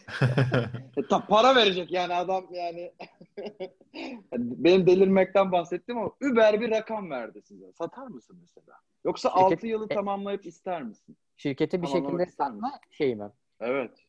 E, 0.97 1.07
ta 1.07 1.27
para 1.27 1.57
verecek 1.57 1.93
yani 1.93 2.15
adam 2.15 2.47
yani. 2.51 2.93
Benim 4.37 4.87
delirmekten 4.87 5.53
bahsettim 5.53 5.99
ama 5.99 6.11
Uber 6.33 6.61
bir 6.61 6.71
rakam 6.71 7.11
verdi 7.11 7.43
size. 7.43 7.73
Satar 7.73 8.07
mısın 8.07 8.39
mesela? 8.41 8.77
Yoksa 9.05 9.29
Şirket- 9.29 9.53
6 9.53 9.67
yılı 9.67 9.89
tamamlayıp 9.89 10.47
ister 10.47 10.83
misin? 10.83 11.17
Şirketi 11.37 11.83
bir 11.83 11.87
şekilde 11.87 12.27
satma 12.27 12.73
şey 12.91 13.15
mi? 13.15 13.31
Evet. 13.61 14.08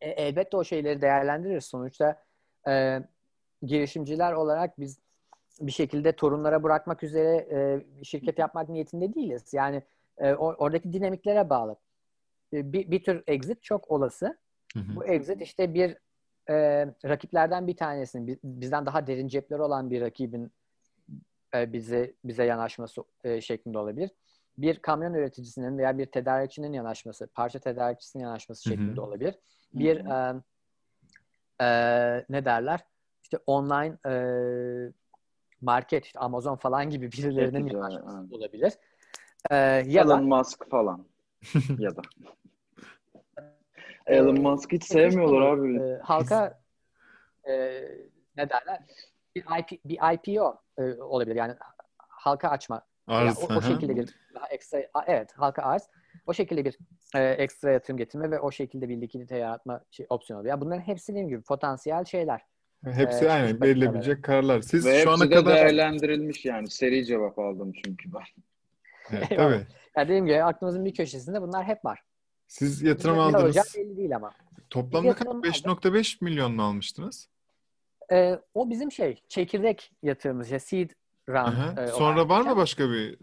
E- 0.00 0.10
elbette 0.10 0.56
o 0.56 0.64
şeyleri 0.64 1.00
değerlendiririz. 1.00 1.64
Sonuçta 1.64 2.22
e, 2.68 3.02
girişimciler 3.62 4.32
olarak 4.32 4.80
biz 4.80 4.98
bir 5.60 5.72
şekilde 5.72 6.12
torunlara 6.12 6.62
bırakmak 6.62 7.02
üzere 7.02 7.36
e, 7.52 8.04
şirket 8.04 8.38
yapmak 8.38 8.68
niyetinde 8.68 9.14
değiliz. 9.14 9.44
Yani 9.52 9.82
e, 10.18 10.34
oradaki 10.34 10.92
dinamiklere 10.92 11.50
bağlı. 11.50 11.76
E, 12.52 12.72
bir, 12.72 12.90
bir 12.90 13.02
tür 13.02 13.22
exit 13.26 13.62
çok 13.62 13.90
olası. 13.90 14.38
Hı 14.74 14.80
hı. 14.80 14.96
Bu 14.96 15.04
exit 15.04 15.42
işte 15.42 15.74
bir 15.74 15.96
e, 16.48 16.54
rakiplerden 17.04 17.66
bir 17.66 17.76
tanesinin 17.76 18.26
bi- 18.26 18.38
bizden 18.44 18.86
daha 18.86 19.06
derin 19.06 19.28
cepleri 19.28 19.62
olan 19.62 19.90
bir 19.90 20.00
rakibin 20.00 20.52
e, 21.54 21.72
bize 21.72 22.12
bize 22.24 22.44
yanaşması 22.44 23.04
e, 23.24 23.40
şeklinde 23.40 23.78
olabilir. 23.78 24.10
Bir 24.58 24.78
kamyon 24.78 25.14
üreticisinin 25.14 25.78
veya 25.78 25.98
bir 25.98 26.06
tedarikçinin 26.06 26.72
yanaşması, 26.72 27.26
parça 27.26 27.58
tedarikçisinin 27.58 28.22
yanaşması 28.22 28.68
şeklinde 28.68 29.00
olabilir. 29.00 29.34
Bir 29.74 29.96
e, 29.96 30.42
e, 31.60 31.68
ne 32.28 32.44
derler? 32.44 32.80
İşte 33.22 33.38
online 33.46 33.96
e, 34.06 34.12
market, 35.60 36.04
işte 36.06 36.18
Amazon 36.18 36.56
falan 36.56 36.90
gibi 36.90 37.12
birilerinin 37.12 37.62
güzel, 37.62 37.78
yanaşması 37.78 38.18
evet. 38.20 38.32
olabilir. 38.32 38.72
E, 39.50 39.56
ya 39.86 40.08
da 40.08 40.14
Elon 40.14 40.24
Musk 40.24 40.70
falan. 40.70 41.06
ya 41.78 41.96
da. 41.96 42.02
Elon 44.06 44.40
Musk 44.40 44.72
hiç 44.72 44.84
sevmiyorlar 44.84 45.40
abi. 45.40 45.82
E, 45.82 45.98
halka 46.02 46.60
e, 47.48 47.52
ne 48.36 48.50
derler? 48.50 48.80
Bir, 49.36 49.42
IP, 49.42 49.84
bir 49.84 49.98
IPO 50.14 50.60
e, 50.78 51.02
olabilir. 51.02 51.36
Yani 51.36 51.54
halka 51.98 52.48
açma. 52.48 52.82
Yani 53.08 53.28
Arz. 53.28 53.38
o, 53.38 53.48
hı 53.48 53.58
o 53.58 53.60
hı. 53.60 53.66
şekilde 53.66 53.96
bir 53.96 54.14
daha 54.34 54.46
ekstra 54.46 54.82
evet 55.06 55.32
halka 55.32 55.62
arz. 55.62 55.88
O 56.26 56.34
şekilde 56.34 56.64
bir 56.64 56.78
e, 57.14 57.22
ekstra 57.22 57.70
yatırım 57.70 57.96
getirme 57.96 58.30
ve 58.30 58.40
o 58.40 58.50
şekilde 58.50 58.88
bir 58.88 59.00
likidite 59.00 59.36
yaratma 59.36 59.80
şey, 59.90 60.06
opsiyonu 60.08 60.40
oluyor. 60.40 60.50
Yani 60.52 60.60
bunların 60.60 60.80
hepsi 60.80 61.12
dediğim 61.12 61.28
gibi 61.28 61.42
potansiyel 61.42 62.04
şeyler. 62.04 62.40
Hepsi 62.84 63.24
Ee, 63.24 63.30
aynen 63.30 63.60
verilebilecek 63.60 64.22
kararlar. 64.22 64.60
Siz 64.60 64.86
Ve 64.86 65.02
şu 65.02 65.10
ana 65.10 65.30
de 65.30 65.34
kadar 65.34 65.54
değerlendirilmiş 65.54 66.44
yani. 66.44 66.70
Seri 66.70 67.06
cevap 67.06 67.38
aldım 67.38 67.72
çünkü 67.84 68.12
ben. 68.12 68.22
Evet, 69.12 69.28
tabii. 69.28 69.66
Yani 69.96 70.08
dediğim 70.08 70.26
gibi 70.26 70.42
aklımızın 70.42 70.84
bir 70.84 70.94
köşesinde 70.94 71.42
bunlar 71.42 71.64
hep 71.64 71.84
var. 71.84 72.00
Siz 72.46 72.82
yatırım 72.82 73.18
olacağı 73.18 73.40
aldınız. 73.40 73.74
belli 73.76 73.96
değil 73.96 74.16
ama. 74.16 74.32
Toplamda 74.70 75.08
yatırım 75.08 75.42
kaç? 75.42 75.64
5.5 75.64 76.24
milyon 76.24 76.54
mu 76.54 76.62
almıştınız? 76.62 77.28
E, 78.12 78.38
o 78.54 78.70
bizim 78.70 78.92
şey 78.92 79.22
çekirdek 79.28 79.92
yatırımımız. 80.02 80.50
Ya 80.50 80.60
seed 80.60 80.90
round. 81.28 81.48
Aha. 81.48 81.82
e, 81.82 81.86
Sonra 81.86 82.28
var 82.28 82.40
mı 82.40 82.56
başka 82.56 82.90
bir 82.90 83.18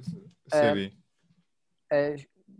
seri? 0.51 0.91
E, 1.93 2.15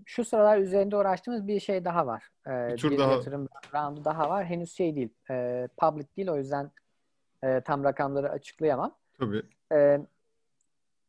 şu 0.06 0.26
sıralar 0.26 0.58
üzerinde 0.58 0.96
uğraştığımız 0.98 1.48
bir 1.48 1.60
şey 1.60 1.86
daha 1.86 2.08
var. 2.08 2.24
E, 2.48 2.52
Bir 2.74 2.78
tür 2.78 2.92
bir 2.92 2.98
daha- 2.98 3.12
yatırım 3.12 3.48
roundu 3.74 4.06
daha 4.06 4.30
var. 4.30 4.46
Henüz 4.46 4.72
şey 4.74 4.96
değil. 4.96 5.10
E, 5.32 5.68
public 5.78 6.08
değil 6.18 6.28
o 6.30 6.38
yüzden 6.38 6.72
e, 7.44 7.62
tam 7.62 7.84
rakamları 7.84 8.30
açıklayamam. 8.30 8.96
Tabii. 9.20 9.42
E, 9.72 10.00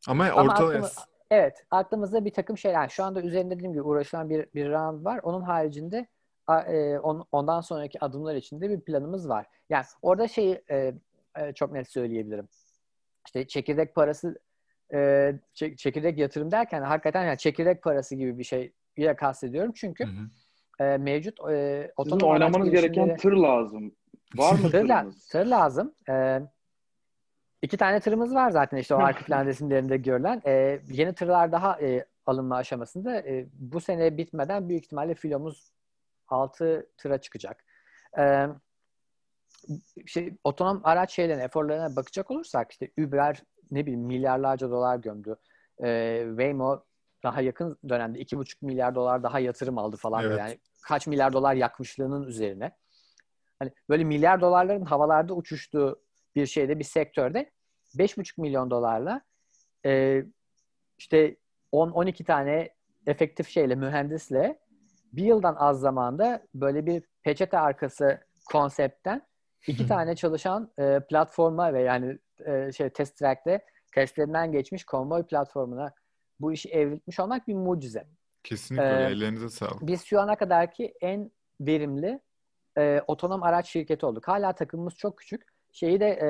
Ama, 0.09 0.25
Ama 0.31 0.43
orta 0.43 0.55
aklımı- 0.65 0.89
evet 1.31 1.65
aklımızda 1.71 2.25
bir 2.25 2.33
takım 2.33 2.59
şeyler. 2.59 2.89
Şu 2.89 3.05
anda 3.05 3.23
üzerinde 3.23 3.55
dediğim 3.55 3.73
gibi 3.73 3.83
uğraşılan 3.83 4.31
bir, 4.31 4.47
bir 4.55 4.71
round 4.71 5.05
var. 5.05 5.21
Onun 5.23 5.43
haricinde 5.43 6.07
e, 6.67 6.99
on- 6.99 7.27
ondan 7.33 7.61
sonraki 7.61 8.05
adımlar 8.05 8.35
için 8.35 8.61
de 8.61 8.71
bir 8.71 8.81
planımız 8.81 9.29
var. 9.29 9.47
Yani 9.71 9.85
orada 10.03 10.29
şeyi 10.29 10.63
e, 10.71 10.95
e, 11.39 11.53
çok 11.53 11.73
net 11.73 11.89
söyleyebilirim. 11.91 12.49
İşte 13.27 13.47
çekirdek 13.47 13.95
parası 13.95 14.39
e, 14.93 14.97
çe- 15.55 15.77
çekirdek 15.77 16.19
yatırım 16.19 16.51
derken 16.51 16.83
hakikaten 16.83 17.25
yani 17.25 17.39
çekirdek 17.39 17.83
parası 17.83 18.15
gibi 18.15 18.39
bir 18.39 18.45
şey 18.45 18.73
ile 18.97 19.17
kastediyorum. 19.17 19.73
Çünkü 19.75 20.05
Hı 20.07 20.11
hı. 20.11 20.85
e, 20.85 20.99
mevcut 20.99 21.41
e, 21.51 21.93
otonom 21.97 22.31
oynamanız 22.31 22.71
gereken 22.71 23.17
tır 23.17 23.33
lazım. 23.33 23.95
Var 24.35 24.55
mı 24.55 24.69
Tır, 24.71 24.85
la- 24.85 25.07
tır 25.31 25.47
lazım. 25.47 25.95
Ee, 26.09 26.41
iki 27.63 27.77
tane 27.77 28.01
tırımız 28.01 28.35
var 28.35 28.51
zaten 28.51 28.77
işte 28.77 28.95
o 28.95 28.99
arka 28.99 29.25
plan 29.25 29.47
resimlerinde 29.47 29.97
görülen. 29.97 30.43
Ee, 30.47 30.81
yeni 30.91 31.15
tırlar 31.15 31.53
daha 31.53 31.81
e, 31.81 32.07
alınma 32.27 32.57
aşamasında. 32.57 33.17
E, 33.17 33.47
bu 33.53 33.81
sene 33.81 34.17
bitmeden 34.17 34.69
büyük 34.69 34.85
ihtimalle 34.85 35.15
filomuz 35.15 35.73
6 36.29 36.87
tıra 36.99 37.19
çıkacak. 37.19 37.65
Ee, 38.19 38.47
şey, 40.07 40.37
otonom 40.45 40.81
araç 40.85 41.13
şeylerine, 41.13 41.43
eforlarına 41.43 41.97
bakacak 41.97 42.31
olursak 42.31 42.73
işte 42.73 42.91
Uber 42.99 43.43
ne 43.71 43.83
bileyim 43.83 44.01
milyarlarca 44.01 44.71
dolar 44.71 44.97
gömdü. 44.97 45.37
Ee, 45.85 46.25
Waymo 46.29 46.85
daha 47.23 47.41
yakın 47.41 47.79
dönemde 47.89 48.19
2,5 48.19 48.57
milyar 48.63 48.95
dolar 48.95 49.23
daha 49.23 49.39
yatırım 49.39 49.79
aldı 49.79 49.97
falan. 49.97 50.25
Evet. 50.25 50.39
Yani 50.39 50.59
kaç 50.83 51.07
milyar 51.07 51.33
dolar 51.33 51.55
yakmışlığının 51.55 52.23
üzerine 52.27 52.73
hani 53.59 53.73
böyle 53.89 54.05
milyar 54.05 54.41
dolarların 54.41 54.85
havalarda 54.85 55.35
uçuştuğu 55.35 56.03
bir 56.35 56.47
şeyde 56.47 56.79
bir 56.79 56.85
sektörde 56.85 57.51
5,5 57.97 58.41
milyon 58.41 58.71
dolarla 58.71 59.21
e, 59.87 60.23
işte 60.99 61.37
10-12 61.73 62.25
tane 62.25 62.75
efektif 63.07 63.49
şeyle 63.49 63.75
mühendisle 63.75 64.59
bir 65.13 65.25
yıldan 65.25 65.55
az 65.55 65.81
zamanda 65.81 66.43
böyle 66.55 66.87
bir 66.87 67.03
peçete 67.23 67.59
arkası 67.59 68.21
konseptten 68.45 69.23
iki 69.67 69.87
tane 69.89 70.17
çalışan 70.17 70.71
e, 70.79 71.01
platforma 71.09 71.75
ve 71.75 71.83
yani 71.83 72.19
e, 72.47 72.73
şey 72.73 72.91
test 72.91 73.17
track'te 73.19 73.65
testlerinden 73.95 74.53
geçmiş 74.53 74.85
konvoy 74.85 75.27
platformuna 75.27 75.95
bu 76.41 76.53
işi 76.53 76.69
evrilmiş 76.69 77.21
olmak 77.21 77.49
bir 77.49 77.55
mucize 77.55 78.07
Kesinlikle 78.45 78.85
Ee. 78.85 79.11
Ellerinize 79.11 79.49
sağlık. 79.49 79.83
biz 79.83 80.05
şu 80.05 80.21
ana 80.21 80.37
kadarki 80.37 80.95
en 81.01 81.31
verimli 81.61 82.21
e, 82.79 83.01
otonom 83.07 83.43
araç 83.43 83.69
şirketi 83.69 84.07
olduk. 84.07 84.29
Hala 84.29 84.53
takımımız 84.53 84.95
çok 84.95 85.19
küçük. 85.19 85.43
Şeyi 85.73 86.01
de 86.01 86.07
e, 86.07 86.29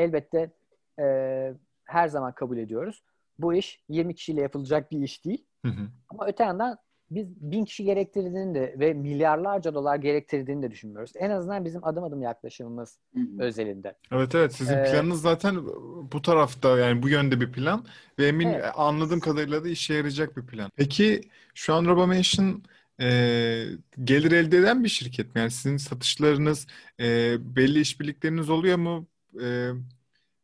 elbette 0.00 0.50
e, 0.98 1.54
her 1.84 2.08
zaman 2.08 2.32
kabul 2.32 2.58
ediyoruz. 2.58 3.02
Bu 3.38 3.54
iş 3.54 3.80
20 3.88 4.14
kişiyle 4.14 4.40
yapılacak 4.40 4.90
bir 4.90 4.98
iş 4.98 5.24
değil. 5.24 5.46
Hı 5.64 5.68
hı. 5.68 5.88
Ama 6.08 6.26
öte 6.26 6.44
yandan 6.44 6.78
biz 7.14 7.28
bin 7.40 7.64
kişi 7.64 7.84
gerektirdiğini 7.84 8.54
de 8.54 8.74
ve 8.78 8.94
milyarlarca 8.94 9.74
dolar 9.74 9.96
gerektirdiğini 9.96 10.62
de 10.62 10.70
düşünmüyoruz. 10.70 11.12
En 11.16 11.30
azından 11.30 11.64
bizim 11.64 11.84
adım 11.84 12.04
adım 12.04 12.22
yaklaşımımız 12.22 12.98
özelinde. 13.38 13.94
Evet 14.12 14.34
evet 14.34 14.54
sizin 14.54 14.76
Ee, 14.76 14.82
planınız 14.82 15.22
zaten 15.22 15.66
bu 16.12 16.22
tarafta 16.22 16.78
yani 16.78 17.02
bu 17.02 17.08
yönde 17.08 17.40
bir 17.40 17.52
plan 17.52 17.86
ve 18.18 18.26
emin 18.28 18.48
Evet. 18.48 18.72
anladığım 18.74 19.20
kadarıyla 19.20 19.64
da 19.64 19.68
işe 19.68 19.94
yarayacak 19.94 20.36
bir 20.36 20.46
plan. 20.46 20.70
Peki 20.76 21.20
şu 21.54 21.74
an 21.74 21.84
Robamation 21.86 22.62
e, 23.00 23.66
gelir 24.04 24.32
elde 24.32 24.58
eden 24.58 24.84
bir 24.84 24.88
şirket 24.88 25.34
mi? 25.34 25.38
Yani 25.40 25.50
sizin 25.50 25.76
satışlarınız 25.76 26.66
e, 27.00 27.36
belli 27.56 27.80
işbirlikleriniz 27.80 28.50
oluyor 28.50 28.76
mu? 28.78 29.08
E, 29.42 29.70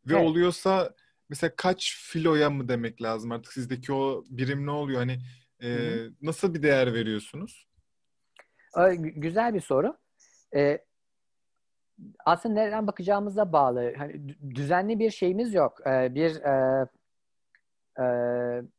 Ve 0.07 0.17
Evet. 0.17 0.25
oluyorsa 0.31 0.95
mesela 1.29 1.57
kaç 1.57 1.97
filoya 1.99 2.51
mı 2.51 2.69
demek 2.69 3.03
lazım 3.03 3.33
artık 3.33 3.53
sizdeki 3.53 3.93
o 3.93 4.25
birim 4.31 4.67
ne 4.67 4.71
oluyor? 4.71 4.99
Hani 5.01 5.19
e, 5.63 5.67
Hı 5.69 6.13
nasıl 6.23 6.55
bir 6.55 6.63
değer 6.63 6.95
veriyorsunuz? 6.95 7.69
Gü- 8.75 9.21
Güzel 9.21 9.55
bir 9.55 9.61
soru. 9.61 9.97
Ee, 10.57 10.85
aslında 12.25 12.55
nereden 12.55 12.87
bakacağımıza 12.87 13.53
bağlı. 13.53 13.95
Hani 13.99 14.13
dü- 14.13 14.55
düzenli 14.55 14.99
bir 14.99 15.11
şeyimiz 15.11 15.55
yok. 15.55 15.87
Ee, 15.87 16.15
bir 16.15 16.37
e, 16.37 16.87
e, 17.99 18.05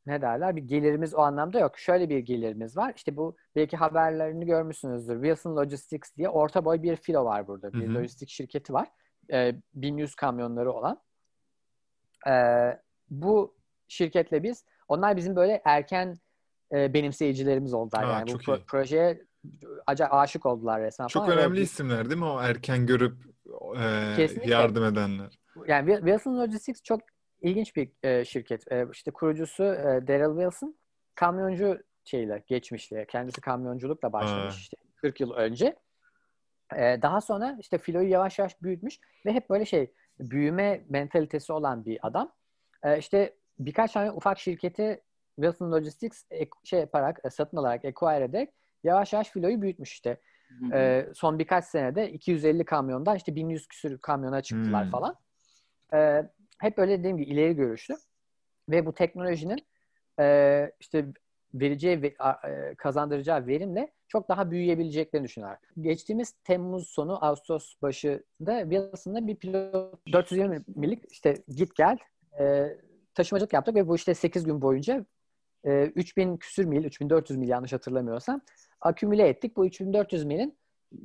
ne 0.05 0.21
derler? 0.21 0.55
Bir 0.55 0.61
gelirimiz 0.61 1.15
o 1.15 1.19
anlamda 1.19 1.59
yok. 1.59 1.77
Şöyle 1.79 2.09
bir 2.09 2.19
gelirimiz 2.19 2.77
var. 2.77 2.93
İşte 2.95 3.17
bu 3.17 3.38
belki 3.55 3.77
haberlerini 3.77 4.45
görmüşsünüzdür. 4.45 5.15
Wilson 5.15 5.55
Logistics 5.55 6.15
diye 6.17 6.29
orta 6.29 6.65
boy 6.65 6.84
bir 6.84 6.95
filo 6.95 7.25
var 7.25 7.47
burada. 7.47 7.73
Bir 7.73 7.88
Hı 7.88 7.91
hı. 7.91 7.95
lojistik 7.95 8.29
şirketi 8.29 8.73
var. 8.73 8.88
Ee, 9.34 9.55
1100 9.73 10.15
kamyonları 10.15 10.71
olan. 10.71 11.01
Ee, 12.27 12.79
bu 13.09 13.55
şirketle 13.88 14.43
biz, 14.43 14.65
onlar 14.88 15.17
bizim 15.17 15.36
böyle 15.36 15.61
erken 15.65 16.17
e, 16.74 16.93
benimseyicilerimiz 16.93 17.74
oldular. 17.74 18.03
Aa, 18.03 18.11
yani 18.11 18.34
bu 18.34 18.38
pro- 18.38 18.57
iyi. 18.59 18.65
projeye 18.65 19.22
acayip 19.88 20.13
aşık 20.13 20.45
oldular 20.45 20.82
resmen 20.82 21.07
Çok 21.07 21.26
falan. 21.26 21.38
önemli 21.38 21.57
Ve- 21.57 21.61
isimler 21.63 22.05
değil 22.09 22.19
mi 22.19 22.26
o 22.26 22.41
erken 22.41 22.86
görüp 22.86 23.15
e, 23.78 24.15
Kesinlikle. 24.15 24.51
yardım 24.51 24.84
edenler? 24.84 25.39
Yani 25.67 25.89
Wil- 25.91 25.99
Wilson 25.99 26.38
Logistics 26.39 26.82
çok 26.84 27.01
ilginç 27.41 27.76
bir 27.76 27.91
e, 28.03 28.26
şirket. 28.26 28.72
E, 28.72 28.88
işte 28.93 29.11
kurucusu 29.11 29.63
e, 29.63 30.07
Daryl 30.07 30.36
Wilson 30.41 30.76
kamyoncu 31.15 31.78
şeyle 32.03 32.43
geçmişli. 32.47 33.05
Kendisi 33.09 33.41
kamyonculukla 33.41 34.13
başlamış 34.13 34.55
Aa. 34.55 34.57
işte 34.57 34.78
40 34.95 35.19
yıl 35.22 35.32
önce. 35.32 35.76
E, 36.76 37.01
daha 37.01 37.22
sonra 37.22 37.57
işte 37.59 37.78
filoyu 37.78 38.09
yavaş 38.09 38.39
yavaş 38.39 38.61
büyütmüş 38.61 38.99
ve 39.26 39.32
hep 39.34 39.49
böyle 39.49 39.65
şey 39.65 39.93
büyüme 40.19 40.86
mentalitesi 40.89 41.53
olan 41.53 41.86
bir 41.86 41.99
adam. 42.01 42.32
E, 42.84 42.97
işte 42.97 43.36
birkaç 43.59 43.91
tane 43.91 44.11
ufak 44.11 44.39
şirketi 44.39 45.03
Wilson 45.36 45.71
Logistics 45.71 46.23
ek- 46.32 46.51
şey 46.63 46.79
yaparak, 46.79 47.19
e, 47.23 47.29
satın 47.29 47.57
alarak, 47.57 47.86
acquire 47.86 48.23
ederek 48.23 48.49
yavaş 48.84 49.13
yavaş 49.13 49.29
filoyu 49.29 49.61
büyütmüş 49.61 49.91
işte. 49.93 50.17
Ee, 50.73 51.07
son 51.13 51.39
birkaç 51.39 51.65
senede 51.65 52.11
250 52.11 52.65
kamyondan 52.65 53.15
işte 53.15 53.36
1100 53.36 53.67
küsür 53.67 53.97
kamyona 53.97 54.41
çıktılar 54.41 54.84
Hmm. 54.84 54.91
falan. 54.91 55.15
Ee, 55.93 56.29
hep 56.59 56.79
öyle 56.79 56.99
dediğim 56.99 57.17
gibi 57.17 57.32
ileri 57.32 57.55
görüşlü. 57.55 57.95
Ve 58.69 58.86
bu 58.86 58.93
teknolojinin 58.93 59.65
e, 60.19 60.71
işte 60.79 61.05
vereceği 61.53 62.01
ve 62.01 62.07
e, 62.07 62.75
kazandıracağı 62.75 63.47
verimle 63.47 63.91
çok 64.07 64.29
daha 64.29 64.51
büyüyebileceklerini 64.51 65.27
düşünüyorlar. 65.27 65.59
Geçtiğimiz 65.82 66.32
Temmuz 66.43 66.88
sonu 66.89 67.25
Ağustos 67.25 67.75
başında 67.82 68.61
Wilson'da 68.69 69.27
bir 69.27 69.36
pilot 69.36 69.99
420 70.13 70.61
millik 70.75 71.11
işte 71.11 71.38
git 71.47 71.75
gel 71.75 71.97
e, 72.39 72.67
taşımacılık 73.13 73.53
yaptık 73.53 73.75
ve 73.75 73.88
bu 73.88 73.95
işte 73.95 74.13
8 74.13 74.43
gün 74.43 74.61
boyunca 74.61 75.05
e, 75.66 75.84
3000 75.95 76.38
küsür 76.38 76.66
mil, 76.66 76.84
3400 76.84 77.39
mil 77.39 77.47
yanlış 77.47 77.74
hatırlamıyorsam 77.74 78.41
akümüle 78.82 79.28
ettik. 79.28 79.57
Bu 79.57 79.66
3400 79.66 80.24
milin 80.24 80.57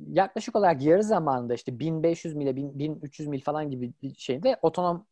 yaklaşık 0.07 0.55
olarak 0.55 0.81
yarı 0.81 1.03
zamanında 1.03 1.53
işte 1.53 1.79
1500 1.79 2.35
mile 2.35 2.55
1000 2.55 2.79
1300 2.79 3.27
mil 3.27 3.41
falan 3.41 3.69
gibi 3.69 3.93
bir 4.01 4.15
şeyde 4.15 4.59
otonom 4.61 5.05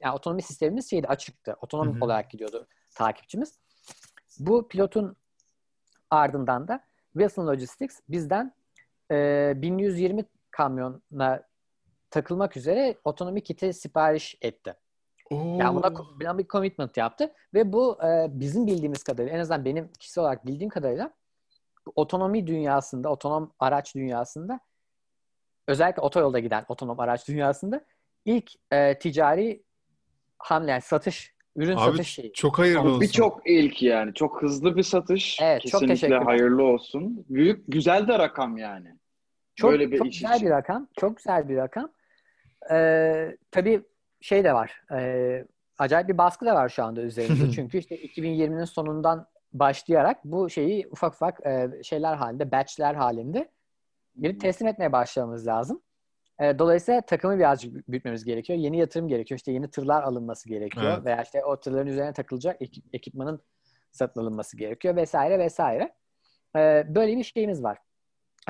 yani 0.00 0.14
otonomi 0.14 0.42
sistemimiz 0.42 0.90
şeydi 0.90 1.06
açıktı. 1.06 1.56
Otonom 1.60 1.94
Hı 1.94 1.98
hı. 1.98 2.04
olarak 2.04 2.30
gidiyordu 2.30 2.66
takipçimiz. 2.94 3.58
Bu 4.38 4.68
pilotun 4.68 5.16
ardından 6.10 6.68
da 6.68 6.80
Wilson 7.12 7.46
Logistics 7.46 8.00
bizden 8.08 8.54
e, 9.10 9.52
1120 9.56 10.24
kamyona 10.50 11.42
takılmak 12.10 12.56
üzere 12.56 12.96
otonomi 13.04 13.42
kiti 13.42 13.72
sipariş 13.72 14.38
etti. 14.40 14.74
Oo. 15.30 15.58
Yani 15.60 15.76
buna, 15.76 15.94
buna 16.20 16.38
bir 16.38 16.46
commitment 16.48 16.96
yaptı 16.96 17.32
ve 17.54 17.72
bu 17.72 17.98
e, 18.04 18.26
bizim 18.30 18.66
bildiğimiz 18.66 19.02
kadarıyla 19.02 19.36
en 19.36 19.40
azından 19.40 19.64
benim 19.64 19.92
kişisel 19.92 20.22
olarak 20.22 20.46
bildiğim 20.46 20.70
kadarıyla 20.70 21.10
otonomi 21.96 22.46
dünyasında, 22.46 23.08
otonom 23.08 23.52
araç 23.58 23.94
dünyasında 23.94 24.60
özellikle 25.68 26.02
otoyolda 26.02 26.38
giden 26.38 26.64
otonom 26.68 27.00
araç 27.00 27.28
dünyasında 27.28 27.84
ilk 28.24 28.52
e, 28.72 28.98
ticari 28.98 29.62
hamle, 30.38 30.70
yani 30.70 30.82
satış, 30.82 31.34
ürün 31.56 31.76
Abi 31.76 31.90
satış 31.90 32.08
şeyi. 32.08 32.32
çok 32.32 32.58
hayırlı 32.58 32.80
olsun. 32.88 33.00
Birçok 33.00 33.40
ilk 33.50 33.82
yani. 33.82 34.14
Çok 34.14 34.42
hızlı 34.42 34.76
bir 34.76 34.82
satış. 34.82 35.38
Evet, 35.42 35.60
çok 35.62 35.70
Kesinlikle 35.72 35.94
teşekkürler. 35.94 36.22
hayırlı 36.22 36.62
olsun. 36.62 37.24
Büyük, 37.28 37.64
güzel 37.68 38.08
de 38.08 38.18
rakam 38.18 38.56
yani. 38.56 38.96
Çok, 39.54 39.70
Böyle 39.70 39.90
bir 39.90 39.98
çok 39.98 40.06
iş 40.06 40.20
güzel 40.20 40.34
için. 40.34 40.46
bir 40.46 40.50
rakam. 40.50 40.88
Çok 41.00 41.16
güzel 41.16 41.48
bir 41.48 41.56
rakam. 41.56 41.92
Ee, 42.70 43.36
tabii 43.50 43.82
şey 44.20 44.44
de 44.44 44.54
var. 44.54 44.82
e, 44.92 45.44
acayip 45.78 46.08
bir 46.08 46.18
baskı 46.18 46.46
da 46.46 46.54
var 46.54 46.68
şu 46.68 46.84
anda 46.84 47.02
üzerinde. 47.02 47.50
Çünkü 47.54 47.78
işte 47.78 47.96
2020'nin 47.96 48.64
sonundan 48.64 49.26
başlayarak 49.52 50.24
bu 50.24 50.50
şeyi 50.50 50.88
ufak 50.90 51.14
ufak 51.14 51.46
e, 51.46 51.70
şeyler 51.82 52.14
halinde, 52.14 52.50
batchler 52.52 52.94
halinde 52.94 53.50
gelip 54.20 54.40
teslim 54.40 54.68
etmeye 54.68 54.92
başlamamız 54.92 55.46
lazım. 55.46 55.82
E, 56.40 56.58
dolayısıyla 56.58 57.00
takımı 57.00 57.38
birazcık 57.38 57.88
büyütmemiz 57.88 58.24
gerekiyor. 58.24 58.58
Yeni 58.58 58.78
yatırım 58.78 59.08
gerekiyor. 59.08 59.38
İşte 59.38 59.52
yeni 59.52 59.70
tırlar 59.70 60.02
alınması 60.02 60.48
gerekiyor. 60.48 60.92
Evet. 60.94 61.04
Veya 61.04 61.22
işte 61.22 61.44
o 61.44 61.60
tırların 61.60 61.86
üzerine 61.86 62.12
takılacak 62.12 62.62
ekip- 62.62 62.84
ekipmanın 62.92 63.40
satın 63.92 64.20
alınması 64.20 64.56
gerekiyor 64.56 64.96
vesaire 64.96 65.38
vesaire. 65.38 65.94
E, 66.56 66.84
böyle 66.94 67.16
bir 67.16 67.22
şeyimiz 67.24 67.62
var. 67.62 67.78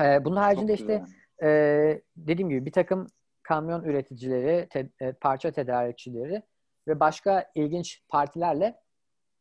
E, 0.01 0.25
bunun 0.25 0.35
haricinde 0.35 0.71
Çok 0.77 0.79
işte 0.79 0.97
güzel. 0.97 1.17
ee, 1.43 2.01
dediğim 2.17 2.49
gibi 2.49 2.65
bir 2.65 2.71
takım 2.71 3.07
kamyon 3.47 3.83
üreticileri, 3.83 4.67
te- 4.69 4.89
e, 4.99 5.11
parça 5.13 5.51
tedarikçileri 5.51 6.43
ve 6.87 6.99
başka 6.99 7.51
ilginç 7.55 8.01
partilerle 8.09 8.79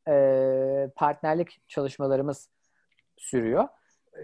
e, 0.09 0.91
partnerlik 0.97 1.69
çalışmalarımız 1.69 2.49
sürüyor. 3.17 3.69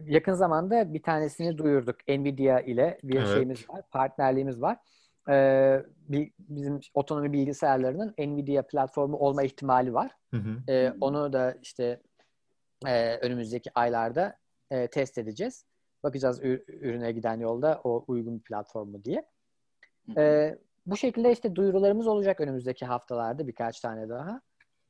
Yakın 0.05 0.33
zamanda 0.33 0.95
bir 0.95 1.03
tanesini 1.03 1.59
duyurduk. 1.59 1.97
Nvidia 2.09 2.61
ile 2.61 2.99
bir 3.03 3.17
Evet. 3.17 3.29
şeyimiz 3.29 3.71
var, 3.71 3.83
partnerliğimiz 3.91 4.61
var. 4.63 4.79
Bir, 6.09 6.33
bizim 6.39 6.81
otonomi 6.95 7.33
bilgisayarlarının 7.33 8.15
Nvidia 8.19 8.63
platformu 8.63 9.17
olma 9.17 9.43
ihtimali 9.43 9.95
var. 9.95 10.11
Hı 10.31 10.37
hı. 10.37 10.73
Ee, 10.73 10.93
onu 11.01 11.33
da 11.33 11.55
işte 11.63 12.01
e, 12.87 13.17
önümüzdeki 13.17 13.71
aylarda 13.75 14.37
e, 14.71 14.87
test 14.87 15.19
edeceğiz. 15.19 15.65
Bakacağız 16.03 16.41
ür- 16.43 16.65
ürüne 16.69 17.13
giden 17.13 17.41
yolda 17.41 17.81
o 17.85 18.05
uygun 18.09 18.39
bir 18.39 18.43
platform 18.43 18.89
mu 18.89 19.05
diye. 19.05 19.25
E, 20.17 20.59
bu 20.87 20.97
şekilde 20.97 21.33
işte 21.33 21.57
duyurularımız 21.57 22.07
olacak 22.07 22.41
önümüzdeki 22.41 22.87
haftalarda 22.87 23.47
birkaç 23.47 23.81
tane 23.81 24.09
daha. 24.09 24.41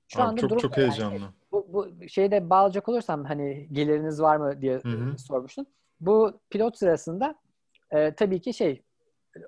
Şu 0.09 0.23
Abi 0.23 0.29
anda 0.29 0.41
çok 0.41 0.51
durum 0.51 0.61
çok. 0.61 0.79
Yani 0.79 0.91
heyecanlı. 0.91 1.25
bu, 1.53 1.67
bu 1.73 2.09
şeyde 2.09 2.51
bağlayacak 2.51 2.89
olursam 2.89 3.25
hani 3.25 3.69
geliriniz 3.73 4.23
var 4.23 4.37
mı 4.37 4.61
diye 4.61 4.79
Hı 4.79 4.89
hı. 4.89 5.15
e, 5.15 5.19
sormuştun. 5.19 5.67
Bu 6.01 6.41
pilot 6.51 6.79
sırasında 6.79 7.35
e, 7.91 8.15
tabii 8.15 8.41
ki 8.41 8.55
şey 8.55 8.83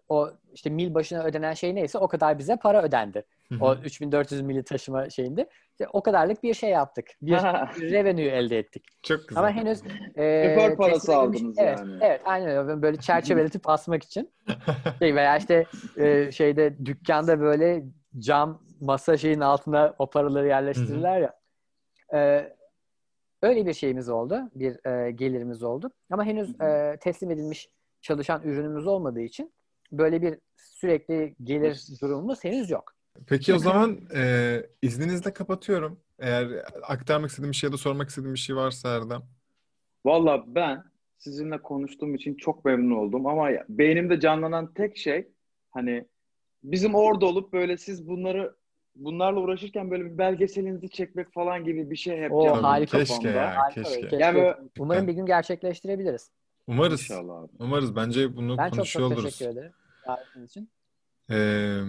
o 0.08 0.30
işte 0.52 0.70
mil 0.70 0.94
başına 0.94 1.24
ödenen 1.24 1.54
şey 1.54 1.74
neyse 1.74 1.98
o 1.98 2.08
kadar 2.08 2.38
bize 2.38 2.56
para 2.56 2.82
ödendi. 2.82 3.24
O 3.60 3.74
3400 3.74 4.42
mili 4.42 4.64
taşıma 4.64 5.10
şeyinde. 5.10 5.48
İşte 5.70 5.86
o 5.92 6.02
kadarlık 6.02 6.42
bir 6.42 6.54
şey 6.54 6.70
yaptık. 6.70 7.06
Bir, 7.22 7.32
revenue 7.90 8.24
elde 8.24 8.58
ettik. 8.58 8.84
Çok 9.02 9.28
güzel. 9.28 9.44
Ama 9.44 9.50
henüz 9.52 9.82
e, 10.16 10.54
Şoför 10.54 10.76
parası 10.76 11.16
aldınız 11.16 11.58
evet, 11.58 11.78
yani. 11.78 11.98
Evet, 12.02 12.20
aynen 12.24 12.48
öyle. 12.48 12.82
Böyle 12.82 12.96
çerçeveletip 13.00 13.68
asmak 13.68 14.02
için. 14.02 14.32
Şey 14.98 15.14
veya 15.14 15.36
işte 15.36 15.64
e, 15.96 16.32
şeyde 16.32 16.86
dükkanda 16.86 17.40
böyle 17.40 17.84
cam 18.18 18.62
masa 18.80 19.16
şeyin 19.16 19.40
altına 19.40 19.94
o 19.98 20.10
paraları 20.10 20.46
yerleştirirler 20.46 21.20
ya. 21.20 21.34
E, 22.14 22.52
öyle 23.42 23.66
bir 23.66 23.74
şeyimiz 23.74 24.08
oldu. 24.08 24.50
Bir 24.54 24.86
e, 24.86 25.10
gelirimiz 25.10 25.62
oldu. 25.62 25.90
Ama 26.10 26.24
henüz 26.24 26.60
e, 26.60 26.96
teslim 27.00 27.30
edilmiş 27.30 27.68
çalışan 28.00 28.42
ürünümüz 28.42 28.86
olmadığı 28.86 29.20
için 29.20 29.52
böyle 29.92 30.22
bir 30.22 30.38
sürekli 30.56 31.34
gelir 31.42 31.86
durumumuz 32.02 32.44
henüz 32.44 32.70
yok. 32.70 32.93
Peki 33.26 33.54
o 33.54 33.58
zaman 33.58 33.98
e, 34.14 34.62
izninizle 34.82 35.32
kapatıyorum. 35.32 36.00
Eğer 36.18 36.48
aktarmak 36.82 37.30
istediğim 37.30 37.50
bir 37.52 37.56
şey 37.56 37.68
ya 37.68 37.72
da 37.72 37.76
sormak 37.76 38.08
istediğim 38.08 38.34
bir 38.34 38.38
şey 38.38 38.56
varsa 38.56 38.88
Erdem. 38.96 39.22
Valla 40.04 40.44
ben 40.46 40.84
sizinle 41.18 41.58
konuştuğum 41.62 42.14
için 42.14 42.34
çok 42.34 42.64
memnun 42.64 42.96
oldum 42.96 43.26
ama 43.26 43.48
beynimde 43.68 44.20
canlanan 44.20 44.74
tek 44.74 44.96
şey 44.96 45.28
hani 45.70 46.04
bizim 46.64 46.94
orada 46.94 47.26
olup 47.26 47.52
böyle 47.52 47.76
siz 47.76 48.06
bunları 48.08 48.54
bunlarla 48.96 49.40
uğraşırken 49.40 49.90
böyle 49.90 50.04
bir 50.04 50.18
belgeselinizi 50.18 50.90
çekmek 50.90 51.32
falan 51.32 51.64
gibi 51.64 51.90
bir 51.90 51.96
şey 51.96 52.20
hep 52.20 52.32
Oo, 52.32 52.44
canlandı 52.44 52.66
harika. 52.66 52.98
keşke 52.98 53.28
ya, 53.28 53.56
Harika 53.56 53.82
keşke. 53.82 54.02
böyle, 54.10 54.16
Yani 54.24 54.34
böyle- 54.36 54.56
Umarım 54.78 55.06
bir 55.06 55.12
gün 55.12 55.26
gerçekleştirebiliriz. 55.26 56.30
Umarız. 56.66 57.00
İnşallah 57.00 57.38
abi. 57.42 57.52
Umarız. 57.58 57.96
Bence 57.96 58.36
bunu 58.36 58.58
Ben 58.58 58.66
çok 58.68 58.76
konuşuyor 58.76 59.08
çok 59.08 59.18
oluruz. 59.18 59.38
teşekkür 59.38 59.52
ederim. 59.52 59.72
davetiniz 60.06 60.50
için. 60.50 60.70
Ee, 61.30 61.80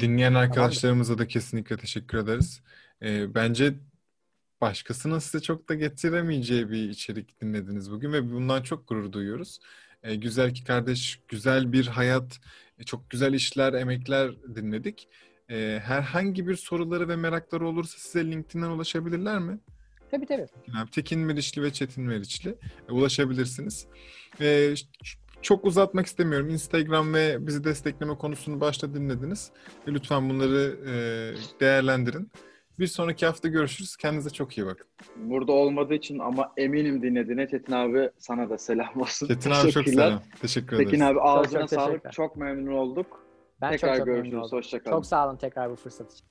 dinleyen 0.00 0.34
arkadaşlarımıza 0.34 1.18
da 1.18 1.26
kesinlikle 1.28 1.76
teşekkür 1.76 2.18
ederiz. 2.18 2.60
Ee, 3.02 3.34
bence 3.34 3.74
başkasının 4.60 5.18
size 5.18 5.40
çok 5.42 5.68
da 5.68 5.74
getiremeyeceği 5.74 6.70
bir 6.70 6.90
içerik 6.90 7.40
dinlediniz 7.40 7.90
bugün 7.90 8.12
ve 8.12 8.32
bundan 8.32 8.62
çok 8.62 8.88
gurur 8.88 9.12
duyuyoruz. 9.12 9.58
E, 10.02 10.14
güzel 10.14 10.54
ki 10.54 10.64
kardeş, 10.64 11.20
güzel 11.28 11.72
bir 11.72 11.86
hayat, 11.86 12.40
e, 12.78 12.84
çok 12.84 13.10
güzel 13.10 13.32
işler, 13.32 13.72
emekler 13.72 14.32
dinledik. 14.54 15.08
E, 15.50 15.80
herhangi 15.84 16.46
bir 16.48 16.56
soruları 16.56 17.08
ve 17.08 17.16
merakları 17.16 17.66
olursa 17.68 17.98
size 17.98 18.30
LinkedIn'den 18.30 18.68
ulaşabilirler 18.68 19.38
mi? 19.38 19.58
Tabii 20.10 20.26
tabii. 20.26 20.46
Abi, 20.76 20.90
Tekin 20.90 21.20
Meriçli 21.20 21.62
ve 21.62 21.72
Çetin 21.72 22.04
Meriçli 22.04 22.54
e, 22.88 22.92
ulaşabilirsiniz. 22.92 23.86
E, 24.40 24.76
ş- 24.76 25.18
çok 25.42 25.64
uzatmak 25.64 26.06
istemiyorum. 26.06 26.48
Instagram 26.48 27.14
ve 27.14 27.46
bizi 27.46 27.64
destekleme 27.64 28.16
konusunu 28.18 28.60
başta 28.60 28.94
dinlediniz. 28.94 29.50
Lütfen 29.88 30.30
bunları 30.30 30.76
e, 30.86 30.94
değerlendirin. 31.60 32.30
Bir 32.78 32.86
sonraki 32.86 33.26
hafta 33.26 33.48
görüşürüz. 33.48 33.96
Kendinize 33.96 34.30
çok 34.30 34.58
iyi 34.58 34.66
bakın. 34.66 34.86
Burada 35.16 35.52
olmadığı 35.52 35.94
için 35.94 36.18
ama 36.18 36.52
eminim 36.56 37.02
dinlediğine 37.02 37.48
Çetin 37.48 37.72
abi 37.72 38.10
sana 38.18 38.50
da 38.50 38.58
selam 38.58 39.00
olsun. 39.00 39.26
Çetin 39.26 39.50
abi 39.50 39.56
çok 39.56 39.84
Teşekkürler. 39.84 40.06
selam. 40.06 40.22
Teşekkür 40.40 40.76
ederiz. 40.76 40.90
Tekin 40.90 41.04
abi 41.04 41.20
ağzına 41.20 41.60
çok 41.60 41.68
teşekkürler. 41.70 42.00
sağlık. 42.00 42.12
Çok 42.12 42.36
memnun 42.36 42.72
olduk. 42.72 43.24
Ben 43.60 43.70
Tekrar 43.70 43.88
çok 43.88 43.96
çok 43.98 44.06
görüşürüz. 44.06 44.52
Hoşçakalın. 44.52 44.96
Çok 44.96 45.06
sağ 45.06 45.28
olun 45.28 45.36
tekrar 45.36 45.70
bu 45.70 45.76
fırsat 45.76 46.12
için. 46.12 46.26